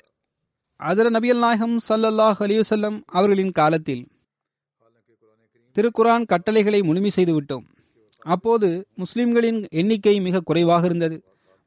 அதர 0.79 1.07
நபியல் 1.15 1.41
நாயகம் 1.43 1.75
சல்லல்லாஹ் 1.87 2.39
அலிவசல்லம் 2.45 2.97
அவர்களின் 3.17 3.53
காலத்தில் 3.59 4.03
திருக்குரான் 5.75 6.25
கட்டளைகளை 6.31 6.79
முழுமை 6.81 7.11
செய்துவிட்டோம் 7.15 7.65
அப்போது 8.25 8.67
முஸ்லிம்களின் 8.93 9.59
எண்ணிக்கை 9.71 10.13
மிக 10.19 10.39
குறைவாக 10.39 10.83
இருந்தது. 10.85 11.17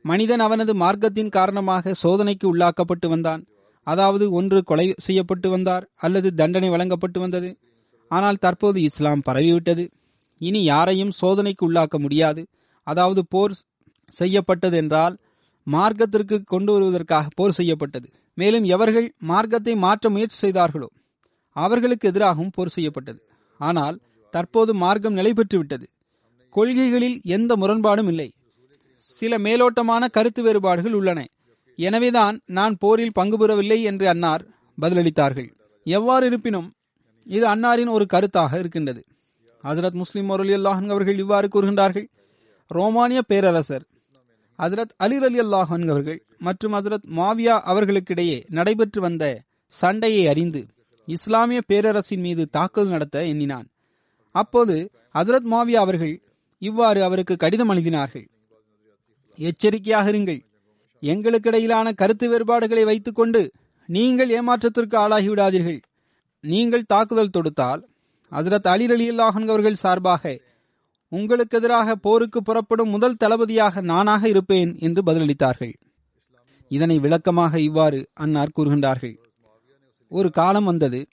மனிதன் 0.04 0.42
அவனது 0.46 0.72
மார்க்கத்தின் 0.74 1.34
காரணமாக 1.36 1.94
சோதனைக்கு 2.02 2.46
உள்ளாக்கப்பட்டு 2.52 3.06
வந்தான். 3.08 3.42
அதாவது 3.86 4.24
ஒன்று 4.30 4.60
கொலை 4.62 4.86
செய்யப்பட்டு 5.06 5.48
வந்தார் 5.50 5.84
அல்லது 5.94 6.28
தண்டனை 6.34 6.68
வழங்கப்பட்டு 6.68 7.20
வந்தது. 7.20 7.50
ஆனால் 8.10 8.42
தற்போது 8.44 8.78
இஸ்லாம் 8.82 9.24
பரவிவிட்டது. 9.28 9.84
இனி 10.40 10.60
யாரையும் 10.64 11.12
சோதனைக்கு 11.20 11.64
உள்ளாக்க 11.68 11.96
முடியாது. 12.04 12.42
அதாவது 12.86 13.20
போர் 13.34 13.54
செய்யப்பட்டது 14.14 14.76
என்றால் 14.82 15.14
மார்க்கத்திற்கு 15.66 16.36
கொண்டு 16.52 16.70
வருவதற்காக 16.74 17.26
போர் 17.38 17.56
செய்யப்பட்டது. 17.58 18.08
மேலும் 18.38 18.66
எவர்கள் 18.74 19.08
மார்க்கத்தை 19.30 19.74
மாற்ற 19.84 20.10
முயற்சி 20.14 20.38
செய்தார்களோ 20.44 20.88
அவர்களுக்கு 21.56 22.08
எதிராகவும் 22.10 22.54
போர் 22.56 22.74
செய்யப்பட்டது. 22.76 23.20
ஆனால் 23.60 23.96
தற்போது 24.34 24.72
மார்க்கம் 24.74 25.16
நிலை 25.18 25.32
விட்டது. 25.36 25.86
கொள்கைகளில் 26.54 27.16
எந்த 27.36 27.52
முரண்பாடும் 27.56 28.08
இல்லை. 28.12 28.28
சில 29.08 29.38
மேலோட்டமான 29.38 30.04
கருத்து 30.16 30.40
வேறுபாடுகள் 30.42 30.96
உள்ளன. 30.98 31.20
எனவேதான் 31.78 32.36
நான் 32.56 32.74
போரில் 32.82 33.16
பங்கு 33.18 33.36
பெறவில்லை 33.38 33.78
என்று 33.90 34.06
அன்னார் 34.12 34.42
பதிலளித்தார்கள். 34.78 35.48
எவ்வாறு 35.86 36.24
இருப்பினும் 36.26 36.68
இது 37.26 37.44
அன்னாரின் 37.54 37.90
ஒரு 37.96 38.04
கருத்தாக 38.14 38.58
இருக்கின்றது. 38.62 39.02
ஹசரத் 39.66 39.98
முஸ்லிம் 40.02 40.28
அலி 40.30 40.54
அல்லாஹன் 40.54 40.92
அவர்கள் 40.94 41.18
இவ்வாறு 41.18 41.46
கூறுகின்றார்கள். 41.54 42.06
ரோமானிய 42.70 43.20
பேரரசர் 43.22 43.84
ஹசரத் 44.58 44.92
அலிர் 45.04 45.26
அலி 45.28 45.38
அல்லாஹன் 45.44 45.86
அவர்கள் 45.94 46.20
மற்றும் 46.38 46.74
ஹசரத் 46.76 47.06
மாவியா 47.18 47.56
அவர்களுக்கிடையே 47.70 48.38
நடைபெற்று 48.48 49.00
வந்த 49.00 49.24
சண்டையை 49.72 50.22
அறிந்து 50.32 50.62
இஸ்லாமிய 51.08 51.60
பேரரசின் 51.66 52.22
மீது 52.26 52.42
தாக்குதல் 52.50 52.94
நடத்த 52.94 53.24
எண்ணினான். 53.24 53.66
அப்போது 54.34 54.76
ஹசரத் 55.14 55.48
மாவியா 55.54 55.80
அவர்கள் 55.86 56.14
இவ்வாறு 56.62 57.00
அவருக்கு 57.02 57.34
கடிதம் 57.36 57.70
எழுதினார்கள் 57.72 58.26
எச்சரிக்கையாக 59.38 60.06
இருங்கள். 60.12 60.40
எங்களுக்கிடையிலான 61.02 61.86
கருத்து 62.00 62.26
வேறுபாடுகளை 62.28 62.84
வைத்துக்கொண்டு 62.84 63.42
நீங்கள் 63.88 64.30
ஏமாற்றத்திற்கு 64.38 64.96
ஆளாகிவிடாதீர்கள் 65.02 65.80
நீங்கள் 66.44 66.88
தாக்குதல் 66.92 67.34
தொடுத்தால் 67.36 67.82
ஹசரத் 68.30 68.68
அலி 68.72 68.86
அலி 68.86 69.10
அல்லாஹன் 69.10 69.48
அவர்கள் 69.48 69.74
சார்பாக 69.74 70.40
உங்களுக்கு 71.08 71.58
எதிராக 71.58 71.94
போருக்கு 71.94 72.42
புறப்படும் 72.42 72.88
முதல் 72.88 73.20
தளபதியாக 73.24 73.80
நானாக 73.80 74.28
இருப்பேன் 74.28 74.76
என்று 74.78 75.02
பதிலளித்தார்கள். 75.02 75.74
இதனை 76.68 76.98
விளக்கமாக 76.98 77.60
இவ்வாறு 77.60 78.08
அன்னார் 78.14 78.54
கூறுகின்றார்கள். 78.56 79.16
ஒரு 80.08 80.30
காலம் 80.30 80.64
வந்தது. 80.64 81.06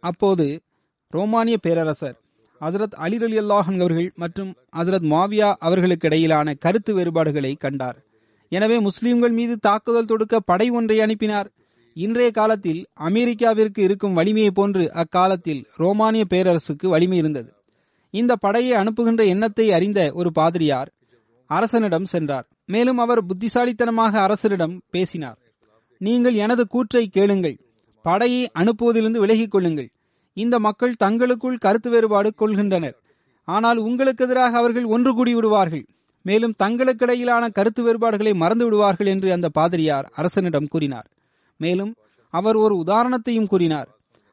அப்போது 0.00 0.60
ரோமானிய 1.08 1.56
பேரரசர் 1.56 2.16
ஹசரத் 2.60 2.96
அலி 2.96 3.16
அலி 3.16 3.38
அல்லாஹன் 3.38 3.80
அவர்கள் 3.80 4.12
மற்றும் 4.14 4.54
ஹசரத் 4.76 5.08
மாவியா 5.14 5.54
அவர்களுக்கு 5.58 6.06
இடையிலான 6.06 6.54
கருத்து 6.54 6.94
வேறுபாடுகளை 6.94 7.54
கண்டார். 7.54 7.98
எனவே 8.48 8.80
முஸ்லிம்கள் 8.80 9.30
மீது 9.30 9.58
தாக்குதல் 9.58 10.04
தொடுக்க 10.04 10.40
படை 10.40 10.70
ஒன்றை 10.70 11.00
அனுப்பினார். 11.00 11.48
இன்றைய 11.96 12.30
காலத்தில் 12.30 12.80
அமெரிக்காவிற்கு 12.94 13.78
இருக்கும் 13.78 14.12
வலிமையை 14.12 14.50
போன்று 14.50 14.92
அக்காலத்தில் 14.92 15.62
ரோமானிய 15.76 16.24
பேரரசுக்கு 16.30 16.86
வலிமை 16.86 17.18
இருந்தது. 17.18 17.50
இந்த 18.14 18.36
படையை 18.36 18.74
அனுப்புகின்ற 18.76 19.24
எண்ணத்தை 19.24 19.72
அறிந்த 19.72 20.00
ஒரு 20.12 20.32
பாதிரியார் 20.32 20.90
அரசனிடம் 21.50 22.04
சென்றார். 22.04 22.46
மேலும் 22.64 22.98
அவர் 22.98 23.22
புத்திசாலித்தனமாக 23.26 24.20
அரசரிடம் 24.26 24.74
பேசினார். 24.90 25.38
நீங்கள் 26.00 26.34
எனது 26.34 26.66
கூற்றை 26.66 27.04
கேளுங்கள். 27.08 27.56
படையை 28.02 28.42
அனுப்புவதிலிருந்து 28.54 29.22
விலகிக் 29.24 29.50
கொள்ளுங்கள். 29.50 29.90
இந்த 30.36 30.58
மக்கள் 30.58 30.94
தங்களுக்குள் 30.94 31.58
கருத்து 31.58 31.90
வேறுபாடு 31.90 32.32
கொள்கின்றனர். 32.40 32.96
ஆனால் 33.48 33.78
உங்களுக்கு 33.78 34.24
எதிராக 34.24 34.56
அவர்கள் 34.56 34.84
ஒன்று 34.84 35.10
கூடி 35.14 35.34
விடுவார்கள். 35.34 35.84
மேலும் 36.22 36.58
தங்களுக்கிடையிலான 36.62 37.44
கருத்து 37.50 37.82
வேறுபாடுகளை 37.82 38.34
மறந்து 38.34 38.64
விடுவார்கள் 38.64 39.06
என்று 39.06 39.28
அந்த 39.32 39.48
பாதிரியார் 39.48 40.08
அரசனிடம் 40.14 40.68
கூறினார். 40.68 41.08
மேலும் 41.56 41.94
அவர் 42.30 42.56
ஒரு 42.56 42.74
உதாரணத்தையும் 42.86 43.46
கூறினார். 43.46 43.88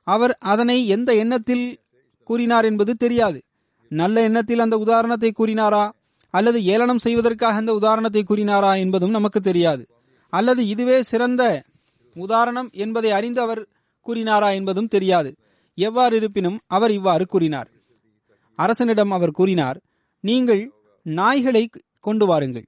அவர் 0.08 0.34
அதனை 0.40 0.88
எந்த 0.88 1.16
எண்ணத்தில் 1.16 1.82
கூறினார் 2.24 2.66
என்பது 2.66 2.96
தெரியாது. 2.96 3.40
நல்ல 3.88 4.22
எண்ணத்தில் 4.22 4.60
அந்த 4.60 4.78
உதாரணத்தை 4.78 5.34
கூறினாரா? 5.38 5.92
அல்லது 6.30 6.64
ஏளனம் 6.64 6.98
செய்வதற்காக 6.98 7.56
அந்த 7.56 7.74
உதாரணத்தை 7.74 8.24
கூறினாரா 8.30 8.78
என்பதும் 8.78 9.10
நமக்கு 9.10 9.42
தெரியாது. 9.42 9.84
அல்லது 10.30 10.68
இதுவே 10.68 11.02
சிறந்த 11.02 11.64
உதாரணம் 12.16 12.70
என்பதை 12.74 13.12
அறிந்து 13.12 13.42
அவர் 13.42 13.68
கூறினாரா 14.06 14.54
என்பதும் 14.54 14.88
தெரியாது. 14.88 15.36
எவ்வாறு 15.76 16.16
இருப்பினும் 16.16 16.60
அவர் 16.68 16.92
இவ்வாறு 16.92 17.26
கூறினார். 17.26 17.70
அரசனிடம் 18.56 19.12
அவர் 19.12 19.32
கூறினார் 19.32 19.78
நீங்கள் 20.20 20.72
நாய்களை 21.06 21.70
கொண்டு 22.00 22.26
வாருங்கள். 22.26 22.68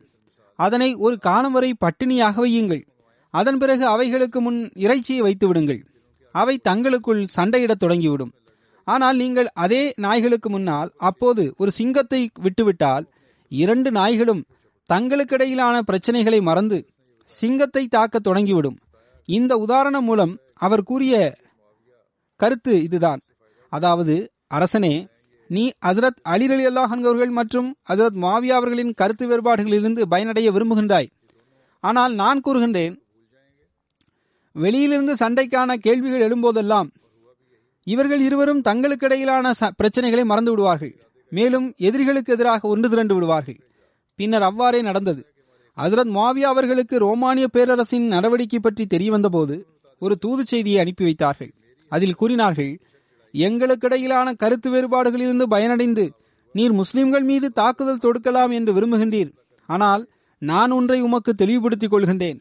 அதனை 0.59 0.95
ஒரு 0.95 1.19
காலம் 1.19 1.51
வரை 1.51 1.75
பட்டினியாக 1.85 2.35
வையுங்கள். 2.45 2.83
அதன் 3.39 3.59
பிறகு 3.61 3.85
அவைகளுக்கு 3.93 4.39
முன் 4.45 4.59
இறைச்சியை 4.83 5.21
வைத்து 5.25 5.45
விடுங்கள். 5.47 5.81
அவை 6.35 6.55
தங்களுக்குள் 6.67 7.21
சண்டையிடத் 7.35 7.81
தொடங்கிவிடும். 7.83 8.33
ஆனால் 8.87 9.17
நீங்கள் 9.21 9.49
அதே 9.63 9.83
நாய்களுக்கு 10.05 10.49
முன்னால் 10.49 10.89
அப்போது 11.09 11.43
ஒரு 11.57 11.71
சிங்கத்தை 11.71 12.21
விட்டுவிட்டால் 12.45 13.05
இரண்டு 13.51 13.89
நாய்களும் 13.91 14.43
தங்களுக்கிடையிலான 14.89 15.75
பிரச்சனைகளை 15.89 16.39
மறந்து 16.41 16.77
சிங்கத்தை 17.31 17.83
தாக்க 17.95 18.19
தொடங்கிவிடும். 18.19 18.77
இந்த 19.29 19.53
உதாரணம் 19.65 20.07
மூலம் 20.09 20.33
அவர் 20.65 20.87
கூறிய 20.89 21.15
கருத்து 22.39 22.73
இதுதான். 22.87 23.21
அதாவது 23.73 24.15
அரசனே 24.57 24.93
நீ 25.49 25.63
ஹசரத் 25.85 26.19
அலி 26.33 26.45
அலி 26.53 26.65
அல்லாஹன்கவர்கள் 26.69 27.33
மற்றும் 27.39 27.69
ஹசரத் 27.89 28.19
மாவியா 28.25 28.55
அவர்களின் 28.59 28.93
கருத்து 29.01 29.25
வேறுபாடுகளிலிருந்து 29.27 30.03
பயனடைய 30.13 30.47
விரும்புகின்றாய். 30.51 31.09
ஆனால் 31.83 32.13
நான் 32.21 32.43
கூறுகின்றேன் 32.45 32.95
வெளியிலிருந்து 34.55 35.13
சண்டைக்கான 35.13 35.73
கேள்விகள் 35.73 36.29
எழும்போதெல்லாம் 36.29 36.89
இவர்கள் 37.83 38.21
இருவரும் 38.21 38.61
தங்களுக்கிடையிலான 38.61 39.51
ச- 39.59 39.69
பிரச்சனைகளை 39.83 40.23
மறந்து 40.23 40.49
விடுவார்கள். 40.49 41.07
மேலும் 41.29 41.73
எதிரிகளுக்கு 41.77 42.33
எதிராக 42.33 42.67
ஒன்று 42.67 42.89
திரண்டு 42.89 43.13
விடுவார்கள். 43.13 43.59
பின்னர் 44.15 44.41
அவ்வாறே 44.41 44.81
நடந்தது. 44.81 45.25
அதிரத் 45.77 46.09
மாவியா 46.09 46.47
அவர்களுக்கு 46.47 46.97
ரோமானிய 46.97 47.47
பேரரசின் 47.47 48.07
நடவடிக்கை 48.07 48.59
பற்றி 48.59 48.85
தெரிய 48.85 49.11
வந்தபோது 49.11 49.67
ஒரு 49.99 50.17
தூது 50.17 50.45
செய்தியை 50.45 50.79
அனுப்பி 50.79 51.03
வைத்தார்கள். 51.03 51.53
அதில் 51.89 52.15
கூறினார்கள் 52.15 52.79
எங்களுக்கிடையிலான 53.33 54.35
கருத்து 54.35 54.71
வேறுபாடுகளிலிருந்து 54.71 55.45
பயனடைந்து 55.49 56.09
நீர் 56.53 56.71
முஸ்லிம்கள் 56.71 57.23
மீது 57.23 57.51
தாக்குதல் 57.51 57.97
தொடுக்கலாம் 57.97 58.51
என்று 58.51 58.73
விரும்புகின்றீர். 58.73 59.31
ஆனால் 59.67 60.07
நான் 60.39 60.71
ஒன்றை 60.71 61.01
உமக்கு 61.01 61.33
தெளிவுபடுத்திக் 61.33 61.93
கொள்கின்றேன். 61.93 62.39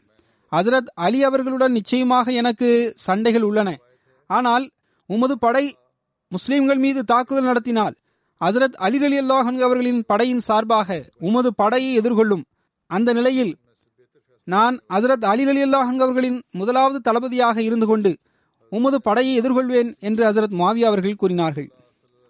ஹசரத் 0.55 0.91
அலி 0.93 1.23
அவர்களுடன் 1.23 1.71
நிச்சயமாக 1.71 2.31
எனக்கு 2.31 2.93
சண்டைகள் 2.95 3.41
உள்ளன. 3.41 3.77
ஆனால் 4.27 4.71
உமது 5.05 5.39
படை 5.39 5.75
முஸ்லிம்கள் 6.27 6.77
மீது 6.77 7.03
தாக்குதல் 7.03 7.43
நடத்தினால் 7.43 7.95
ஹசரத் 8.41 8.77
அலி 8.85 9.03
அலி 9.03 9.17
அல்லாஹன் 9.19 9.59
அவர்களின் 9.59 10.03
படையின் 10.07 10.39
சார்பாக 10.39 11.09
உமது 11.19 11.55
படையை 11.55 11.99
எதிர்கொள்ளும். 11.99 12.43
அந்த 12.87 13.13
நிலையில் 13.13 13.57
நான் 14.43 14.79
ஹசரத் 14.89 15.25
அலி 15.25 15.43
அலி 15.47 15.63
அல்லாஹன் 15.63 16.01
அவர்களின் 16.05 16.43
முதலாவது 16.51 16.99
தளபதியாக 16.99 17.61
இருந்து 17.61 17.85
கொண்டு 17.85 18.17
உமது 18.69 19.01
படையை 19.01 19.41
எதிர்கொள்வேன் 19.41 19.97
என்று 19.99 20.23
ஹசரத் 20.25 20.55
மாவியா 20.61 20.85
அவர்கள் 20.85 21.15
கூறினார்கள். 21.15 21.69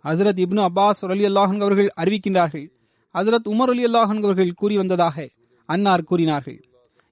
ஹசரத் 0.03 0.41
இப்னு 0.43 0.61
அப்பாஸ் 0.69 1.01
அலி 1.05 1.25
அல்லாஹன் 1.25 1.61
அவர்கள் 1.61 1.89
அறிவிக்கின்றார்கள். 2.01 2.67
ஹசரத் 3.15 3.47
உமர் 3.53 3.71
அலி 3.73 3.85
அல்லாஹன் 3.85 4.23
அவர்கள் 4.23 4.51
கூறி 4.53 4.77
வந்ததாக 4.77 5.27
அன்னார் 5.65 6.03
கூறினார்கள். 6.03 6.59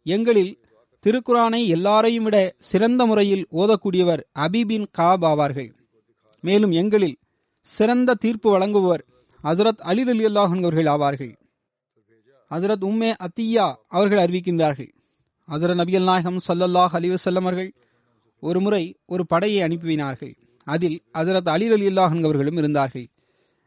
எங்களில் 0.05 0.62
திருக்குரானை 1.05 1.67
எல்லாரையும் 1.67 2.23
விட 2.23 2.55
சிறந்த 2.57 3.05
முறையில் 3.05 3.47
ஓதக்கூடியவர் 3.51 4.21
அபிபின் 4.39 4.85
காப் 4.91 5.25
ஆவார்கள். 5.25 5.71
மேலும் 6.41 6.71
எங்களில் 6.71 7.17
சிறந்த 7.61 8.13
தீர்ப்பு 8.13 8.59
வழங்குபவர் 8.59 9.03
ஹசரத் 9.43 9.81
அலி 9.81 10.01
அலி 10.01 10.25
அல்லாஹர்கள் 10.25 10.65
அவர்கள் 10.65 10.85
ஆவார்கள். 10.85 11.33
ஹசரத் 12.49 12.85
உம்மே 12.89 13.13
அத்தியா 13.25 13.75
அவர்கள் 13.87 14.25
அறிவிக்கின்றார்கள். 14.25 14.91
ஹசரத் 15.49 15.79
நபியல் 15.81 16.03
நாயகம் 16.03 16.39
சல்லல்லாஹ் 16.47 16.89
அலி 16.91 17.13
அவர்கள் 17.23 17.73
ஒரு 18.39 18.61
முறை 18.61 18.97
ஒரு 19.05 19.25
படையை 19.25 19.67
அனுப்பினார்கள். 19.67 20.35
அதில் 20.63 21.03
ஹசரத் 21.13 21.49
அலி 21.49 21.67
அலி 21.67 21.87
அல்லாஹன் 21.87 22.23
அவர்களும் 22.23 22.57
இருந்தார்கள். 22.57 23.07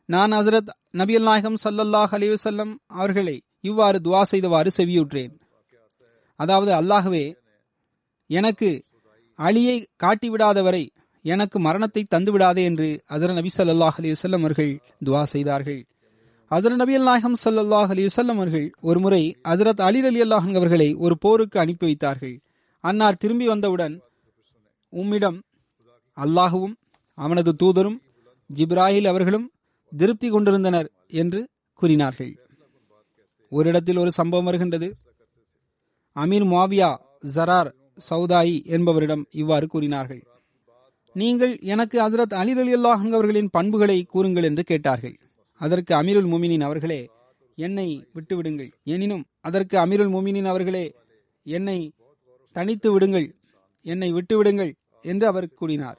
நான் 0.05 0.33
ஹசரத் 0.33 0.69
நபியல் 0.93 1.23
நாயகம் 1.23 1.57
சல்லல்லாஹ் 1.65 2.13
அலிவசல்லம் 2.19 2.75
அவர்களை 2.87 3.43
இவ்வாறு 3.61 4.01
துவா 4.05 4.23
செய்தவாறு 4.23 4.71
செவியுற்றேன். 4.77 5.33
அதாவது 6.41 6.71
அல்லாஹ்வே 6.81 7.25
எனக்கு 8.31 8.71
அலியை 9.39 9.77
காட்டிவிடாதவரை 10.03 10.85
எனக்கு 11.25 11.59
மரணத்தை 11.59 12.03
தந்துவிடாதே 12.15 12.63
என்று 12.71 12.89
அதர 13.15 13.29
நபி 13.39 13.51
சல்லாஹ் 13.55 13.97
அலைஹி 14.01 14.15
வஸல்லம் 14.17 14.45
அவர்கள் 14.45 14.73
துவா 15.07 15.23
செய்தார்கள். 15.35 15.81
அதர 16.51 16.73
நபியல் 16.83 17.07
நாயகம் 17.09 17.39
சல்லாஹ் 17.45 17.91
அலைஹி 17.95 18.09
வஸல்லம் 18.11 18.39
அவர்கள் 18.41 18.67
ஒருமுறை 18.89 19.23
ஹஜரத் 19.51 19.83
அலி 19.89 20.01
அலி 20.11 20.21
அல்லாஹன் 20.27 20.59
அவர்களை 20.61 20.89
ஒரு 21.05 21.15
போருக்கு 21.25 21.57
அனுப்பி 21.63 21.87
வைத்தார்கள். 21.89 22.37
அன்னார் 22.85 23.21
திரும்பி 23.23 23.47
வந்தவுடன் 23.53 23.95
உம்மிடம் 24.93 25.39
அல்லாஹுவும் 26.17 26.75
அவனது 27.19 27.53
தூதரும் 27.63 27.99
ஜிப்ராஹில் 28.51 29.11
அவர்களும் 29.13 29.47
திருப்தி 29.93 30.29
கொண்டிருந்தனர் 30.31 30.89
என்று 31.23 31.41
கூறினார்கள். 31.81 32.33
ஒரு 33.53 33.67
இடத்தில் 33.71 34.01
ஒரு 34.03 34.11
சம்பவம் 34.19 34.49
வருகின்றது. 34.51 34.89
அமீர் 36.17 36.47
மாவியா 36.53 36.97
ஜரார் 37.35 37.71
சௌதாயி 38.11 38.65
என்பவரிடம் 38.65 39.27
இவ்வாறு 39.31 39.67
கூறினார்கள். 39.67 40.23
நீங்கள் 41.13 41.59
எனக்கு 41.59 41.97
ஹசரத் 42.01 42.35
அலி 42.35 42.53
அலி 42.53 42.75
அல்லாஹ் 42.75 43.13
அவர்களின் 43.13 43.51
பண்புகளை 43.51 44.03
கூறுங்கள் 44.03 44.43
என்று 44.43 44.63
கேட்டார்கள். 44.63 45.17
அதற்கு 45.61 45.95
அமீருல் 45.95 46.29
முமினின் 46.33 46.61
அவர்களே 46.61 47.11
என்னை 47.55 48.07
விட்டுவிடுங்கள். 48.15 48.71
எனினும் 48.85 49.25
அதற்கு 49.41 49.79
அமீருல் 49.79 50.13
முமினின் 50.15 50.45
அவர்களே 50.45 50.95
என்னை 51.43 51.93
தனித்து 52.53 52.93
விடுங்கள். 52.93 53.35
என்னை 53.83 54.13
விட்டுவிடுங்கள் 54.13 54.73
என்று 55.03 55.27
அவர் 55.27 55.49
கூறினார். 55.49 55.99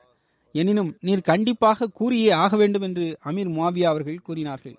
எனினும் 0.52 0.98
நீர் 1.02 1.22
கண்டிப்பாக 1.22 1.90
கூறியே 2.00 2.32
ஆக 2.34 2.56
வேண்டும் 2.56 2.82
என்று 2.82 3.18
அமீர் 3.26 3.52
முவாவியா 3.58 3.84
அவர்கள் 3.84 4.24
கூறினார்கள். 4.24 4.76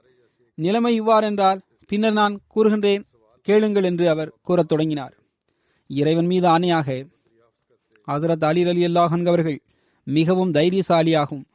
நிலைமை 0.55 1.01
இவ்வாறென்றால் 1.01 1.61
பின்னர் 1.87 2.12
நான் 2.12 2.40
கூறுகின்றேன். 2.55 3.05
கேளுங்கள் 3.42 3.85
என்று 3.85 4.09
அவர் 4.09 4.35
கூறத் 4.42 4.68
தொடங்கினார். 4.68 5.14
இறைவன் 5.90 6.27
மீது 6.27 6.46
ஆணையாக 6.48 6.88
ஹசரத் 8.09 8.44
அலி 8.44 8.62
அலி 8.68 8.83
அல்லாஹன் 8.87 9.27
அவர்கள் 9.27 9.59
மிகவும் 10.07 10.53
தைரியசாலியாகவும் 10.55 11.46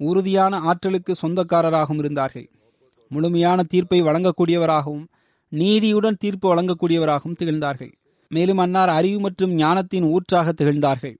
உறுதியான 0.00 0.56
ஆற்றலுக்கு 0.58 1.12
சொந்தக்காரராகவும் 1.22 1.98
இருந்தார்கள். 1.98 2.50
முழுமையான 3.08 3.62
தீர்ப்பை 3.62 4.02
வழங்கக்கூடியவராகவும் 4.02 5.06
நீதியுடன் 5.52 6.18
தீர்ப்பு 6.18 6.46
வழங்கக்கூடியவராகவும் 6.50 7.38
திகழ்ந்தார்கள். 7.38 7.92
மேலும் 8.28 8.58
அன்னார் 8.58 8.88
அறிவு 8.88 9.20
மற்றும் 9.20 9.52
ஞானத்தின் 9.54 10.04
ஊற்றாக 10.04 10.52
திகழ்ந்தார்கள். 10.52 11.16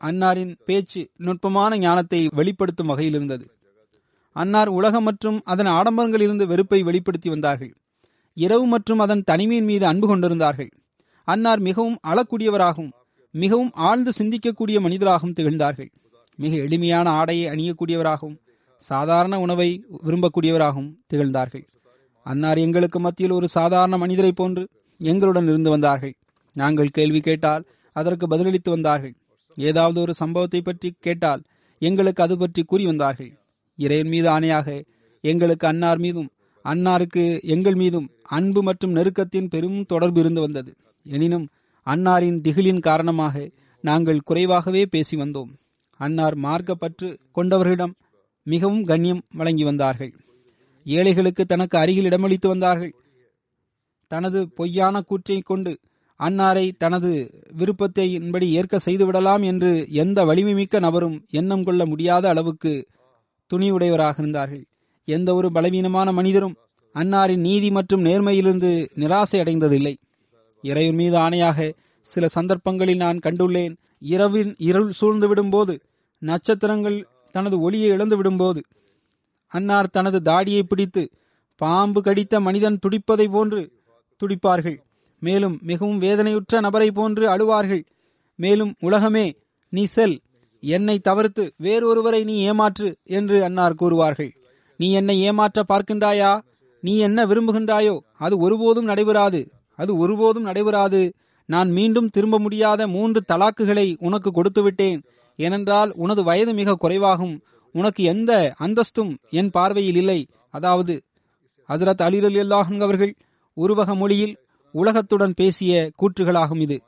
அன்னாரின் 0.00 0.54
பேச்சு 0.64 1.02
நுட்பமான 1.16 1.78
ஞானத்தை 1.78 2.28
வெளிப்படுத்தும் 2.32 2.86
வகையில் 2.86 3.14
இருந்தது. 3.14 3.46
அன்னார் 4.36 4.68
உலகம் 4.68 5.02
மற்றும் 5.02 5.38
அதன் 5.44 5.66
ஆடம்பரங்களிலிருந்து 5.66 6.46
வெறுப்பை 6.46 6.82
வெளிப்படுத்தி 6.82 7.28
வந்தார்கள். 7.28 7.72
இரவு 8.34 8.66
மற்றும் 8.66 8.98
அதன் 8.98 9.22
தனிமையின் 9.24 9.64
மீது 9.64 9.86
அன்பு 9.86 10.06
கொண்டிருந்தார்கள். 10.06 10.70
அன்னார் 11.28 11.60
மிகவும் 11.68 11.98
அழக்கூடியவராகவும் 12.10 12.92
மிகவும் 13.34 13.72
ஆழ்ந்து 13.88 14.10
சிந்திக்கக்கூடிய 14.18 14.76
மனிதராகவும் 14.84 15.36
திகழ்ந்தார்கள். 15.38 15.88
மிக 16.38 16.52
எளிமையான 16.66 17.06
ஆடையை 17.20 17.46
அணியக்கூடியவராகவும் 17.52 18.36
சாதாரண 18.84 19.34
உணவை 19.44 19.68
விரும்பக்கூடியவராகவும் 20.06 20.90
திகழ்ந்தார்கள். 21.10 21.64
அன்னார் 22.26 22.58
எங்களுக்கு 22.58 22.98
மத்தியில் 23.06 23.36
ஒரு 23.38 23.48
சாதாரண 23.48 23.94
மனிதரை 24.04 24.32
போன்று 24.32 24.62
எங்களுடன் 25.00 25.48
இருந்து 25.52 25.70
வந்தார்கள். 25.70 26.14
நாங்கள் 26.56 26.94
கேள்வி 26.96 27.20
கேட்டால் 27.20 27.64
அதற்கு 27.96 28.26
பதிலளித்து 28.32 28.70
வந்தார்கள். 28.70 29.14
ஏதாவது 29.56 29.98
ஒரு 30.04 30.12
சம்பவத்தை 30.14 30.60
பற்றி 30.60 30.88
கேட்டால் 31.06 31.42
எங்களுக்கு 31.82 32.22
அது 32.26 32.34
பற்றி 32.38 32.62
கூறி 32.62 32.84
வந்தார்கள். 32.86 33.32
இறைவன் 33.78 34.12
மீது 34.14 34.28
ஆணையாக 34.36 34.68
எங்களுக்கு 35.24 35.66
அன்னார் 35.72 36.00
மீதும் 36.06 36.30
அன்னாருக்கு 36.64 37.24
எங்கள் 37.54 37.78
மீதும் 37.82 38.08
அன்பு 38.36 38.60
மற்றும் 38.62 38.94
நெருக்கத்தின் 38.96 39.50
பெரும் 39.54 39.80
தொடர்பு 39.92 40.20
இருந்து 40.20 40.40
வந்தது. 40.40 40.70
எனினும் 41.06 41.46
அன்னாரின் 41.86 42.40
திகிலின் 42.40 42.80
காரணமாக 42.80 43.50
நாங்கள் 43.84 44.20
குறைவாகவே 44.20 44.86
பேசி 44.86 45.16
வந்தோம். 45.16 45.50
அன்னார் 46.00 46.36
மார்க்கப்பற்று 46.38 47.08
கொண்டவர்களிடம் 47.34 47.94
மிகவும் 48.42 48.84
கண்ணியம் 48.84 49.22
வழங்கி 49.34 49.64
வந்தார்கள். 49.64 50.12
ஏழைகளுக்கு 50.86 51.44
தனக்கு 51.44 51.78
அருகில் 51.78 52.04
இடமளித்து 52.04 52.46
வந்தார்கள். 52.46 52.94
தனது 54.10 54.40
பொய்யான 54.48 55.00
கூற்றை 55.00 55.40
கொண்டு 55.40 55.78
அன்னாரை 56.20 56.70
தனது 56.78 57.10
விருப்பத்தையின்படி 57.58 58.46
ஏற்க 58.48 58.78
செய்துவிடலாம் 58.84 59.42
என்று 59.42 59.86
எந்த 59.90 60.24
வலிமைமிக்க 60.24 60.80
நபரும் 60.80 61.16
எண்ணம் 61.30 61.64
கொள்ள 61.64 61.86
முடியாத 61.86 62.28
அளவுக்கு 62.28 62.72
துணிவுடையவராக 63.50 64.14
இருந்தார்கள். 64.18 64.64
எந்த 65.04 65.34
ஒரு 65.34 65.48
பலவீனமான 65.52 66.12
மனிதரும் 66.12 66.56
அன்னாரின் 66.94 67.44
நீதி 67.48 67.70
மற்றும் 67.70 68.04
நேர்மையிலிருந்து 68.04 68.70
நிராசை 68.94 69.40
அடைந்ததில்லை. 69.40 69.94
இறைவன் 70.70 70.98
மீது 71.00 71.16
ஆணையாக 71.18 71.68
சில 72.12 72.28
சந்தர்ப்பங்களில் 72.28 73.02
நான் 73.04 73.18
கண்டுள்ளேன். 73.18 73.74
இரவின் 74.14 74.52
இருள் 74.58 74.90
சூழ்ந்து 74.92 75.26
விடும்போது 75.30 75.74
நட்சத்திரங்கள் 76.22 76.98
தனது 77.30 77.56
ஒளியை 77.60 77.88
இழந்து 77.88 78.16
விடும்போது 78.18 78.60
அன்னார் 79.52 79.90
தனது 79.90 80.18
தாடியை 80.22 80.62
பிடித்து 80.62 81.02
பாம்பு 81.60 82.00
கடித்த 82.02 82.40
மனிதன் 82.40 82.78
துடிப்பதை 82.82 83.26
போன்று 83.30 83.60
துடிப்பார்கள். 84.20 84.78
மேலும் 85.22 85.56
மிகவும் 85.62 85.98
வேதனையுற்ற 85.98 86.60
நபரை 86.60 86.88
போன்று 86.90 87.24
அழுவார்கள். 87.28 87.84
மேலும் 88.38 88.72
உலகமே 88.80 89.26
நீ 89.72 89.84
செல். 89.84 90.16
என்னை 90.62 90.96
தவிர்த்து 90.98 91.44
வேறொருவரை 91.62 92.20
நீ 92.24 92.34
ஏமாற்று 92.40 92.88
என்று 93.16 93.36
அன்னார் 93.44 93.80
கூறுவார்கள். 93.80 94.32
நீ 94.76 94.86
என்னை 94.92 95.16
ஏமாற்ற 95.20 95.64
பார்க்கின்றாயா? 95.68 96.32
நீ 96.80 96.92
என்ன 96.98 97.26
விரும்புகின்றாயோ? 97.26 97.94
அது 98.18 98.34
ஒருபோதும் 98.38 98.84
நடைபெறாது. 98.84 99.40
அது 99.76 99.96
ஒருபோதும் 99.96 100.42
நடைபெறாது. 100.42 101.12
நான் 101.48 101.70
மீண்டும் 101.70 102.08
திரும்ப 102.08 102.38
முடியாத 102.38 102.88
மூன்று 102.88 103.20
தலாக்குகளை 103.32 103.96
உனக்கு 103.98 104.30
கொடுத்துவிட்டேன். 104.30 104.98
ஏனென்றால் 105.38 105.90
உனது 105.96 106.22
வயது 106.24 106.52
மிக 106.52 106.76
குறைவாகும். 106.84 107.36
உனக்கு 107.74 108.02
எந்த 108.04 108.54
அந்தஸ்தும் 108.56 109.12
என் 109.30 109.50
பார்வையில் 109.50 109.96
இல்லை. 109.96 110.20
அதாவது 110.50 110.94
ஹசரத் 111.68 112.02
அலி 112.02 112.18
அலி 112.24 112.40
அல்லாஹன் 112.40 112.80
அவர்கள் 112.80 113.12
உருவக 113.56 113.94
மொழியில் 113.94 114.34
உலகத்துடன் 114.74 115.34
பேசிய 115.36 115.90
கூற்றுகளாகும் 116.00 116.60
இது. 116.60 116.78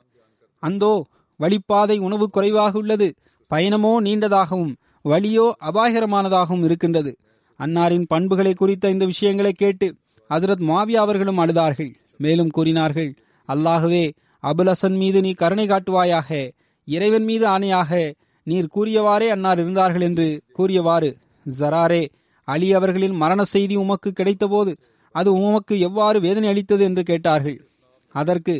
அந்தோ 0.63 0.93
வழிப்பாதை 1.39 1.97
உணவு 1.99 2.29
குறைவாக 2.29 2.77
உள்ளது. 2.77 3.07
பயணமோ 3.51 3.93
நீண்டதாகவும் 3.99 4.73
வழியோ 5.05 5.45
அபாயகரமானதாகவும் 5.63 6.63
இருக்கின்றது. 6.63 7.11
அன்னாரின் 7.59 8.05
பண்புகளை 8.07 8.53
குறித்த 8.53 8.89
இந்த 8.89 9.05
விஷயங்களை 9.05 9.51
கேட்டு 9.51 9.87
ஹசரத் 10.29 10.63
மாவியா 10.69 11.01
அவர்களும் 11.05 11.37
அழுதார்கள். 11.37 11.91
மேலும் 12.19 12.49
கூறினார்கள் 12.49 13.11
அல்லாகவே 13.47 14.03
அபுலசன் 14.43 14.97
மீது 14.97 15.21
நீ 15.21 15.31
கருணை 15.31 15.65
காட்டுவாயாக 15.67 16.29
இறைவன் 16.87 17.23
மீது 17.23 17.45
ஆணையாக 17.47 17.91
நீர் 18.47 18.73
கூறியவாறே 18.75 19.27
அன்னார் 19.27 19.59
இருந்தார்கள் 19.59 20.01
என்று 20.01 20.27
கூறியவாறு 20.51 21.09
ஜராரே 21.59 22.03
அலி 22.47 22.69
அவர்களின் 22.73 23.15
மரண 23.15 23.43
செய்தி 23.43 23.75
உமக்கு 23.75 24.09
கிடைத்தபோது 24.11 24.71
அது 25.15 25.29
உமக்கு 25.33 25.79
எவ்வாறு 25.79 26.17
வேதனை 26.19 26.47
அளித்தது? 26.49 26.83
என்று 26.83 27.03
கேட்டார்கள். 27.03 27.57
அதற்கு 28.15 28.55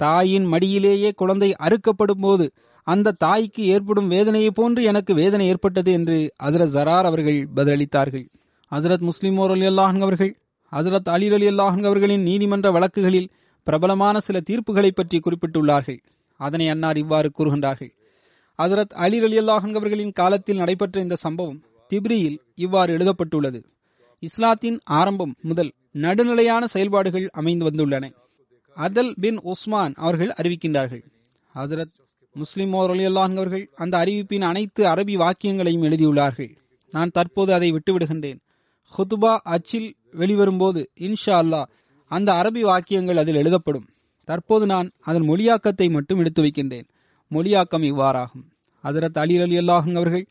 தாயின் 0.00 0.46
மடியிலேயே 0.52 1.10
குழந்தை 1.14 1.50
அறுக்கப்படும் 1.62 2.20
போது 2.20 2.46
அந்த 2.86 3.14
தாய்க்கு 3.24 3.62
ஏற்படும் 3.66 4.08
வேதனையை 4.08 4.50
போன்று 4.50 4.82
எனக்கு 4.82 5.12
வேதனை 5.14 5.46
ஏற்பட்டது 5.48 5.92
என்று 5.92 6.18
ஹசரத் 6.42 6.74
ஜரார் 6.76 7.08
அவர்கள் 7.10 7.38
பதிலளித்தார்கள். 7.56 8.26
ஹசரத் 8.70 9.06
முஸ்லிம் 9.08 9.38
அலி 9.38 9.66
அல்லாஹன் 9.68 10.04
அவர்கள் 10.06 10.32
ஹசரத் 10.72 11.08
அலி 11.08 11.32
அலி 11.32 11.48
அல்லாஹன் 11.48 11.84
அவர்களின் 11.84 12.22
நீதிமன்ற 12.22 12.70
வழக்குகளில் 12.70 13.28
பிரபலமான 13.64 14.20
சில 14.20 14.40
தீர்ப்புகளை 14.50 14.90
பற்றி 14.90 15.20
குறிப்பிட்டுள்ளார்கள். 15.20 15.98
அதனை 16.36 16.68
அன்னார் 16.68 16.96
இவ்வாறு 16.96 17.30
கூறுகின்றார்கள். 17.38 17.90
ஹசரத் 18.62 18.94
அலி 18.94 19.18
அலி 19.18 19.38
அல்லாஹன் 19.38 19.74
அவர்களின் 19.74 20.12
காலத்தில் 20.12 20.56
நடைபெற்ற 20.56 21.00
இந்த 21.00 21.14
சம்பவம் 21.14 21.62
திப்ரியில் 21.88 22.38
இவ்வாறு 22.54 22.92
எழுதப்பட்டுள்ளது. 22.92 23.66
இஸ்லாத்தின் 24.18 24.80
ஆரம்பம் 24.84 25.34
முதல் 25.42 25.72
நடுநிலையான 25.92 26.66
செயல்பாடுகள் 26.66 27.28
அமைந்து 27.32 27.70
வந்துள்ளன. 27.70 28.12
அதல் 28.74 29.14
பின் 29.20 29.38
உஸ்மான் 29.38 29.92
அவர்கள் 29.96 30.32
அறிவிக்கின்றார்கள். 30.42 31.02
ஹசரத் 31.54 31.94
முஸ்லிம் 32.34 32.74
அலி 32.74 33.06
அல்லாஹன் 33.06 33.36
அவர்கள் 33.36 33.70
அந்த 33.74 33.98
அறிவிப்பின் 33.98 34.42
அனைத்து 34.42 34.84
அரபி 34.84 35.16
வாக்கியங்களையும் 35.16 35.82
எழுதியுள்ளார்கள். 35.82 36.56
நான் 36.90 37.10
தற்போது 37.10 37.52
அதை 37.52 37.72
விட்டுவிடுகின்றேன். 37.72 38.38
ஹுதுபா 38.94 39.36
அச்சில் 39.44 39.96
வெளிவரும்போது 40.18 40.86
இன்ஷா 41.00 41.34
அல்லாஹ் 41.42 41.70
அந்த 42.10 42.32
அரபி 42.32 42.60
வாக்கியங்கள் 42.60 43.16
அதில் 43.16 43.34
எழுதப்படும். 43.34 43.86
தற்போது 44.24 44.66
நான் 44.66 44.90
அதன் 45.00 45.28
மொழியாக்கத்தை 45.28 45.90
மட்டும் 45.90 46.18
எடுத்து 46.18 46.42
வைக்கின்றேன். 46.42 46.86
மொழியாக்கம் 47.30 47.84
இவ்வாறாகும். 47.90 48.44
அதிரத் 48.84 49.18
அலி 49.18 49.36
அலி 49.38 49.58
அல்லாஹன் 49.58 49.94
அவர்கள் 49.94 50.26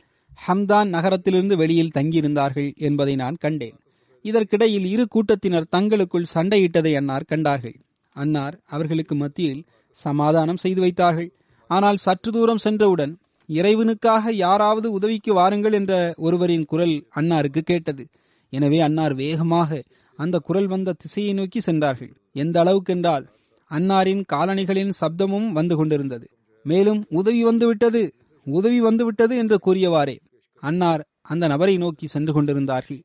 ஹம்தான் 0.48 0.88
நகரத்திலிருந்து 0.88 1.58
வெளியில் 1.58 1.96
தங்கியிருந்தார்கள் 1.98 2.76
என்பதை 2.76 3.16
நான் 3.16 3.36
கண்டேன். 3.40 3.78
இதற்கிடையில் 4.22 4.86
இரு 4.86 5.08
கூட்டத்தினர் 5.08 5.68
தங்களுக்குள் 5.70 6.32
சண்டையிட்டதை 6.34 6.96
அன்னார் 6.96 7.24
கண்டார்கள். 7.24 7.76
அன்னார் 8.16 8.60
அவர்களுக்கு 8.66 9.16
மத்தியில் 9.16 9.64
சமாதானம் 9.92 10.58
செய்து 10.58 10.82
வைத்தார்கள். 10.82 11.30
ஆனால் 11.68 11.96
சற்று 11.96 12.32
தூரம் 12.32 12.58
சென்றவுடன் 12.58 13.18
இறைவனுக்காக 13.50 14.32
யாராவது 14.32 14.92
உதவிக்கு 14.92 15.34
வாருங்கள் 15.34 15.74
என்ற 15.74 16.14
ஒருவரின் 16.18 16.66
குரல் 16.66 17.08
அன்னாருக்கு 17.16 17.62
கேட்டது. 17.62 18.08
எனவே 18.54 18.80
அன்னார் 18.80 19.14
வேகமாக 19.14 19.82
அந்த 20.20 20.36
குரல் 20.48 20.68
வந்த 20.68 20.96
திசையை 21.02 21.32
நோக்கி 21.34 21.60
சென்றார்கள். 21.60 22.12
எந்த 22.34 22.56
அளவுக்கென்றால் 22.64 23.26
அன்னாரின் 23.72 24.24
காலணிகளின் 24.34 24.94
சப்தமும் 25.02 25.50
வந்து 25.52 25.76
கொண்டிருந்தது. 25.76 26.26
மேலும் 26.66 27.02
உதவி 27.10 27.42
வந்துவிட்டது 27.44 28.02
உதவி 28.48 28.80
வந்துவிட்டது 28.80 29.34
என்று 29.38 29.58
கூறியவாறே 29.66 30.16
அன்னார் 30.64 31.02
அந்த 31.22 31.48
நபரை 31.48 31.76
நோக்கி 31.78 32.06
சென்று 32.08 32.32
கொண்டிருந்தார்கள். 32.34 33.02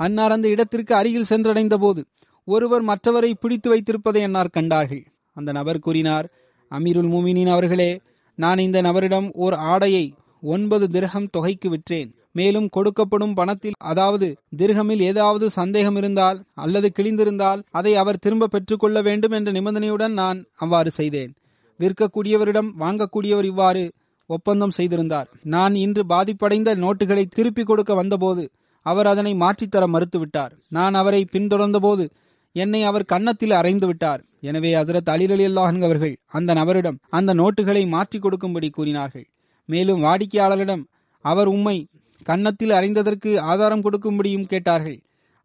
அன்னார் 0.00 0.34
அந்த 0.36 0.46
இடத்திற்கு 0.48 0.92
அருகில் 0.94 1.30
சென்றடைந்த 1.30 1.74
போது 1.74 2.00
ஒருவர் 2.48 2.84
மற்றவரை 2.84 3.30
பிடித்து 3.34 3.68
வைத்திருப்பதை 3.72 4.22
அன்னார் 4.22 4.54
கண்டார்கள். 4.56 5.02
அந்த 5.36 5.50
நபர் 5.52 5.78
கூறினார் 5.78 6.26
அமீருல் 6.70 7.10
மூமினின் 7.12 7.52
அவர்களே 7.54 7.90
நான் 8.38 8.58
இந்த 8.58 8.78
நபரிடம் 8.82 9.28
ஓர் 9.44 9.54
ஆடையை 9.72 10.04
ஒன்பது 10.42 10.84
திரகம் 10.90 11.30
தொகைக்கு 11.36 11.68
விற்றேன். 11.70 12.10
மேலும் 12.38 12.68
கொடுக்கப்படும் 12.76 13.34
பணத்தில் 13.38 13.76
அதாவது 13.90 14.28
திருகமில் 14.60 15.02
ஏதாவது 15.10 15.46
சந்தேகம் 15.58 15.98
இருந்தால் 16.00 16.38
அல்லது 16.64 16.88
கிழிந்திருந்தால் 16.96 17.60
அதை 17.78 17.92
அவர் 18.02 18.22
திரும்ப 18.24 18.50
பெற்றுக்கொள்ள 18.54 19.00
வேண்டும் 19.08 19.34
என்ற 19.38 19.50
நிபந்தனையுடன் 19.58 20.14
நான் 20.22 20.38
அவ்வாறு 20.64 20.92
செய்தேன். 20.98 21.32
விற்கக்கூடியவரிடம் 21.80 22.70
வாங்கக்கூடியவர் 22.82 23.48
இவ்வாறு 23.52 23.84
ஒப்பந்தம் 24.30 24.74
செய்திருந்தார். 24.78 25.28
நான் 25.54 25.74
இன்று 25.84 26.02
பாதிப்படைந்த 26.12 26.70
நோட்டுகளை 26.82 27.24
திருப்பிக் 27.36 27.70
கொடுக்க 27.70 27.92
வந்தபோது 28.00 28.42
அவர் 28.86 29.08
அதனை 29.12 29.32
மாற்றித்தர 29.42 29.84
மறுத்துவிட்டார். 29.94 30.52
நான் 30.76 30.94
அவரை 31.00 31.22
பின்தொடர்ந்தபோது 31.34 32.04
என்னை 32.56 32.80
அவர் 32.90 33.10
கன்னத்தில் 33.12 33.54
அறைந்து 33.58 33.86
விட்டார். 33.90 34.22
எனவே 34.48 34.70
ஹசரத் 34.76 35.10
அலிரலி 35.12 35.44
அல்லாஹன் 35.50 35.84
அவர்கள் 35.88 36.14
அந்த 36.38 36.50
நபரிடம் 36.60 36.98
அந்த 37.18 37.30
நோட்டுகளை 37.40 37.82
மாற்றிக் 37.94 38.24
கொடுக்கும்படி 38.24 38.68
கூறினார்கள். 38.70 39.26
மேலும் 39.68 40.02
வாடிக்கையாளரிடம் 40.06 40.82
அவர் 41.24 41.48
உம்மை 41.54 41.76
கன்னத்தில் 42.28 42.74
அறைந்ததற்கு 42.78 43.30
ஆதாரம் 43.52 43.84
கொடுக்கும்படியும் 43.86 44.48
கேட்டார்கள். 44.52 44.98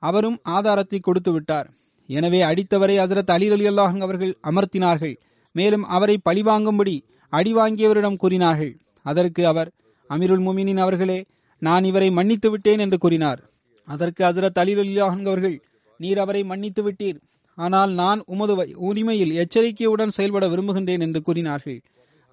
அவரும் 0.04 0.38
ஆதாரத்தை 0.56 1.00
கொடுத்து 1.00 1.32
விட்டார் 1.36 1.68
எனவே 2.10 2.40
அடித்தவரை 2.50 2.96
ஹசரத் 3.02 3.32
அலி 3.36 3.48
அலி 3.56 3.66
அல்லாஹன் 3.72 4.04
அவர்கள் 4.06 4.34
அமர்த்தினார்கள். 4.50 5.16
மேலும் 5.56 5.86
அவரை 5.96 6.16
பழிவாங்கும்படி 6.28 6.96
அடி 7.34 7.52
வாங்கியவரிடம் 7.54 8.20
கூறினார்கள். 8.24 8.74
அதற்கு 9.06 9.42
அவர் 9.52 9.70
அமீருல் 10.10 10.44
முமினின் 10.48 10.82
அவர்களே 10.86 11.20
நான் 11.62 11.86
இவரை 11.90 12.10
மன்னித்து 12.18 12.50
விட்டேன் 12.54 12.82
என்று 12.86 12.98
கூறினார். 13.06 13.42
அதற்கு 13.88 14.22
ஹசரத் 14.28 14.60
அலி 14.64 14.74
அலிலாஹன் 14.84 15.28
அவர்கள் 15.30 15.58
நீர் 16.00 16.20
அவரை 16.24 16.42
மன்னித்து 16.52 16.82
விட்டீர். 16.88 17.18
ஆனால் 17.58 17.92
நான் 18.02 18.20
உமது 18.34 18.54
உரிமையில் 18.90 19.34
எச்சரிக்கையுடன் 19.44 20.16
செயல்பட 20.18 20.46
விரும்புகின்றேன் 20.54 21.04
என்று 21.06 21.20
கூறினார்கள். 21.28 21.80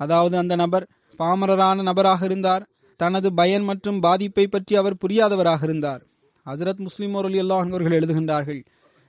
அதாவது 0.01 0.35
அந்த 0.43 0.55
நபர் 0.63 0.87
பாமரரான 1.21 1.83
நபராக 1.89 2.21
இருந்தார். 2.29 2.65
தனது 2.97 3.35
பயன் 3.35 3.63
மற்றும் 3.63 4.01
பாதிப்பை 4.01 4.47
பற்றி 4.47 4.77
அவர் 4.77 4.97
புரியாதவராக 5.07 5.63
இருந்தார். 5.63 6.03
ஹசரத் 6.47 6.77
முஸ்லிம் 6.77 7.15
அலி 7.15 7.41
அல்லாஹ் 7.41 7.69
அவர்கள் 7.69 8.01
எழுதுகின்றார்கள் 8.01 8.65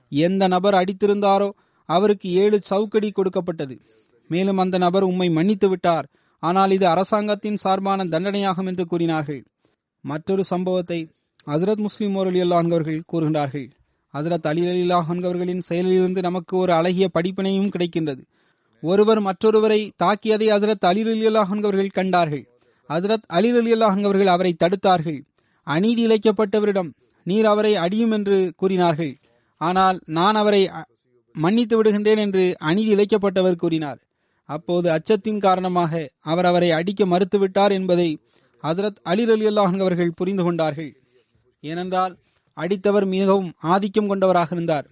எந்த 0.08 0.46
நபர் 0.46 0.74
அடித்திருந்தாரோ 0.74 1.50
அவருக்கு 1.84 2.32
ஏழு 2.32 2.60
சவுக்கடி 2.62 3.10
கொடுக்கப்பட்டது. 3.10 3.80
மேலும் 4.28 4.58
அந்த 4.58 4.78
நபர் 4.78 5.02
உம்மை 5.02 5.30
மன்னித்து 5.30 5.68
விட்டார். 5.68 6.08
ஆனால் 6.38 6.70
இது 6.70 6.86
அரசாங்கத்தின் 6.86 7.56
சார்பான 7.56 8.04
தண்டனையாகும் 8.04 8.66
என்று 8.66 8.86
கூறினார்கள். 8.86 9.46
மற்றொரு 10.00 10.44
சம்பவத்தை 10.44 11.10
ஹசரத் 11.46 11.84
முஸ்லிம் 11.86 12.16
அலி 12.16 12.42
அல்லாஹ் 12.42 12.70
அவர்கள் 12.70 13.02
கூறுகின்றார்கள். 13.12 13.70
ஹசரத் 14.14 14.46
அலி 14.46 14.62
அலிலாஹ் 14.62 15.24
அவர்களின் 15.24 15.62
செயலிலிருந்து 15.68 16.18
நமக்கு 16.18 16.56
ஒரு 16.56 16.72
அழகிய 16.72 17.08
படிப்பினையும் 17.14 17.70
கிடைக்கின்றது. 17.76 18.22
ஒருவர் 18.80 19.22
மற்றொருவரை 19.22 19.90
தாக்கியதை 20.04 20.48
ஹசரத் 20.54 20.86
அலி 20.90 21.00
அலி 21.00 21.26
அல்லாஹ் 21.26 21.88
கண்டார்கள். 21.92 22.55
ஹசரத் 22.88 23.26
அலி 23.26 23.50
அலி 23.50 23.72
அல்லாஹ் 23.72 24.04
அவர்கள் 24.04 24.26
அவரை 24.26 24.56
தடுத்தார்கள். 24.64 25.20
அநீதி 25.66 26.06
இழைக்கப்பட்டவரிடம் 26.06 26.90
நீர் 27.26 27.44
அவரை 27.44 27.76
அடியும் 27.76 28.10
என்று 28.10 28.52
கூறினார்கள். 28.56 29.16
ஆனால் 29.60 30.00
நான் 30.06 30.34
அவரை 30.34 30.70
மன்னித்து 31.34 31.82
விடுகின்றேன் 31.82 32.18
என்று 32.18 32.54
அநீதி 32.58 32.94
இழைக்கப்பட்டவர் 32.94 33.56
கூறினார். 33.56 33.98
அப்போது 34.44 34.88
அச்சத்தின் 34.90 35.38
காரணமாக 35.38 36.10
அவர் 36.20 36.44
அவரை 36.44 36.70
அடிக்க 36.70 37.06
மறுத்துவிட்டார் 37.06 37.72
என்பதை 37.72 38.18
ஹசரத் 38.62 39.00
அலி 39.02 39.24
அலி 39.30 39.46
அல்லாஹ் 39.46 39.80
அவர்கள் 39.80 40.16
புரிந்து 40.16 40.42
கொண்டார்கள். 40.42 40.92
ஏனென்றால் 41.60 42.16
அடித்தவர் 42.56 43.06
மிகவும் 43.06 43.52
ஆதிக்கம் 43.58 44.08
கொண்டவராக 44.08 44.54
இருந்தார். 44.54 44.86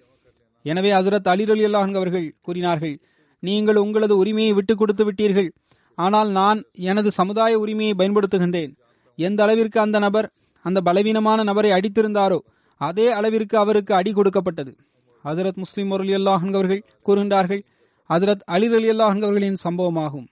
எனவே 0.62 0.90
ஹசரத் 0.92 1.28
அலி 1.28 1.45
அலி 1.45 1.64
அல்லாஹ் 1.66 1.95
அவர்கள் 1.95 2.34
கூறினார்கள் 2.42 2.97
நீங்கள் 3.38 3.76
உங்களது 3.76 4.16
உரிமையை 4.16 4.53
விட்டுக் 4.53 4.78
கொடுத்து 4.78 5.12
விட்டீர்கள். 5.12 5.51
ஆனால் 5.95 6.30
நான் 6.30 6.62
எனது 6.72 7.11
சமுதாய 7.11 7.59
உரிமையை 7.59 7.95
பயன்படுத்துகின்றேன். 7.99 8.72
எந்த 9.16 9.42
அளவிற்கு 9.42 9.80
அந்த 9.80 9.99
நபர் 9.99 10.32
அந்த 10.62 10.80
பலவீனமான 10.80 11.42
நபரை 11.42 11.70
அடித்திருந்தாரோ 11.70 12.38
அதே 12.76 13.11
அளவிற்கு 13.11 13.59
அவருக்கு 13.59 13.95
அடி 13.95 14.12
கொடுக்கப்பட்டது. 14.12 14.76
ஹசரத் 15.24 15.57
முஸ்லிம் 15.57 15.90
அலி 15.90 16.14
அல்லாஹ் 16.14 16.55
அவர்கள் 16.55 16.84
கூறுகின்றார்கள் 17.07 17.62
ஹசரத் 18.11 18.45
அலி 18.45 18.66
அலி 18.66 18.90
அல்லாஹ் 18.90 19.22
அவர்களின் 19.22 19.57
சம்பவமாகும். 19.64 20.26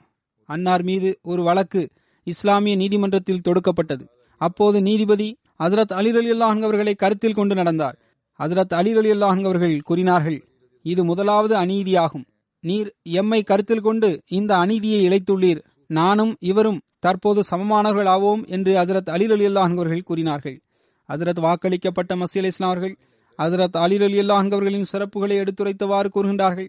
அன்னார் 0.44 0.82
மீது 0.82 1.18
ஒரு 1.22 1.42
வழக்கு 1.42 1.88
இஸ்லாமிய 2.24 2.76
நீதிமன்றத்தில் 2.76 3.44
தொடுக்கப்பட்டது. 3.48 4.04
அப்போது 4.36 4.82
நீதிபதி 4.82 5.38
ஹசரத் 5.62 5.92
அலி 5.92 6.10
அலி 6.10 6.30
அல்லாஹ் 6.32 6.62
அவர்களை 6.62 6.94
கருத்தில் 6.94 7.34
கொண்டு 7.34 7.54
நடந்தார். 7.54 7.96
ஹசரத் 8.38 8.74
அலி 8.74 8.96
அலி 8.96 9.10
அல்லாஹ் 9.12 9.44
அவர்கள் 9.44 9.80
கூறினார்கள் 9.80 10.48
இது 10.82 11.04
முதலாவது 11.04 11.56
அநீதியாகும். 11.56 12.24
நீர் 12.62 12.94
எம்மை 13.02 13.42
கருத்தில் 13.42 13.80
கொண்டு 13.80 14.22
இந்த 14.26 14.56
அநீதியை 14.56 15.08
இழைத்துள்ளீர். 15.08 15.64
நானும் 15.86 16.36
இவரும் 16.40 16.80
தற்போது 16.98 17.42
சமமானவர்கள் 17.50 18.08
ஆவோம் 18.08 18.46
என்று 18.46 18.74
ஹசரத் 18.74 19.10
அலில் 19.10 19.30
அலி 19.30 19.46
அல்லாஹ் 19.46 20.02
கூறினார்கள். 20.02 20.60
ஹசரத் 21.08 21.40
வாக்களிக்கப்பட்ட 21.40 22.14
மசீல் 22.14 22.44
இஸ்லாம் 22.44 22.70
அவர்கள் 22.70 22.96
ஹசரத் 23.38 23.76
அலில் 23.76 24.02
அலி 24.02 24.18
அல்லாஹ் 24.18 24.84
சிறப்புகளை 24.92 25.38
எடுத்துரைத்தவாறு 25.38 26.08
கூறுகின்றார்கள். 26.14 26.68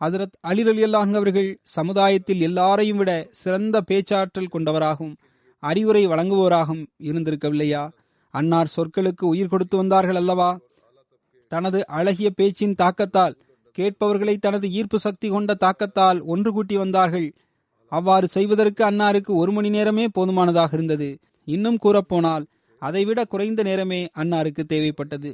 ஹசரத் 0.00 0.36
அலில் 0.40 0.68
அலி 0.68 0.92
அவர்கள் 0.92 1.58
சமுதாயத்தில் 1.62 2.40
எல்லாரையும் 2.40 2.96
விட 2.96 3.26
சிறந்த 3.30 3.80
பேச்சாற்றல் 3.80 4.46
கொண்டவராகவும் 4.46 5.16
அறிவுரை 5.58 6.06
வழங்குவோராகவும் 6.06 6.86
இருந்திருக்கவில்லையா? 7.02 7.90
அன்னார் 8.30 8.72
சொற்களுக்கு 8.76 9.24
உயிர் 9.24 9.46
கொடுத்து 9.46 9.76
வந்தார்கள் 9.76 10.14
அல்லவா? 10.14 10.58
தனது 11.48 11.86
அழகிய 11.86 12.30
பேச்சின் 12.30 12.74
தாக்கத்தால் 12.74 13.34
கேட்பவர்களை 13.78 14.34
தனது 14.38 14.66
ஈர்ப்பு 14.70 14.98
சக்தி 14.98 15.28
கொண்ட 15.28 15.54
தாக்கத்தால் 15.54 16.18
ஒன்று 16.22 16.50
கூட்டி 16.52 16.76
வந்தார்கள். 16.76 17.28
அவ்வாறு 17.92 18.26
செய்வதற்கு 18.28 18.82
அன்னாருக்கு 18.90 19.32
ஒரு 19.34 19.52
மணி 19.52 19.70
நேரமே 19.70 20.04
போதுமானதாக 20.08 20.70
இருந்தது. 20.72 21.08
இன்னும் 21.48 21.78
கூறப்போனால் 21.84 22.44
அதைவிட 22.82 23.20
குறைந்த 23.24 23.60
நேரமே 23.62 24.00
அன்னாருக்கு 24.20 24.62
தேவைப்பட்டது. 24.72 25.30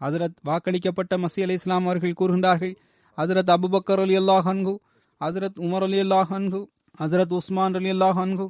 ஹசரத் 0.00 0.38
வாக்களிக்கப்பட்ட 0.48 1.14
மசி 1.24 1.40
அலி 1.42 1.52
இஸ்லாம் 1.52 1.86
அவர்கள் 1.86 2.18
கூறுகின்றார்கள் 2.20 2.74
ஹசரத் 3.18 3.52
அபுபக்கர் 3.56 4.02
அலி 4.04 4.16
அல்லாஹ் 4.18 4.48
அன்கு 4.52 4.74
ஹசரத் 5.20 5.58
உமர் 5.66 5.82
அலி 5.82 5.98
அல்லாஹ் 6.00 6.32
அன்கு 6.38 6.60
ஹசரத் 7.00 7.34
உஸ்மான் 7.38 7.76
அலி 7.80 7.90
அல்லாஹ் 7.90 8.18
அன்கு 8.24 8.46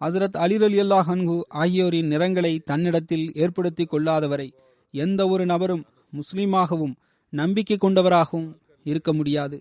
ஹசரத் 0.00 0.36
அலி 0.36 0.56
அலி 0.68 0.78
அல்லாஹ் 0.78 1.08
அன்கு 1.14 1.36
ஆகியோரின் 1.62 2.06
நிறங்களை 2.06 2.52
தன்னிடத்தில் 2.70 3.26
ஏற்படுத்தி 3.34 3.84
கொள்ளாதவரை 3.84 4.48
எந்த 4.94 5.20
ஒரு 5.28 5.46
நபரும் 5.46 5.84
முஸ்லீமாகவும் 6.12 6.94
நம்பிக்கை 7.32 7.76
கொண்டவராகவும் 7.76 8.48
இருக்க 8.84 9.12
முடியாது. 9.12 9.58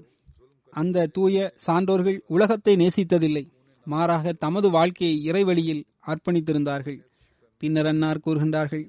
அந்த 0.73 1.05
தூய 1.05 1.53
சான்றோர்கள் 1.67 2.19
உலகத்தை 2.27 2.75
நேசித்ததில்லை. 2.75 3.43
மாறாக 3.85 4.33
தமது 4.33 4.69
வாழ்க்கையை 4.69 5.31
இறைவழியில் 5.31 5.83
அர்ப்பணித்திருந்தார்கள். 6.07 6.99
பின்னர் 7.57 7.85
அன்னார் 7.85 8.23
கூறுகின்றார்கள் 8.25 8.85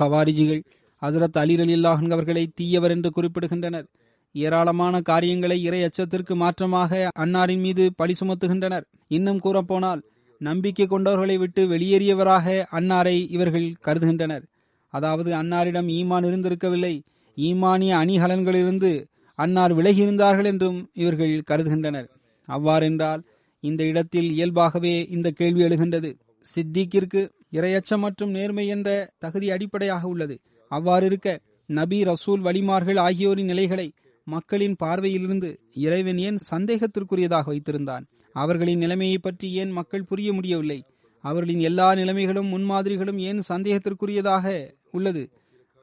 ஹவாரிஜிகள் 0.00 0.62
ஹசரத் 1.02 1.38
அலிர் 1.38 1.60
அலி 1.60 1.84
அவர்களை 1.84 2.50
தீயவர் 2.54 2.90
என்று 2.90 3.10
குறிப்பிடுகின்றனர். 3.16 3.86
ஏராளமான 4.32 5.00
காரியங்களை 5.00 5.62
இறை 5.62 5.80
அச்சத்திற்கு 5.82 6.34
மாற்றமாக 6.34 7.08
அன்னாரின் 7.18 7.58
மீது 7.58 7.92
பழி 7.96 8.14
சுமத்துகின்றனர். 8.20 8.84
இன்னும் 9.08 9.40
கூறப்போனால் 9.44 10.02
நம்பிக்கை 10.38 10.86
கொண்டவர்களை 10.86 11.36
விட்டு 11.38 11.68
வெளியேறியவராக 11.68 12.64
அன்னாரை 12.72 13.30
இவர்கள் 13.30 13.74
கருதுகின்றனர். 13.86 14.44
அதாவது 14.88 15.30
அன்னாரிடம் 15.42 15.88
ஈமான் 15.88 16.26
இருந்திருக்கவில்லை. 16.30 17.00
ஈமானிய 17.36 17.92
அணிகலன்களிலிருந்து 18.02 19.06
அன்னார் 19.38 19.72
விலகியிருந்தார்கள் 19.72 20.48
என்றும் 20.52 20.78
இவர்கள் 20.92 21.34
கருதுகின்றனர். 21.50 22.08
அவ்வாறென்றால் 22.48 23.22
இந்த 23.64 23.82
இடத்தில் 23.84 24.28
இயல்பாகவே 24.32 24.94
இந்த 25.16 25.28
கேள்வி 25.30 25.62
எழுகின்றது. 25.62 26.10
சித்திக்கிற்கு 26.46 27.20
இரையச்சம் 27.52 28.02
மற்றும் 28.04 28.30
நேர்மை 28.30 28.66
என்ற 28.66 28.88
தகுதி 29.18 29.46
அடிப்படையாக 29.50 30.04
உள்ளது. 30.08 30.36
அவ்வாறு 30.70 31.06
இருக்க 31.06 31.28
நபி 31.68 31.98
ரசூல் 32.02 32.42
வலிமார்கள் 32.44 32.98
ஆகியோரின் 32.98 33.50
நிலைகளை 33.52 33.88
மக்களின் 34.26 34.76
பார்வையிலிருந்து 34.82 35.50
இறைவன் 35.84 36.18
ஏன் 36.18 36.38
சந்தேகத்திற்குரியதாக 36.50 37.46
வைத்திருந்தான்? 37.52 38.04
அவர்களின் 38.34 38.78
நிலைமையை 38.78 39.18
பற்றி 39.18 39.48
ஏன் 39.52 39.70
மக்கள் 39.70 40.08
புரிய 40.10 40.32
முடியவில்லை? 40.32 40.80
அவர்களின் 41.24 41.60
எல்லா 41.60 41.88
நிலைமைகளும் 41.94 42.48
முன்மாதிரிகளும் 42.48 43.20
ஏன் 43.28 43.40
சந்தேகத்திற்குரியதாக 43.48 44.46
உள்ளது? 44.90 45.22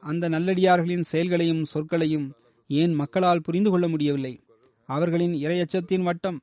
அந்த 0.02 0.28
நல்லடியார்களின் 0.28 1.08
செயல்களையும் 1.10 1.64
சொற்களையும் 1.74 2.26
ஏன் 2.70 2.92
மக்களால் 2.94 3.44
புரிந்து 3.46 3.70
கொள்ள 3.70 3.86
முடியவில்லை? 3.88 4.32
அவர்களின் 4.88 5.34
இரையச்சத்தின் 5.44 6.06
வட்டம் 6.08 6.38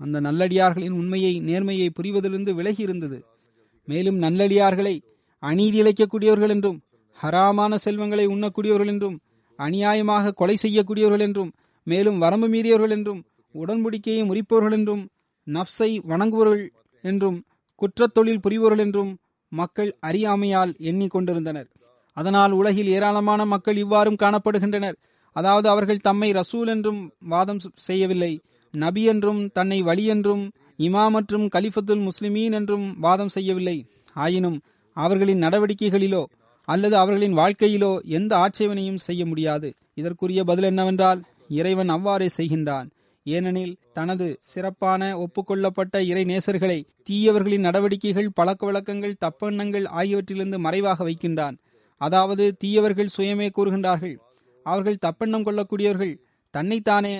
அந்த 0.00 0.16
நல்லடியார்களின் 0.20 0.96
உண்மையை 1.00 1.32
நேர்மையை 1.40 1.88
புரிவதிலிருந்து 1.90 2.52
விலகி 2.54 2.82
இருந்தது. 2.82 3.18
மேலும் 3.88 4.18
நல்லடியார்களை 4.18 4.94
அநீதி 5.42 5.78
இழைக்கக்கூடியவர்கள் 5.82 6.52
என்றும் 6.54 6.78
ஹராமான 7.18 7.74
செல்வங்களை 7.84 8.26
உண்ணக்கூடியவர்கள் 8.26 8.92
என்றும் 8.94 9.16
அநியாயமாக 9.58 10.32
கொலை 10.32 10.56
செய்யக்கூடியவர்கள் 10.62 11.24
என்றும் 11.26 11.50
மேலும் 11.86 12.18
வரம்பு 12.18 12.48
மீறியவர்கள் 12.48 12.94
என்றும் 12.96 13.20
உடன்படிக்கையை 13.54 14.22
முறிப்பவர்கள் 14.26 14.72
என்றும் 14.72 15.02
நப்சை 15.46 15.90
வணங்குவர்கள் 16.10 16.64
என்றும் 17.04 17.38
குற்றத்தொழில் 17.80 18.42
புரிபவர்கள் 18.44 18.84
என்றும் 18.84 19.12
மக்கள் 19.52 19.90
அறியாமையால் 20.00 20.72
எண்ணிக்கொண்டிருந்தனர் 20.80 21.68
அதனால் 22.16 22.52
உலகில் 22.52 22.90
ஏராளமான 22.96 23.40
மக்கள் 23.44 23.76
இவ்வாறும் 23.76 24.20
காணப்படுகின்றனர். 24.22 24.96
அதாவது 25.36 25.68
அவர்கள் 25.68 25.98
தம்மை 25.98 26.30
ரசூல் 26.32 26.68
என்றும் 26.68 27.00
வாதம் 27.28 27.60
செய்யவில்லை 27.86 28.32
நபி 28.74 29.02
என்றும் 29.04 29.42
தன்னை 29.48 29.78
வழி 29.82 30.04
என்றும் 30.04 30.42
இமா 30.78 31.04
மற்றும் 31.08 31.46
கலிஃபத்துல் 31.48 32.02
முஸ்லிமீன் 32.08 32.52
என்றும் 32.52 32.86
வாதம் 33.00 33.32
செய்யவில்லை. 33.36 33.78
ஆயினும் 34.14 34.58
அவர்களின் 34.96 35.42
நடவடிக்கைகளிலோ 35.42 36.22
அல்லது 36.68 36.94
அவர்களின் 36.96 37.34
வாழ்க்கையிலோ 37.34 37.90
எந்த 38.18 38.32
ஆட்சேபனையும் 38.36 39.02
செய்ய 39.06 39.22
முடியாது. 39.26 39.68
இதற்குரிய 39.94 40.40
பதில் 40.44 40.64
என்னவென்றால் 40.64 41.20
இறைவன் 41.48 41.88
அவ்வாறே 41.88 42.28
செய்கின்றான். 42.36 42.88
ஏனெனில் 43.26 43.74
தனது 43.92 44.26
சிறப்பான 44.42 45.02
ஒப்புக்கொள்ளப்பட்ட 45.18 45.94
இறை 46.00 46.24
நேசர்களை 46.24 46.78
தீயவர்களின் 47.02 47.66
நடவடிக்கைகள் 47.68 48.34
பழக்க 48.34 48.62
வழக்கங்கள் 48.66 49.20
தப்பெண்ணங்கள் 49.24 49.86
ஆகியவற்றிலிருந்து 49.98 50.58
மறைவாக 50.58 51.04
வைக்கின்றான். 51.04 51.56
அதாவது 52.00 52.44
தீயவர்கள் 52.56 53.14
சுயமே 53.16 53.48
கூறுகின்றார்கள். 53.50 54.16
அவர்கள் 54.72 55.02
தப்பெண்ணம் 55.06 55.46
கொள்ளக்கூடியவர்கள். 55.46 56.14
தன்னைத்தானே 56.54 57.14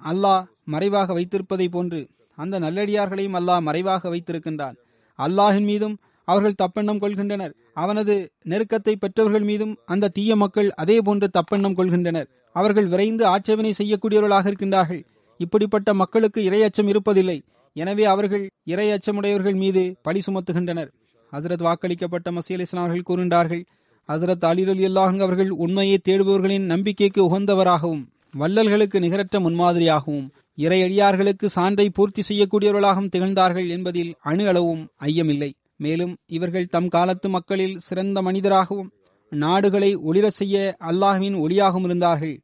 அல்லாஹ் 0.00 0.44
மறைவாக 0.74 1.08
வைத்திருப்பதை 1.18 1.66
போன்று 1.74 2.00
அந்த 2.38 2.56
நல்லடியார்களையும் 2.64 3.36
அல்லாஹ் 3.40 3.66
மறைவாக 3.68 4.10
வைத்திருக்கின்றான். 4.14 4.76
அல்லாஹின் 5.18 5.66
மீதும் 5.70 5.96
அவர்கள் 6.28 6.60
தப்பெண்ணம் 6.62 7.00
கொள்கின்றனர். 7.02 7.52
அவனது 7.82 8.14
நெருக்கத்தை 8.50 8.94
பெற்றவர்கள் 9.02 9.46
மீதும் 9.50 9.74
அந்த 9.92 10.10
தீய 10.16 10.36
மக்கள் 10.42 10.68
அதே 10.82 10.96
போன்று 11.06 11.26
தப்பெண்ணம் 11.38 11.76
கொள்கின்றனர். 11.78 12.28
அவர்கள் 12.56 12.88
விரைந்து 12.92 13.24
ஆட்சேபனை 13.26 13.72
செய்யக்கூடியவர்களாக 13.78 14.46
இருக்கின்றார்கள். 14.50 15.02
இப்படிப்பட்ட 15.40 15.90
மக்களுக்கு 16.00 16.40
இரையச்சம் 16.48 16.90
இருப்பதில்லை. 16.92 17.38
எனவே 17.76 18.04
அவர்கள் 18.14 18.44
இரையச்சமுடையவர்கள் 18.72 19.58
மீது 19.62 19.82
பழி 20.06 20.20
சுமத்துகின்றனர். 20.26 20.90
ஹசரத் 21.32 21.64
வாக்களிக்கப்பட்ட 21.66 22.28
மசீல் 22.36 22.62
இஸ்லாமர்கள் 22.64 23.02
அவர்கள் 23.02 23.08
கூறுகின்றார்கள் 23.10 23.62
ஹசரத் 24.08 24.44
அலிர் 24.44 24.68
அலி 24.68 24.84
அல்லாஹ் 24.86 25.18
அவர்கள் 25.18 25.50
உண்மையை 25.64 25.98
தேடுபவர்களின் 25.98 26.64
நம்பிக்கைக்கு 26.72 27.20
உகந்தவராகவும் 27.28 28.00
வள்ளல்களுக்கு 28.38 28.98
நிகரற்ற 29.00 29.36
முன்மாதிரியாகவும் 29.40 30.26
இறையடியார்களுக்கு 30.58 31.46
சான்றை 31.56 31.88
பூர்த்தி 31.88 32.22
செய்யக்கூடியவர்களாகவும் 32.28 33.12
திகழ்ந்தார்கள் 33.14 33.68
என்பதில் 33.68 34.14
அணு 34.20 34.46
அளவும் 34.46 34.82
ஐயமில்லை. 35.00 35.50
மேலும் 35.76 36.16
இவர்கள் 36.26 36.66
தம் 36.66 36.88
காலத்து 36.88 37.28
மக்களில் 37.28 37.78
சிறந்த 37.78 38.22
மனிதராகவும் 38.22 38.90
நாடுகளை 39.32 39.96
ஒளிர 39.96 40.26
செய்ய 40.28 40.56
அல்லாஹுவின் 40.90 41.36
ஒளியாகவும் 41.44 41.82
இருந்தார்கள். 41.82 42.36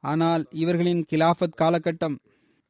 ஆனால் 0.00 0.42
இவர்களின் 0.62 1.06
கிலாஃபத் 1.12 1.58
காலகட்டம் 1.62 2.16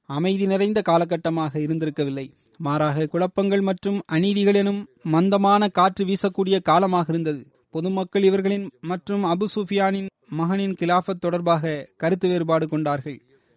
அமைதி 0.09 0.47
நிறைந்த 0.47 0.83
காலகட்டமாக 0.91 1.53
இருந்திருக்கவில்லை. 1.59 2.27
மாறாக 2.57 3.07
குழப்பங்கள் 3.07 3.61
மற்றும் 3.61 3.99
அநீதிகள் 4.07 4.55
எனும் 4.55 4.81
மந்தமான 5.03 5.69
காற்று 5.69 6.05
வீசக்கூடிய 6.05 6.63
காலமாக 6.63 7.07
இருந்தது. 7.09 7.43
பொதுமக்கள் 7.75 8.25
இவர்களின் 8.29 8.67
மற்றும் 8.91 9.23
அபு 9.25 9.47
சுஃபியானின் 9.55 10.09
மகனின் 10.31 10.75
கிலாஃபத் 10.81 11.23
தொடர்பாக 11.25 11.73
கருத்து 12.03 12.27
வேறுபாடு 12.29 12.67
கொண்டார்கள். 12.69 13.17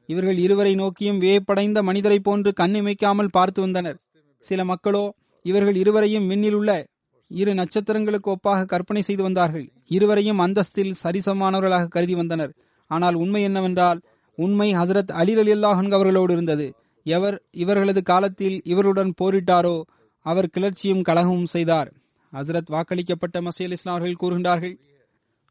இவர்கள் 0.09 0.37
இருவரை 0.37 0.73
நோக்கியும் 0.75 1.21
வியப்படைந்த 1.23 1.79
மனிதரை 1.83 2.19
போன்று 2.19 2.51
கண்ணிமைக்காமல் 2.61 3.33
பார்த்து 3.37 3.59
வந்தனர். 3.61 3.97
சில 4.43 4.63
மக்களோ 4.63 5.03
இவர்கள் 5.45 5.75
இருவரையும் 5.75 6.27
விண்ணில் 6.27 6.53
உள்ள 6.53 6.71
இரு 7.31 7.53
நட்சத்திரங்களுக்கு 7.53 8.29
ஒப்பாக 8.33 8.65
கற்பனை 8.65 9.01
செய்து 9.01 9.23
வந்தார்கள். 9.23 9.65
இருவரையும் 9.87 10.41
அந்தஸ்தில் 10.45 10.97
சரிசமானவர்களாக 11.03 11.91
கருதி 11.95 12.15
வந்தனர். 12.15 12.53
ஆனால் 12.91 13.15
உண்மை 13.15 13.41
என்னவென்றால் 13.43 13.99
உண்மை 14.37 14.69
ஹசரத் 14.75 15.11
அலி 15.11 15.33
அலி 15.43 15.53
அல்லாஹன் 15.53 15.93
அவர்களோடு 15.97 16.33
இருந்தது. 16.33 16.67
எவர் 17.05 17.37
இவர்களது 17.63 18.01
காலத்தில் 18.03 18.57
இவருடன் 18.63 19.11
போரிட்டாரோ 19.21 19.75
அவர் 20.25 20.51
கிளர்ச்சியும் 20.57 21.05
கலகமும் 21.09 21.51
செய்தார். 21.55 21.89
ஹசரத் 22.33 22.71
வாக்களிக்கப்பட்ட 22.71 23.37
மசீல் 23.41 23.71
இஸ்லாம் 23.71 23.95
அவர்கள் 23.95 24.21
கூறுகின்றார்கள் 24.23 24.75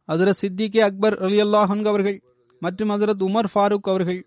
ஹசரத் 0.09 0.41
சித்திகே 0.43 0.81
அக்பர் 0.81 1.17
அலி 1.19 1.41
அல்லாஹன் 1.41 1.85
அவர்கள் 1.85 2.23
மற்றும் 2.61 2.91
ஹசரத் 2.91 3.25
உமர் 3.29 3.49
ஃபாரூக் 3.55 3.89
அவர்கள் 3.91 4.21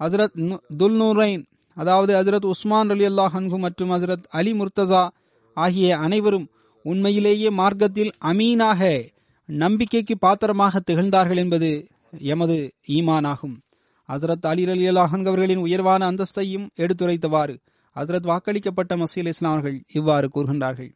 ஹசரத் 0.00 0.36
துல் 0.76 0.96
நூரைன் 1.00 1.44
அதாவது 1.74 2.12
ஹசரத் 2.14 2.46
உஸ்மான் 2.46 2.90
அலி 2.90 3.06
அல்லாஹன்கு 3.06 3.58
மற்றும் 3.58 3.90
ஹசரத் 3.90 4.26
அலி 4.28 4.52
முர்த்தசா 4.52 5.08
ஆகிய 5.56 5.98
அனைவரும் 5.98 6.48
உண்மையிலேயே 6.84 7.50
மார்க்கத்தில் 7.50 8.12
அமீனாக 8.24 9.10
நம்பிக்கைக்கு 9.48 10.18
பாத்திரமாக 10.18 10.80
திகழ்ந்தார்கள் 10.80 11.36
என்பது 11.36 11.88
எமது 12.18 12.56
ஈமானாகும். 12.88 13.56
ஹசரத் 14.08 14.46
அலி 14.46 14.64
அலி 14.66 14.88
அல்லாஹன் 14.88 15.26
அவர்களின் 15.26 15.58
உயர்வான 15.58 16.10
அந்தஸ்தையும் 16.10 16.66
எடுத்துரைத்தவாறு 16.76 17.56
ஹசரத் 17.96 18.28
வாக்களிக்கப்பட்ட 18.30 18.92
மசீல் 18.96 19.30
இஸ்லாமர்கள் 19.32 19.80
இவ்வாறு 19.92 20.28
கூறுகின்றார்கள். 20.34 20.90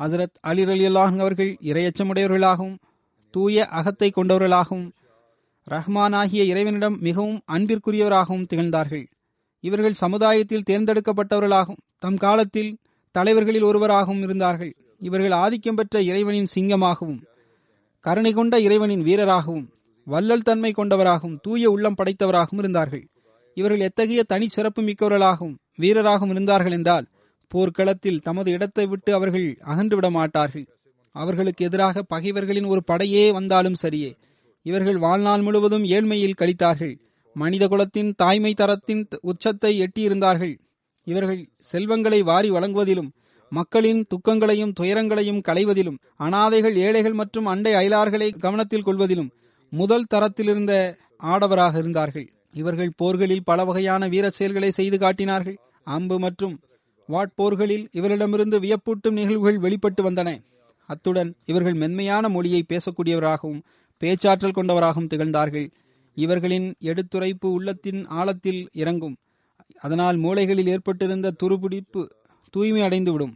ஹசரத் 0.00 0.38
அலி 0.40 0.62
அலி 0.62 0.84
அல்லாஹன் 0.86 1.18
அவர்கள் 1.18 1.56
இரையச்சமுடையவர்களாகவும் 1.62 2.76
தூய 3.34 3.66
அகத்தை 3.70 4.08
கொண்டவர்களாகவும் 4.16 4.86
ரஹ்மான் 5.66 6.14
ஆகிய 6.14 6.42
இறைவனிடம் 6.44 6.96
மிகவும் 7.00 7.40
அன்பிற்குரியவராகவும் 7.52 8.46
திகழ்ந்தார்கள். 8.46 9.04
இவர்கள் 9.64 9.92
சமுதாயத்தில் 9.92 10.66
தேர்ந்தெடுக்கப்பட்டவர்களாகவும் 10.70 11.82
தம் 11.98 12.16
காலத்தில் 12.16 12.70
தலைவர்களில் 13.14 13.62
ஒருவராகவும் 13.62 14.22
இருந்தார்கள். 14.22 14.72
இவர்கள் 14.98 15.30
ஆதிக்கம் 15.30 15.74
பெற்ற 15.74 16.02
இறைவனின் 16.02 16.50
சிங்கமாகவும் 16.54 17.20
கருணை 18.04 18.32
கொண்ட 18.32 18.60
இறைவனின் 18.60 19.04
வீரராகவும் 19.04 19.68
வல்லல் 20.06 20.42
தன்மை 20.42 20.72
கொண்டவராகவும் 20.72 21.38
தூய 21.42 21.70
உள்ளம் 21.70 21.94
படைத்தவராகவும் 21.94 22.58
இருந்தார்கள். 22.58 23.04
இவர்கள் 23.56 23.80
எத்தகைய 23.80 24.22
தனி 24.22 24.48
சிறப்பு 24.48 24.82
மிக்கவர்களாகவும் 24.82 25.56
வீரராகவும் 25.78 26.30
இருந்தார்கள் 26.30 26.72
என்றால் 26.72 27.06
போர்க்களத்தில் 27.52 28.20
தமது 28.20 28.48
இடத்தை 28.56 28.84
விட்டு 28.86 29.10
அவர்கள் 29.14 29.46
அகன்று 29.72 29.96
விட 29.96 30.08
மாட்டார்கள். 30.10 30.66
அவர்களுக்கு 31.14 31.62
எதிராக 31.64 32.02
பகைவர்களின் 32.02 32.68
ஒரு 32.72 32.82
படையே 32.90 33.24
வந்தாலும் 33.32 33.80
சரியே. 33.82 34.10
இவர்கள் 34.66 34.98
வாழ்நாள் 34.98 35.40
முழுவதும் 35.40 35.84
ஏழ்மையில் 35.94 36.38
கழித்தார்கள். 36.40 36.94
மனித 37.36 37.64
குலத்தின் 37.68 38.10
தாய்மை 38.16 38.52
தரத்தின் 38.54 39.02
உச்சத்தை 39.20 39.72
எட்டியிருந்தார்கள். 39.84 40.54
இவர்கள் 41.06 41.42
செல்வங்களை 41.70 42.20
வாரி 42.22 42.50
வழங்குவதிலும் 42.50 43.10
மக்களின் 43.52 44.00
துக்கங்களையும் 44.08 44.74
துயரங்களையும் 44.80 45.44
களைவதிலும் 45.48 46.00
அனாதைகள் 46.16 46.76
ஏழைகள் 46.86 47.16
மற்றும் 47.20 47.46
அண்டை 47.46 47.72
அயலார்களை 47.74 48.28
கவனத்தில் 48.44 48.86
கொள்வதிலும் 48.88 49.30
முதல் 49.72 50.10
தரத்திலிருந்த 50.14 50.72
ஆடவராக 51.32 51.74
இருந்தார்கள். 51.78 52.26
இவர்கள் 52.52 52.96
போர்களில் 52.96 53.46
பல 53.50 53.64
வகையான 53.64 54.02
வீர 54.08 54.26
செயல்களை 54.30 54.70
செய்து 54.70 54.98
காட்டினார்கள். 54.98 55.58
அம்பு 55.86 56.16
மற்றும் 56.18 56.54
வாட்போர்களில் 57.12 57.86
இவரிடமிருந்து 57.92 58.56
வியப்பூட்டும் 58.58 59.12
நிகழ்வுகள் 59.12 59.58
வெளிப்பட்டு 59.58 60.10
வந்தன. 60.10 60.42
அத்துடன் 60.88 61.34
இவர்கள் 61.44 61.74
மென்மையான 61.74 62.28
மொழியை 62.28 62.64
பேசக்கூடியவராகவும் 62.68 63.60
பேச்சாற்றல் 63.98 64.52
கொண்டவராகவும் 64.52 65.06
திகழ்ந்தார்கள். 65.06 65.70
இவர்களின் 66.14 66.74
எடுத்துரைப்பு 66.80 67.52
உள்ளத்தின் 67.52 68.06
ஆழத்தில் 68.06 68.68
இறங்கும். 68.72 69.16
அதனால் 69.78 70.16
மூளைகளில் 70.16 70.66
ஏற்பட்டிருந்த 70.66 71.34
துருபிடிப்பு 71.42 72.02
தூய்மை 72.50 72.82
அடைந்துவிடும். 72.82 73.34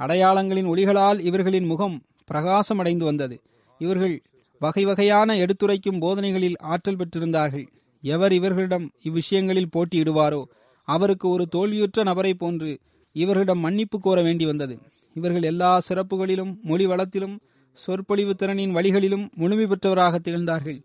அடையாளங்களின் 0.00 0.66
ஒளிகளால் 0.66 1.20
இவர்களின் 1.20 1.64
முகம் 1.64 2.02
பிரகாசம் 2.24 2.78
அடைந்து 2.78 3.04
வந்தது. 3.04 3.36
இவர்கள் 3.80 4.22
வகை 4.60 4.84
வகையான 4.84 5.36
எடுத்துரைக்கும் 5.36 6.00
போதனைகளில் 6.00 6.58
ஆற்றல் 6.58 6.96
பெற்றிருந்தார்கள். 6.96 7.66
எவர் 8.02 8.32
இவர்களிடம் 8.32 8.90
இவ்விஷயங்களில் 9.04 9.72
போட்டியிடுவாரோ? 9.76 10.42
அவருக்கு 10.88 11.28
ஒரு 11.28 11.46
தோல்வியுற்ற 11.46 12.02
நபரை 12.02 12.34
போன்று 12.34 12.78
இவர்களிடம் 13.22 13.58
மன்னிப்பு 13.58 13.96
கோர 14.00 14.18
வேண்டி 14.22 14.44
வந்தது. 14.44 14.74
இவர்கள் 15.16 15.42
எல்லா 15.42 15.72
சிறப்புகளிலும் 15.88 16.52
மொழி 16.62 16.86
வளத்திலும் 16.86 17.36
சொற்பொழிவு 17.78 18.32
திறனின் 18.38 18.74
வழிகளிலும் 18.76 19.24
முழுமை 19.34 19.66
பெற்றவராக 19.66 20.18
திகழ்ந்தார்கள். 20.18 20.78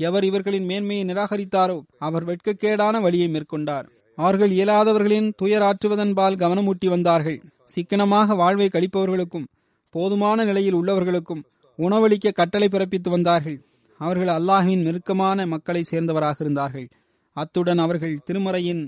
எவர் 0.00 0.24
இவர்களின் 0.24 0.64
மேன்மையை 0.64 1.04
நிராகரித்தாரோ 1.06 1.78
அவர் 1.98 2.26
வெட்கக்கேடான 2.26 3.00
வழியை 3.00 3.28
மேற்கொண்டார். 3.28 3.86
அவர்கள் 4.18 4.50
இயலாதவர்களின் 4.50 5.28
துயர் 5.36 5.62
ஆற்றுவதன்பால் 5.62 6.40
கவனமூட்டி 6.42 6.88
வந்தார்கள். 6.88 7.38
சிக்கனமாக 7.64 8.34
வாழ்வை 8.34 8.68
கழிப்பவர்களுக்கும் 8.72 9.48
போதுமான 9.94 10.44
நிலையில் 10.44 10.78
உள்ளவர்களுக்கும் 10.80 11.42
உணவளிக்க 11.78 12.32
கட்டளை 12.32 12.68
பிறப்பித்து 12.70 13.10
வந்தார்கள். 13.10 13.58
அவர்கள் 14.00 14.30
அல்லாஹின் 14.36 14.82
நெருக்கமான 14.82 15.46
மக்களை 15.46 15.82
சேர்ந்தவராக 15.90 16.38
இருந்தார்கள். 16.40 16.88
அத்துடன் 17.36 17.78
அவர்கள் 17.78 18.14
திருமறையின் 18.26 18.82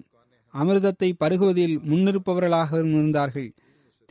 அமிர்தத்தை 0.54 1.12
பருகுவதில் 1.20 1.78
முன்னிருப்பவர்களாக 1.82 2.78
இருந்தார்கள். 2.78 3.52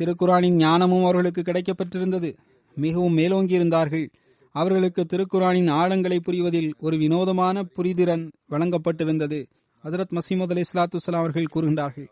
திருக்குறானின் 0.02 0.56
ஞானமும் 0.56 1.04
அவர்களுக்கு 1.04 1.42
கிடைக்கப்பட்டிருந்தது. 1.42 2.38
மிகவும் 2.76 3.14
மேலோங்கி 3.14 3.54
இருந்தார்கள் 3.54 4.10
அவர்களுக்கு 4.52 5.06
திருக்குறானின் 5.14 5.72
ஆழங்களை 5.72 6.20
புரிவதில் 6.20 6.72
ஒரு 6.80 6.98
வினோதமான 6.98 7.64
புரிதிறன் 7.64 8.32
வழங்கப்பட்டிருந்தது. 8.50 9.46
ஹதரத் 9.84 10.18
மசீமது 10.18 10.50
அலி 10.50 10.62
இஸ்லாத்து 10.62 11.12
அவர்கள் 11.12 11.48
கூறுகின்றார்கள் 11.56 12.08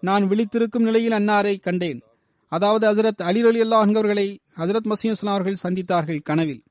நான் 0.00 0.28
விழித்திருக்கும் 0.28 0.78
நிலையில் 0.78 1.12
அன்னாரை 1.12 1.60
கண்டேன். 1.60 2.00
அதாவது 2.48 2.94
ஹசரத் 2.94 3.22
அலி 3.22 3.40
அலி 3.40 3.60
அல்லா 3.62 3.80
என்பவர்களை 3.86 4.38
ஹசரத் 4.56 4.92
மசீம் 4.92 5.26
அவர்கள் 5.26 5.56
சந்தித்தார்கள் 5.62 6.22
கனவில். 6.22 6.62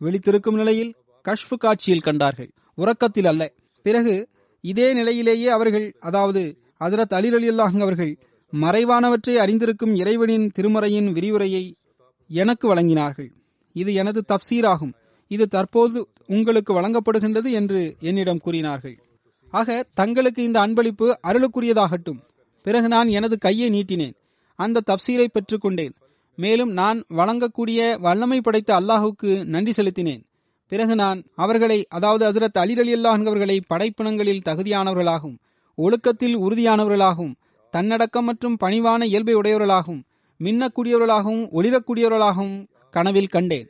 விழித்திருக்கும் 0.00 0.54
நிலையில் 0.54 0.94
கஷ்பு 1.22 1.56
காட்சியில் 1.56 2.00
கண்டார்கள். 2.00 2.50
உறக்கத்தில் 2.74 3.26
அல்ல. 3.26 3.52
பிறகு 3.82 4.28
இதே 4.64 4.92
நிலையிலேயே 4.92 5.48
அவர்கள் 5.48 5.96
அதாவது 6.00 6.58
ஹசரத் 6.84 7.14
அலி 7.14 7.28
அலி 7.28 7.48
அல்லாஹ் 7.50 7.80
அவர்கள் 7.80 8.18
மறைவானவற்றை 8.52 9.34
அறிந்திருக்கும் 9.34 9.94
இறைவனின் 9.94 10.50
திருமறையின் 10.58 11.12
விரிவுரையை 11.12 11.74
எனக்கு 12.28 12.74
வழங்கினார்கள். 12.74 13.30
இது 13.72 13.94
எனது 13.94 14.24
தப்சீராகும். 14.28 14.92
இது 15.28 15.46
தற்போது 15.46 16.08
உங்களுக்கு 16.26 16.80
வழங்கப்படுகின்றது 16.80 17.50
என்று 17.50 17.96
என்னிடம் 18.00 18.38
கூறினார்கள். 18.38 18.98
ஆக 19.50 19.84
தங்களுக்கு 19.94 20.42
இந்த 20.42 20.60
அன்பளிப்பு 20.60 21.14
அருளுக்குரியதாகட்டும். 21.22 22.20
பிறகு 22.62 22.88
நான் 22.88 23.08
எனது 23.08 23.38
கையை 23.38 23.70
நீட்டினேன். 23.70 24.14
அந்த 24.56 24.82
தப்சீரை 24.86 25.26
பெற்றுக்கொண்டேன். 25.28 25.92
மேலும் 26.36 26.70
நான் 26.70 27.04
வழங்கக்கூடிய 27.08 28.00
வல்லமை 28.00 28.40
படைத்த 28.40 28.80
அல்லாஹுக்கு 28.80 29.44
நன்றி 29.44 29.72
செலுத்தினேன். 29.76 30.22
பிறகு 30.72 30.94
நான் 30.94 31.18
அவர்களை 31.34 31.78
அதாவது 31.88 32.22
ஹசரத் 32.28 32.58
அலி 32.58 32.74
அலி 32.74 32.92
அல்லாஹ்வர்களை 32.94 33.56
படைப்பினங்களில் 33.68 34.44
தகுதியானவர்களாகவும் 34.48 35.38
ஒழுக்கத்தில் 35.78 36.36
உறுதியானவர்களாகவும் 36.36 37.34
தன்னடக்கம் 37.74 38.24
மற்றும் 38.24 38.56
பணிவான 38.60 39.04
இயல்பை 39.04 39.34
உடையவர்களாகவும் 39.34 40.02
மின்னக்கூடியவர்களாகவும் 40.40 41.44
ஒளிரக்கூடியவர்களாகவும் 41.52 42.56
கனவில் 42.90 43.26
கண்டேன். 43.26 43.68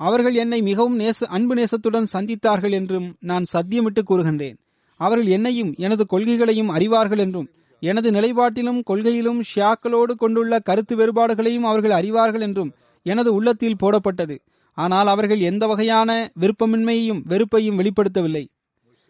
அவர்கள் 0.00 0.34
என்னை 0.34 0.62
மிகவும் 0.62 0.96
நேச 1.00 1.26
அன்பு 1.36 1.54
நேசத்துடன் 1.54 2.08
சந்தித்தார்கள் 2.12 2.70
என்றும் 2.70 3.06
நான் 3.20 3.44
சத்தியமிட்டு 3.52 4.02
கூறுகின்றேன். 4.10 4.56
அவர்கள் 5.00 5.26
என்னையும் 5.26 5.74
எனது 5.76 6.04
கொள்கைகளையும் 6.12 6.70
அறிவார்கள் 6.76 7.22
என்றும் 7.24 7.48
எனது 7.82 8.10
நிலைப்பாட்டிலும் 8.10 8.80
கொள்கையிலும் 8.90 9.40
ஷியாக்களோடு 9.50 10.12
கொண்டுள்ள 10.12 10.58
கருத்து 10.58 10.96
வேறுபாடுகளையும் 10.96 11.66
அவர்கள் 11.70 11.94
அறிவார்கள் 12.00 12.40
என்றும் 12.40 12.70
எனது 13.02 13.30
உள்ளத்தில் 13.34 13.80
போடப்பட்டது. 13.82 14.36
ஆனால் 14.76 15.06
அவர்கள் 15.06 15.40
எந்த 15.40 15.66
வகையான 15.66 16.30
விருப்பமின்மையையும் 16.40 17.20
வெறுப்பையும் 17.28 17.78
வெளிப்படுத்தவில்லை. 17.78 18.44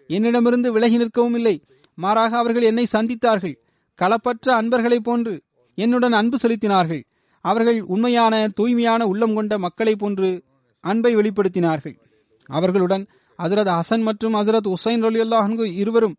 என்னிடமிருந்து 0.09 0.73
விலகி 0.73 0.99
நிற்கவும் 0.99 1.35
இல்லை. 1.35 1.57
மாறாக 1.95 2.37
அவர்கள் 2.37 2.63
என்னை 2.63 2.87
சந்தித்தார்கள். 2.93 3.57
களப்பற்ற 3.99 4.49
அன்பர்களைப் 4.49 5.07
போன்று 5.09 5.35
என்னுடன் 5.75 6.13
அன்பு 6.13 6.37
செலுத்தினார்கள். 6.43 7.03
அவர்கள் 7.41 7.81
உண்மையான 7.83 8.49
தூய்மையான 8.49 9.07
உள்ளம் 9.07 9.35
கொண்ட 9.35 9.59
மக்களைப் 9.59 9.99
போன்று 9.99 10.43
அன்பை 10.81 11.17
வெளிப்படுத்தினார்கள். 11.17 11.97
அவர்களுடன் 12.47 13.07
ஹசரத் 13.43 13.73
ஹசன் 13.79 14.03
மற்றும் 14.03 14.35
ஹசரத் 14.35 14.69
உசைன் 14.69 15.03
ரலியுல்லாஹன்கு 15.07 15.65
இருவரும் 15.75 16.17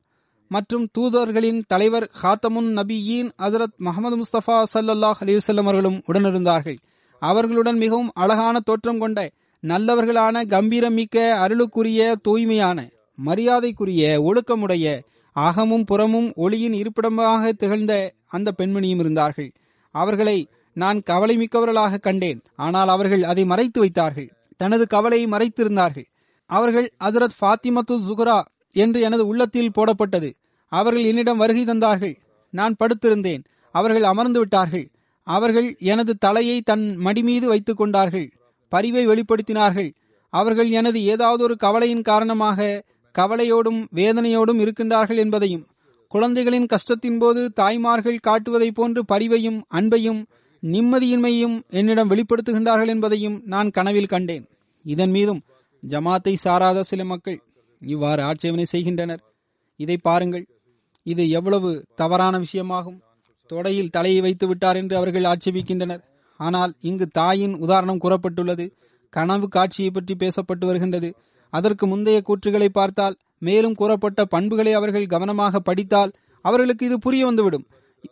மற்றும் 0.50 0.88
தூதர்களின் 0.98 1.62
தலைவர் 1.68 2.12
ஹாத்தமுன் 2.24 2.70
நபியின் 2.80 3.30
ஹசரத் 3.38 3.76
முகமது 3.78 4.18
முஸ்தபா 4.18 4.64
சல்லாஹ் 4.74 5.20
அலிவசல்லம் 5.20 5.66
அவர்களும் 5.66 6.02
உடனிருந்தார்கள். 6.08 6.78
அவர்களுடன் 7.20 7.78
மிகவும் 7.78 8.12
அழகான 8.14 8.60
தோற்றம் 8.60 9.00
கொண்ட 9.00 9.32
நல்லவர்களான 9.68 10.44
கம்பீரமிக்க 10.44 11.16
அருளுக்குரிய 11.16 12.16
தூய்மையான 12.22 12.90
மரியாதைக்குரிய 13.26 14.22
ஒழுக்கமுடைய 14.22 15.04
அகமும் 15.32 15.84
புறமும் 15.84 16.34
ஒளியின் 16.36 16.74
இருப்பிடமாக 16.74 17.52
திகழ்ந்த 17.52 18.14
அந்த 18.26 18.54
பெண்மணியும் 18.58 19.00
இருந்தார்கள். 19.00 19.52
அவர்களை 19.92 20.50
நான் 20.74 21.04
கவலை 21.04 21.38
மிக்கவர்களாக 21.38 22.00
கண்டேன். 22.00 22.44
ஆனால் 22.56 22.88
அவர்கள் 22.88 23.24
அதை 23.24 23.46
மறைத்து 23.46 23.80
வைத்தார்கள். 23.80 24.34
தனது 24.58 24.88
கவலையை 24.88 25.30
மறைத்திருந்தார்கள். 25.30 26.06
அவர்கள் 26.46 26.94
ஹசரத் 27.04 27.38
ஃபாத்திமத்து 27.42 27.92
சுகுரா 27.92 28.42
என்று 28.72 29.02
எனது 29.02 29.28
உள்ளத்தில் 29.28 29.72
போடப்பட்டது. 29.72 30.34
அவர்கள் 30.68 31.04
என்னிடம் 31.04 31.38
வருகை 31.38 31.64
தந்தார்கள். 31.64 32.16
நான் 32.50 32.76
படுத்திருந்தேன். 32.80 33.44
அவர்கள் 33.72 34.04
அமர்ந்து 34.04 34.40
விட்டார்கள். 34.40 34.92
அவர்கள் 35.28 35.70
எனது 35.92 36.12
தலையை 36.18 36.58
தன் 36.62 36.86
மடி 36.96 37.22
மீது 37.24 37.48
வைத்துக் 37.48 37.78
கொண்டார்கள் 37.78 38.28
பரிவை 38.72 39.04
வெளிப்படுத்தினார்கள். 39.08 39.90
அவர்கள் 40.34 40.70
எனது 40.70 41.00
ஏதாவது 41.04 41.42
ஒரு 41.44 41.56
கவலையின் 41.58 42.02
காரணமாக 42.02 42.84
கவலையோடும் 43.16 43.80
வேதனையோடும் 43.96 44.60
இருக்கின்றார்கள் 44.64 45.18
என்பதையும் 45.18 45.66
குழந்தைகளின் 46.12 46.66
கஷ்டத்தின் 46.66 47.20
போது 47.20 47.42
தாய்மார்கள் 47.52 48.20
காட்டுவதைப் 48.28 48.76
போன்று 48.76 49.02
பரிவையும் 49.06 49.60
அன்பையும் 49.74 50.22
நிம்மதியின்மையும் 50.64 51.56
என்னிடம் 51.70 52.12
வெளிப்படுத்துகின்றார்கள் 52.12 52.88
என்பதையும் 52.88 53.42
நான் 53.46 53.70
கனவில் 53.70 54.12
கண்டேன். 54.14 54.46
இதன் 54.86 55.10
மீதும் 55.10 55.42
ஜமாத்தை 55.84 56.34
சாராத 56.34 56.84
சில 56.84 57.02
மக்கள் 57.04 57.40
இவ்வாறு 57.82 58.22
ஆட்சேபனை 58.24 58.66
செய்கின்றனர். 58.66 59.22
இதை 59.80 59.98
பாருங்கள். 59.98 60.46
இது 61.06 61.24
எவ்வளவு 61.30 61.70
தவறான 61.96 62.36
விஷயமாகும். 62.38 62.98
தொடையில் 63.50 63.94
தலையை 63.96 64.22
வைத்து 64.22 64.46
விட்டார் 64.48 64.80
என்று 64.82 64.96
அவர்கள் 64.96 65.30
ஆட்சேபிக்கின்றனர். 65.32 66.02
ஆனால் 66.40 66.72
இங்கு 66.82 67.06
தாயின் 67.20 67.56
உதாரணம் 67.66 68.02
கூறப்பட்டுள்ளது. 68.04 68.66
கனவு 69.14 69.48
காட்சியை 69.48 69.92
பற்றி 69.92 70.14
பேசப்பட்டு 70.16 70.66
வருகின்றது. 70.66 71.10
அதற்கு 71.54 71.86
முந்தைய 71.88 72.20
கூற்றுகளை 72.28 72.70
பார்த்தால் 72.72 73.16
மேலும் 73.42 73.78
கூறப்பட்ட 73.80 74.22
பண்புகளை 74.26 74.72
அவர்கள் 74.74 75.12
கவனமாக 75.14 75.60
படித்தால் 75.60 76.12
அவர்களுக்கு 76.46 76.84
இது 76.86 76.98
புரிய 77.00 77.24
வந்துவிடும். 77.26 77.66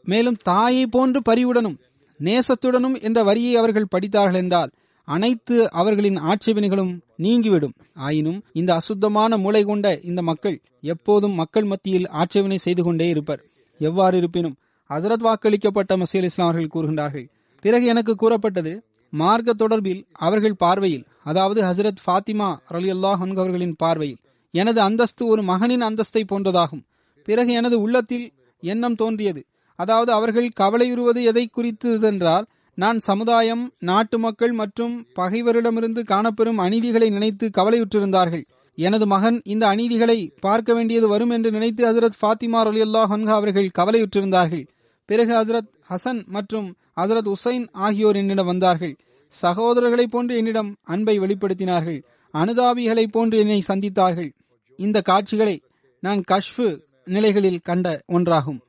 மேலும் 0.04 0.38
தாயை 0.44 0.86
போன்று 0.88 1.20
பரிவுடனும் 1.30 1.78
நேசத்துடனும் 2.20 2.96
என்ற 3.08 3.20
வரியை 3.24 3.54
அவர்கள் 3.56 3.92
படித்தார்கள் 3.94 4.42
என்றால் 4.42 4.72
அனைத்து 5.08 5.56
அவர்களின் 5.72 6.20
ஆட்சேபனைகளும் 6.32 6.94
நீங்கிவிடும். 7.24 7.74
ஆயினும் 8.08 8.40
இந்த 8.54 8.72
அசுத்தமான 8.74 9.38
மூளை 9.38 9.64
கொண்ட 9.64 9.88
இந்த 10.10 10.22
மக்கள் 10.22 10.58
எப்போதும் 10.94 11.36
மக்கள் 11.42 11.68
மத்தியில் 11.72 12.08
ஆட்சேபனை 12.22 12.58
செய்து 12.58 12.84
கொண்டே 12.84 13.08
இருப்பர். 13.10 13.42
எவ்வாறு 13.80 14.18
இருப்பினும் 14.18 14.56
ஹசரத் 14.90 15.26
வாக்களிக்கப்பட்ட 15.28 15.92
மசீல் 16.02 16.28
இஸ்லாம் 16.30 16.50
அவர்கள் 16.50 16.74
கூறுகின்றார்கள். 16.74 17.28
பிறகு 17.64 17.86
எனக்கு 17.86 18.16
கூறப்பட்டது 18.16 18.74
மார்க்க 19.14 19.54
தொடர்பில் 19.54 20.02
அவர்கள் 20.12 20.56
பார்வையில் 20.56 21.06
அதாவது 21.24 21.60
ஹசரத் 21.62 22.02
ஃபாத்திமா 22.06 22.50
அலி 22.68 22.90
அல்லாஹ் 22.92 23.22
அவர்களின் 23.36 23.76
பார்வையில் 23.78 24.20
எனது 24.54 24.82
அந்தஸ்து 24.82 25.24
ஒரு 25.28 25.42
மகனின் 25.44 25.82
அந்தஸ்தை 25.82 26.22
போன்றதாகும். 26.32 26.84
பிறகு 27.28 27.52
எனது 27.52 27.82
உள்ளத்தில் 27.82 28.28
எண்ணம் 28.64 28.96
தோன்றியது. 28.96 29.42
அதாவது 29.80 30.12
அவர்கள் 30.12 30.50
கவலையுறுவது 30.56 31.24
எதை 31.24 31.50
குறித்ததென்றால் 31.58 32.46
நான் 32.78 33.00
சமுதாயம் 33.00 33.64
நாட்டு 33.80 34.20
மக்கள் 34.20 34.52
மற்றும் 34.52 35.08
பகைவரிடமிருந்து 35.16 36.02
காணப்பெறும் 36.04 36.60
அநீதிகளை 36.60 37.10
நினைத்து 37.10 37.46
கவலையுற்றிருந்தார்கள். 37.58 38.46
எனது 38.78 39.06
மகன் 39.08 39.42
இந்த 39.46 39.64
அநீதிகளை 39.68 40.20
பார்க்க 40.40 40.74
வேண்டியது 40.74 41.08
வரும் 41.08 41.30
என்று 41.30 41.52
நினைத்து 41.52 41.82
ஹசரத் 41.86 42.18
ஃபாத்திமா 42.22 42.62
அலி 42.64 42.82
அல்லாஹ் 42.82 43.36
அவர்கள் 43.40 43.76
கவலையுற்றிருந்தார்கள். 43.80 44.66
பிறகு 45.06 45.34
ஹசரத் 45.34 45.72
ஹசன் 45.90 46.26
மற்றும் 46.26 46.76
ஹசரத் 47.02 47.34
உசைன் 47.34 47.68
ஆகியோர் 47.72 48.16
என்னிடம் 48.16 48.46
வந்தார்கள். 48.46 48.96
சகோதரர்களைப் 49.42 50.12
போன்று 50.12 50.38
என்னிடம் 50.38 50.76
அன்பை 50.84 51.20
வெளிப்படுத்தினார்கள். 51.20 52.04
அனுதாபிகளைப் 52.34 53.12
போன்று 53.12 53.38
என்னை 53.38 53.64
சந்தித்தார்கள். 53.68 54.32
இந்த 54.78 55.02
காட்சிகளை 55.02 55.62
நான் 56.00 56.24
கஷ்ஃபு 56.32 56.82
நிலைகளில் 57.04 57.60
கண்ட 57.60 58.04
ஒன்றாகும். 58.08 58.60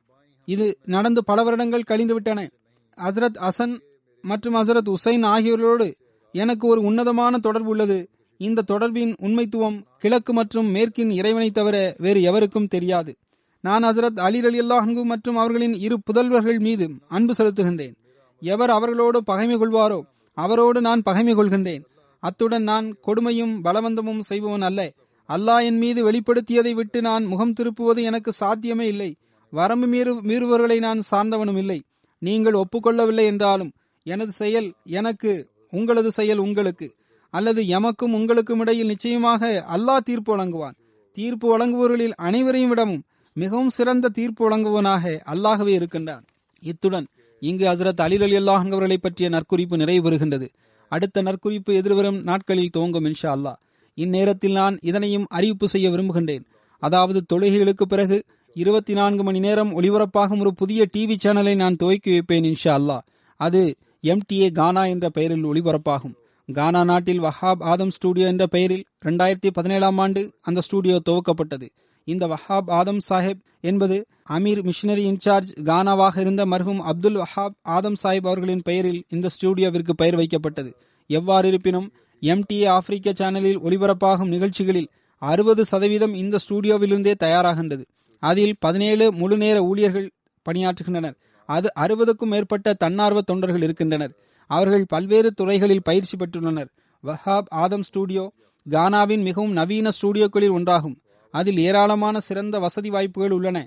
இது 0.45 0.77
நடந்து 0.85 1.23
பல 1.23 1.43
வருடங்கள் 1.43 1.87
கழிந்துவிட்டன. 1.87 2.49
ஹசரத் 2.97 3.47
ஹசன் 3.47 3.79
மற்றும் 4.21 4.55
ஹசரத் 4.55 4.93
உசைன் 4.93 5.25
ஆகியோரோடு 5.25 5.93
எனக்கு 6.31 6.67
ஒரு 6.67 6.81
உன்னதமான 6.81 7.37
தொடர்பு 7.37 7.69
உள்ளது. 7.69 8.09
இந்த 8.37 8.63
தொடர்பின் 8.71 9.13
உண்மைத்துவம் 9.21 9.83
கிழக்கு 9.97 10.33
மற்றும் 10.33 10.75
மேற்கின் 10.75 11.09
இறைவனை 11.09 11.51
தவிர 11.51 11.95
வேறு 11.97 12.21
எவருக்கும் 12.21 12.67
தெரியாது. 12.67 13.17
நான் 13.63 13.83
ஹசரத் 13.83 14.19
அலி 14.19 14.39
அலி 14.45 14.59
அல்லாஹன்கு 14.59 15.03
மற்றும் 15.03 15.35
அவர்களின் 15.35 15.73
இரு 15.85 15.95
புதல்வர்கள் 16.07 16.59
மீது 16.59 16.85
அன்பு 17.07 17.33
செலுத்துகின்றேன். 17.37 17.95
எவர் 18.41 18.69
அவர்களோடு 18.69 19.23
பகைமை 19.23 19.55
கொள்வாரோ 19.57 19.99
அவரோடு 20.37 20.81
நான் 20.81 21.01
பகைமை 21.01 21.35
கொள்கின்றேன். 21.35 21.83
அத்துடன் 22.19 22.63
நான் 22.63 22.87
கொடுமையும் 23.07 23.53
பலவந்தமும் 23.63 24.19
செய்பவன் 24.19 24.61
அல்ல. 24.61 24.81
அல்லாஹ் 25.29 25.63
என் 25.63 25.77
மீது 25.77 25.99
வெளிப்படுத்தியதை 26.11 26.73
விட்டு 26.73 27.01
நான் 27.01 27.23
முகம் 27.25 27.53
திருப்புவது 27.53 28.01
எனக்கு 28.01 28.31
சாத்தியமே 28.31 28.87
இல்லை. 28.87 29.15
வரம்பு 29.53 29.87
மீறு 29.87 30.13
மீறுபவர்களை 30.21 30.77
நான் 30.79 31.01
சார்ந்தவனும் 31.11 31.57
இல்லை. 31.57 31.79
நீங்கள் 32.21 32.59
ஒப்புக்கொள்ளவில்லை 32.61 33.25
என்றாலும் 33.25 33.71
எனது 34.03 34.31
செயல் 34.31 34.73
எனக்கு 34.83 35.31
உங்களது 35.71 36.11
செயல் 36.11 36.37
உங்களுக்கு. 36.37 36.87
அல்லது 37.33 37.61
எமக்கும் 37.61 38.13
உங்களுக்கும் 38.13 38.59
இடையில் 38.59 38.87
நிச்சயமாக 38.87 39.65
அல்லாஹ் 39.75 40.05
தீர்ப்பு 40.09 40.31
வழங்குவான். 40.35 40.75
தீர்ப்பு 41.17 41.47
வழங்குபவர்களில் 41.49 42.15
அனைவரையும் 42.17 42.69
விடவும் 42.69 43.03
மிகவும் 43.37 43.69
சிறந்த 43.69 44.09
தீர்ப்பு 44.09 44.43
வழங்குவனாக 44.43 45.21
அல்லாகவே 45.25 45.67
இருக்கின்றான். 45.67 46.23
இத்துடன் 46.61 47.07
இங்கு 47.39 47.65
ஹசரத் 47.67 48.01
அலில் 48.05 48.23
அலி 48.23 48.37
அல்லாஹ் 48.37 48.97
பற்றிய 48.97 49.29
நற்குறிப்பு 49.29 49.75
நிறைவு 49.75 50.09
பெறுகின்றது. 50.09 50.47
அடுத்த 50.91 51.21
நற்குறிப்பு 51.21 51.71
எதிர்வரும் 51.73 52.23
நாட்களில் 52.23 52.69
துவங்கும் 52.69 53.05
இன்ஷா 53.05 53.31
அல்லாஹ். 53.35 53.59
இந்நேரத்தில் 53.95 54.51
நான் 54.51 54.79
இதனையும் 54.81 55.25
அறிவிப்பு 55.29 55.67
செய்ய 55.67 55.89
விரும்புகின்றேன். 55.89 56.45
அதாவது 56.79 57.25
தொழுகைகளுக்கு 57.33 57.85
பிறகு 57.87 58.23
இருபத்தி 58.53 58.93
நான்கு 58.93 59.23
மணி 59.23 59.39
நேரம் 59.39 59.81
ஒளிபரப்பாகும் 59.81 60.39
ஒரு 60.39 60.53
புதிய 60.53 60.87
டிவி 60.97 61.15
சேனலை 61.23 61.55
நான் 61.55 61.75
துவக்கி 61.75 62.11
வைப்பேன் 62.11 62.43
இன்ஷா 62.43 62.73
அல்லாஹ். 62.79 63.03
அது 63.35 63.75
எம்டிஏ 64.03 64.51
கானா 64.51 64.85
என்ற 64.85 65.09
பெயரில் 65.09 65.45
ஒளிபரப்பாகும். 65.45 66.15
கானா 66.53 66.83
நாட்டில் 66.83 67.21
வஹாப் 67.21 67.63
ஆதம் 67.71 67.89
ஸ்டுடியோ 67.89 68.27
என்ற 68.27 68.47
பெயரில் 68.47 68.85
இரண்டாயிரத்தி 69.05 69.49
பதினேழாம் 69.53 69.97
ஆண்டு 69.97 70.33
அந்த 70.41 70.61
ஸ்டுடியோ 70.61 70.99
துவக்கப்பட்டது. 71.09 71.67
இந்த 72.07 72.27
வஹாப் 72.27 72.69
ஆதம் 72.79 73.01
சாஹிப் 73.09 73.41
என்பது 73.61 73.95
அமீர் 74.29 74.61
மிஷினரி 74.67 75.03
இன்சார்ஜ் 75.11 75.49
கானாவாக 75.63 76.17
இருந்த 76.17 76.45
மர்ஹூம் 76.45 76.81
அப்துல் 76.81 77.15
வஹாப் 77.15 77.57
ஆதம் 77.61 77.97
சாஹிப் 78.03 78.27
அவர்களின் 78.27 78.61
பெயரில் 78.63 79.03
இந்த 79.09 79.29
ஸ்டுடியோவிற்கு 79.35 79.93
பெயர் 79.95 80.15
வைக்கப்பட்டது. 80.15 80.71
எவ்வாறு 81.09 81.47
இருப்பினும் 81.47 81.87
எம்டிஏ 82.21 82.67
ஆப்பிரிக்க 82.67 83.13
சேனலில் 83.13 83.59
ஒளிபரப்பாகும் 83.59 84.33
நிகழ்ச்சிகளில் 84.35 84.89
அறுபது 85.21 85.65
சதவீதம் 85.65 86.13
இந்த 86.13 86.39
ஸ்டுடியோவிலிருந்தே 86.43 87.13
தயாராகின்றது. 87.23 87.83
அதில் 88.23 88.55
பதினேழு 88.59 89.05
முழுநேர 89.11 89.57
ஊழியர்கள் 89.63 90.07
பணியாற்றுகின்றனர். 90.45 91.17
அது 91.49 91.67
அறுபதுக்கும் 91.79 92.31
மேற்பட்ட 92.31 92.73
தன்னார்வ 92.73 93.21
தொண்டர்கள் 93.21 93.61
இருக்கின்றனர். 93.61 94.13
அவர்கள் 94.49 94.85
பல்வேறு 94.87 95.31
துறைகளில் 95.31 95.83
பயிற்சி 95.83 96.15
பெற்றுள்ளனர். 96.17 96.69
வஹாப் 97.03 97.49
ஆதம் 97.63 97.83
ஸ்டுடியோ 97.83 98.25
கானாவின் 98.69 99.23
மிகவும் 99.23 99.51
நவீன 99.51 99.89
ஸ்டுடியோக்களில் 99.89 100.55
ஒன்றாகும். 100.57 100.97
அதில் 101.39 101.59
ஏராளமான 101.67 102.19
சிறந்த 102.19 102.55
வசதி 102.59 102.89
வாய்ப்புகள் 102.89 103.31
உள்ளன. 103.31 103.57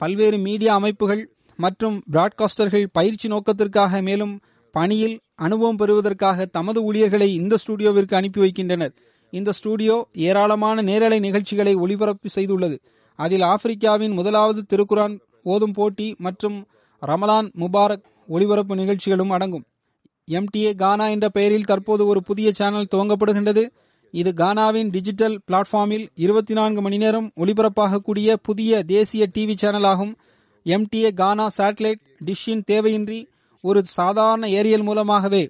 பல்வேறு 0.00 0.38
மீடியா 0.38 0.72
அமைப்புகள் 0.74 1.22
மற்றும் 1.56 1.96
பிராட்காஸ்டர்கள் 2.12 2.86
பயிற்சி 2.92 3.26
நோக்கத்திற்காக 3.28 4.02
மேலும் 4.02 4.34
பணியில் 4.74 5.16
அனுபவம் 5.34 5.76
பெறுவதற்காக 5.76 6.46
தமது 6.56 6.78
ஊழியர்களை 6.82 7.28
இந்த 7.34 7.54
ஸ்டுடியோவிற்கு 7.62 8.14
அனுப்பி 8.14 8.40
வைக்கின்றனர். 8.40 8.94
இந்த 9.32 9.52
ஸ்டுடியோ 9.52 9.96
ஏராளமான 10.26 10.82
நேரலை 10.82 11.18
நிகழ்ச்சிகளை 11.18 11.74
ஒளிபரப்பு 11.74 12.28
செய்துள்ளது. 12.34 12.76
அதில் 13.18 13.44
ஆப்பிரிக்காவின் 13.52 14.14
முதலாவது 14.18 14.60
திருக்குரான் 14.70 15.16
ஓதும் 15.42 15.72
போட்டி 15.72 16.06
மற்றும் 16.18 16.56
ரமலான் 17.06 17.48
முபாரக் 17.52 18.06
ஒளிபரப்பு 18.28 18.74
நிகழ்ச்சிகளும் 18.76 19.30
அடங்கும். 19.30 19.66
எம்டிஏ 20.30 20.72
கானா 20.74 21.06
என்ற 21.06 21.26
பெயரில் 21.28 21.68
தற்போது 21.70 22.02
ஒரு 22.06 22.20
புதிய 22.22 22.48
சேனல் 22.52 22.92
துவங்கப்படுகின்றது. 22.94 23.64
இது 24.14 24.30
கானாவின் 24.34 24.90
டிஜிட்டல் 24.90 25.40
பிளாட்ஃபார்மில் 25.48 26.06
இருபத்தி 26.14 26.54
நான்கு 26.54 26.80
மணி 26.80 26.96
நேரம் 26.96 27.32
ஒளிபரப்பாகக்கூடிய 27.36 28.36
புதிய 28.46 28.82
தேசிய 28.84 29.26
டிவி 29.34 29.54
சேனலாகும். 29.62 30.12
எம்டிஏ 30.66 31.10
கானா 31.14 31.46
சேட்டலைட் 31.56 32.02
டிஷ்ஷின் 32.26 32.62
தேவையின்றி 32.70 33.20
ஒரு 33.60 33.80
சாதாரண 33.84 34.46
ஏரியல் 34.48 34.82
மூலமாகவே 34.82 35.42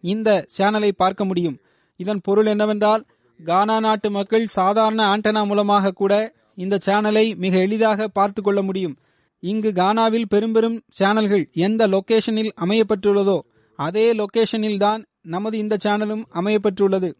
இந்த 0.00 0.44
சேனலை 0.56 0.90
பார்க்க 0.96 1.24
முடியும். 1.24 1.58
இதன் 1.96 2.20
பொருள் 2.20 2.46
என்னவென்றால் 2.46 3.04
கானா 3.40 3.80
நாட்டு 3.80 4.10
மக்கள் 4.10 4.46
சாதாரண 4.46 5.00
ஆண்டனா 5.12 5.46
மூலமாக 5.46 5.90
கூட 5.90 6.14
இந்த 6.54 6.80
சேனலை 6.86 7.26
மிக 7.36 7.54
எளிதாக 7.58 8.08
பார்த்து 8.08 8.42
கொள்ள 8.42 8.62
முடியும். 8.62 8.96
இங்கு 9.42 9.70
கானாவில் 9.72 10.30
பெரும்பெரும் 10.34 10.82
சேனல்கள் 10.88 11.44
எந்த 11.52 11.88
லொகேஷனில் 11.88 12.52
அமையப்பட்டுள்ளதோ 12.64 13.38
அதே 13.78 14.12
லொகேஷனில் 14.14 14.78
தான் 14.78 15.04
நமது 15.34 15.58
இந்த 15.58 15.76
சேனலும் 15.84 16.24
அமையப்பட்டுள்ளது. 16.32 17.10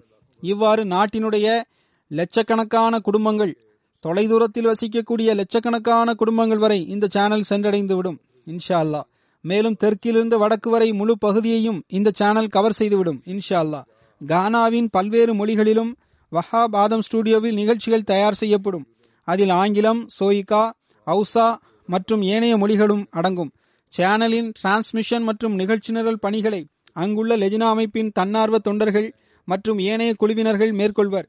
இவ்வாறு 0.43 0.85
நாட்டினுடைய 0.85 1.63
லட்சக்கணக்கான 2.09 2.99
குடும்பங்கள் 2.99 3.59
தொலைதூரத்தில் 4.05 4.67
வசிக்கக்கூடிய 4.67 5.35
லட்சக்கணக்கான 5.35 6.15
குடும்பங்கள் 6.15 6.59
வரை 6.59 6.87
இந்த 6.87 7.07
சேனல் 7.07 7.49
சென்றடைந்துவிடும் 7.51 8.19
இன்ஷா 8.47 8.79
அல்லா 8.85 9.03
மேலும் 9.41 9.77
தெற்கிலிருந்து 9.85 10.39
வடக்கு 10.39 10.71
வரை 10.71 10.93
முழு 10.93 11.19
பகுதியையும் 11.19 11.83
இந்த 11.89 12.11
சேனல் 12.15 12.47
கவர் 12.47 12.73
செய்துவிடும் 12.73 13.23
இன்ஷா 13.27 13.59
அல்லா 13.59 13.81
கானாவின் 14.29 14.89
பல்வேறு 14.91 15.35
மொழிகளிலும் 15.35 15.97
வஹாப் 16.33 16.77
ஆதம் 16.77 17.03
ஸ்டுடியோவில் 17.03 17.55
நிகழ்ச்சிகள் 17.55 18.03
தயார் 18.03 18.35
செய்யப்படும். 18.35 18.87
அதில் 19.25 19.51
ஆங்கிலம் 19.51 20.07
சோயிகா 20.21 20.71
அவுசா 21.07 21.57
மற்றும் 21.87 22.23
ஏனைய 22.23 22.57
மொழிகளும் 22.57 23.07
அடங்கும். 23.11 23.53
சேனலின் 23.93 24.53
டிரான்ஸ்மிஷன் 24.63 25.23
மற்றும் 25.23 25.55
நிகழ்ச்சி 25.55 25.93
நிரல் 25.93 26.19
பணிகளை 26.19 26.67
அங்குள்ள 26.93 27.37
லெஜினா 27.37 27.69
அமைப்பின் 27.69 28.13
தன்னார்வ 28.13 28.59
தொண்டர்கள் 28.59 29.15
மற்றும் 29.51 29.79
ஏனைய 29.91 30.13
குழுவினர்கள் 30.21 30.73
மேற்கொள்வர். 30.73 31.29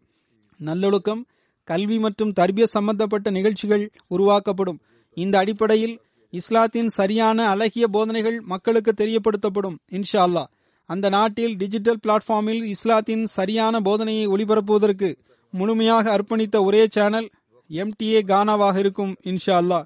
நல்லொழுக்கம் 0.59 1.21
கல்வி 1.67 1.97
மற்றும் 1.99 2.31
தர்பிய 2.31 2.65
சம்பந்தப்பட்ட 2.75 3.29
நிகழ்ச்சிகள் 3.29 3.85
உருவாக்கப்படும். 4.07 4.79
இந்த 5.17 5.35
அடிப்படையில் 5.37 5.95
இஸ்லாத்தின் 6.33 6.89
சரியான 6.89 7.47
அழகிய 7.49 7.85
போதனைகள் 7.87 8.37
மக்களுக்கு 8.51 8.91
தெரியப்படுத்தப்படும் 8.97 9.77
இன்ஷா 9.91 10.21
அல்லா 10.27 10.43
அந்த 10.89 11.09
நாட்டில் 11.09 11.55
டிஜிட்டல் 11.55 11.99
பிளாட்ஃபார்மில் 12.03 12.63
இஸ்லாத்தின் 12.73 13.23
சரியான 13.37 13.79
போதனையை 13.79 14.25
ஒளிபரப்புவதற்கு 14.33 15.09
முழுமையாக 15.53 16.05
அர்ப்பணித்த 16.17 16.57
ஒரே 16.63 16.87
சேனல் 16.95 17.29
எம்டிஏ 17.69 18.21
கானாவாக 18.31 18.75
இருக்கும் 18.77 19.13
இன்ஷா 19.23 19.55
அல்லா 19.61 19.79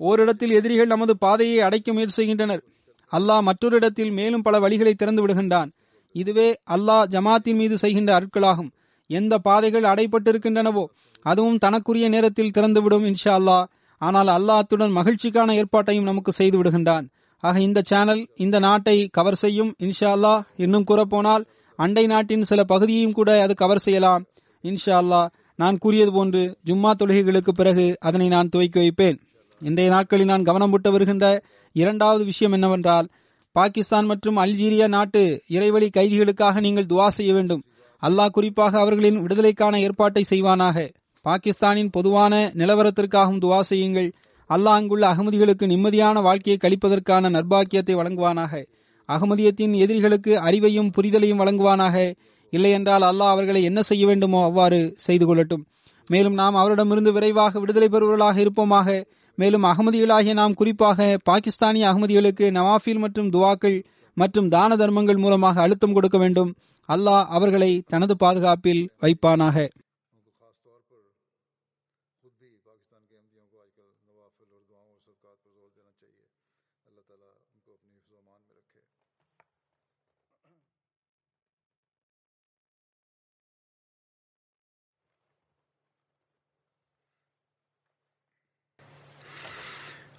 ஓரிடத்தில் 0.00 0.54
எதிரிகள் 0.58 0.92
நமது 0.94 1.14
பாதையை 1.18 1.58
அடைக்க 1.60 1.92
முயற்சி 1.92 2.16
செய்கின்றனர். 2.16 2.62
அல்லாஹ் 3.12 3.42
மற்றொரு 3.42 3.76
இடத்தில் 3.76 4.10
மேலும் 4.10 4.42
பல 4.42 4.58
வழிகளை 4.58 4.92
திறந்து 4.94 5.22
விடுகின்றான். 5.26 5.70
இதுவே 6.14 6.48
அல்லாஹ் 6.74 7.08
ஜமாத்தின் 7.14 7.58
மீது 7.60 7.76
செய்கின்ற 7.82 8.10
அருட்களாகும். 8.18 8.70
எந்த 9.10 9.34
பாதைகள் 9.46 9.86
அடைப்பட்டிருக்கின்றனவோ 9.92 10.84
அதுவும் 11.30 11.60
தனக்குரிய 11.64 12.06
நேரத்தில் 12.14 12.52
திறந்துவிடும் 12.56 13.06
இன்ஷா 13.10 13.32
அல்லாஹ் 13.38 13.64
ஆனால் 14.00 14.30
அல்லாஹத்துடன் 14.36 14.96
மகிழ்ச்சிக்கான 14.98 15.54
ஏற்பாட்டையும் 15.60 16.08
நமக்கு 16.10 16.32
செய்து 16.40 16.56
விடுகின்றான். 16.58 17.06
ஆக 17.42 17.56
இந்த 17.60 17.80
சேனல் 17.90 18.22
இந்த 18.44 18.56
நாட்டை 18.66 18.96
கவர் 19.16 19.40
செய்யும் 19.42 19.72
இன்ஷா 19.86 20.08
அல்லாஹ் 20.16 20.40
இன்னும் 20.64 20.86
கூறப்போனால் 20.90 21.44
அண்டை 21.78 22.04
நாட்டின் 22.12 22.48
சில 22.50 22.60
பகுதியையும் 22.72 23.16
கூட 23.18 23.30
அது 23.44 23.54
கவர் 23.62 23.84
செய்யலாம் 23.86 24.24
இன்ஷா 24.64 24.94
அல்லாஹ் 25.02 25.28
நான் 25.58 25.80
கூறியது 25.84 26.12
போன்று 26.16 26.42
ஜும்மா 26.68 26.90
தொழுகைகளுக்கு 27.00 27.52
பிறகு 27.60 27.86
அதனை 28.08 28.26
நான் 28.34 28.50
துவக்கி 28.52 28.78
வைப்பேன். 28.82 29.16
இன்றைய 29.60 29.88
நாட்களில் 29.94 30.30
நான் 30.32 30.46
கவனம் 30.48 30.72
விட்டு 30.74 30.90
வருகின்ற 30.94 31.26
இரண்டாவது 31.76 32.22
விஷயம் 32.30 32.54
என்னவென்றால் 32.56 33.08
பாகிஸ்தான் 33.52 34.06
மற்றும் 34.06 34.36
அல்ஜீரியா 34.36 34.88
நாட்டு 34.88 35.42
இறைவழி 35.48 35.88
கைதிகளுக்காக 35.96 36.60
நீங்கள் 36.60 36.84
துவா 36.84 37.08
செய்ய 37.08 37.32
வேண்டும். 37.34 37.62
அல்லாஹ் 38.02 38.30
குறிப்பாக 38.30 38.78
அவர்களின் 38.78 39.22
விடுதலைக்கான 39.22 39.80
ஏற்பாட்டை 39.80 40.24
செய்வானாக. 40.30 40.88
பாகிஸ்தானின் 41.22 41.90
பொதுவான 41.90 42.52
நிலவரத்திற்காகவும் 42.54 43.40
துவா 43.40 43.60
செய்யுங்கள். 43.60 44.12
அல்லாஹ் 44.50 44.78
அங்குள்ள 44.80 45.14
அகமதிகளுக்கு 45.14 45.64
நிம்மதியான 45.66 46.22
வாழ்க்கையை 46.22 46.58
கழிப்பதற்கான 46.62 47.30
நர்பாக்கியத்தை 47.30 47.94
வழங்குவானாக. 47.94 48.62
அகமதியத்தின் 49.08 49.74
எதிரிகளுக்கு 49.74 50.32
அறிவையும் 50.48 50.92
புரிதலையும் 50.96 51.40
வழங்குவானாக. 51.42 51.96
இல்லையென்றால் 52.50 53.02
அல்லாஹ் 53.02 53.34
அவர்களை 53.34 53.62
என்ன 53.62 53.82
செய்ய 53.82 54.06
வேண்டுமோ 54.06 54.44
அவ்வாறு 54.44 54.94
செய்து 54.96 55.24
கொள்ளட்டும். 55.26 55.62
மேலும் 56.06 56.34
நாம் 56.34 56.54
அவரிடமிருந்து 56.54 57.12
விரைவாக 57.12 57.58
விடுதலை 57.58 57.88
பெறுவர்களாக 57.88 58.36
இருப்போமாக. 58.40 59.02
மேலும் 59.40 59.66
அகமதிகளாகிய 59.70 60.32
நாம் 60.40 60.58
குறிப்பாக 60.60 61.08
பாகிஸ்தானிய 61.28 61.84
அகமதிகளுக்கு 61.90 62.46
நவாஃபில் 62.58 63.02
மற்றும் 63.04 63.32
துவாக்கள் 63.34 63.78
மற்றும் 64.16 64.48
தான 64.54 64.76
தர்மங்கள் 64.76 65.22
மூலமாக 65.24 65.60
அழுத்தம் 65.66 65.96
கொடுக்க 65.98 66.18
வேண்டும். 66.24 66.50
அல்லாஹ் 66.88 67.26
அவர்களை 67.36 67.72
தனது 67.92 68.16
பாதுகாப்பில் 68.24 68.82
வைப்பானாக. 69.02 69.68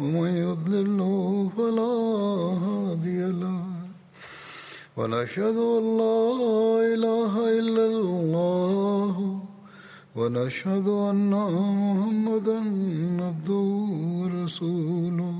ومن 0.00 0.28
يضلله 0.28 1.50
فلا 1.56 1.94
هادي 2.64 3.32
له. 3.32 3.62
ونشهد 4.96 5.56
أن 5.56 5.84
لا 5.96 6.20
إله 6.94 7.32
إلا 7.58 7.84
الله. 7.86 9.40
ونشهد 10.16 10.88
أن 10.88 11.30
محمدا 11.30 12.58
عبده 13.24 13.68
ورسوله. 14.20 15.36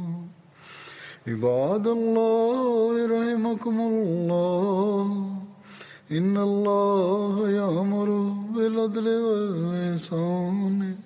عباد 1.28 1.86
الله 1.86 3.06
رحمكم 3.06 3.76
الله. 3.80 5.06
إن 6.12 6.36
الله 6.36 7.50
يأمر 7.50 8.08
بالعدل 8.54 9.06
والإحسان. 9.08 11.05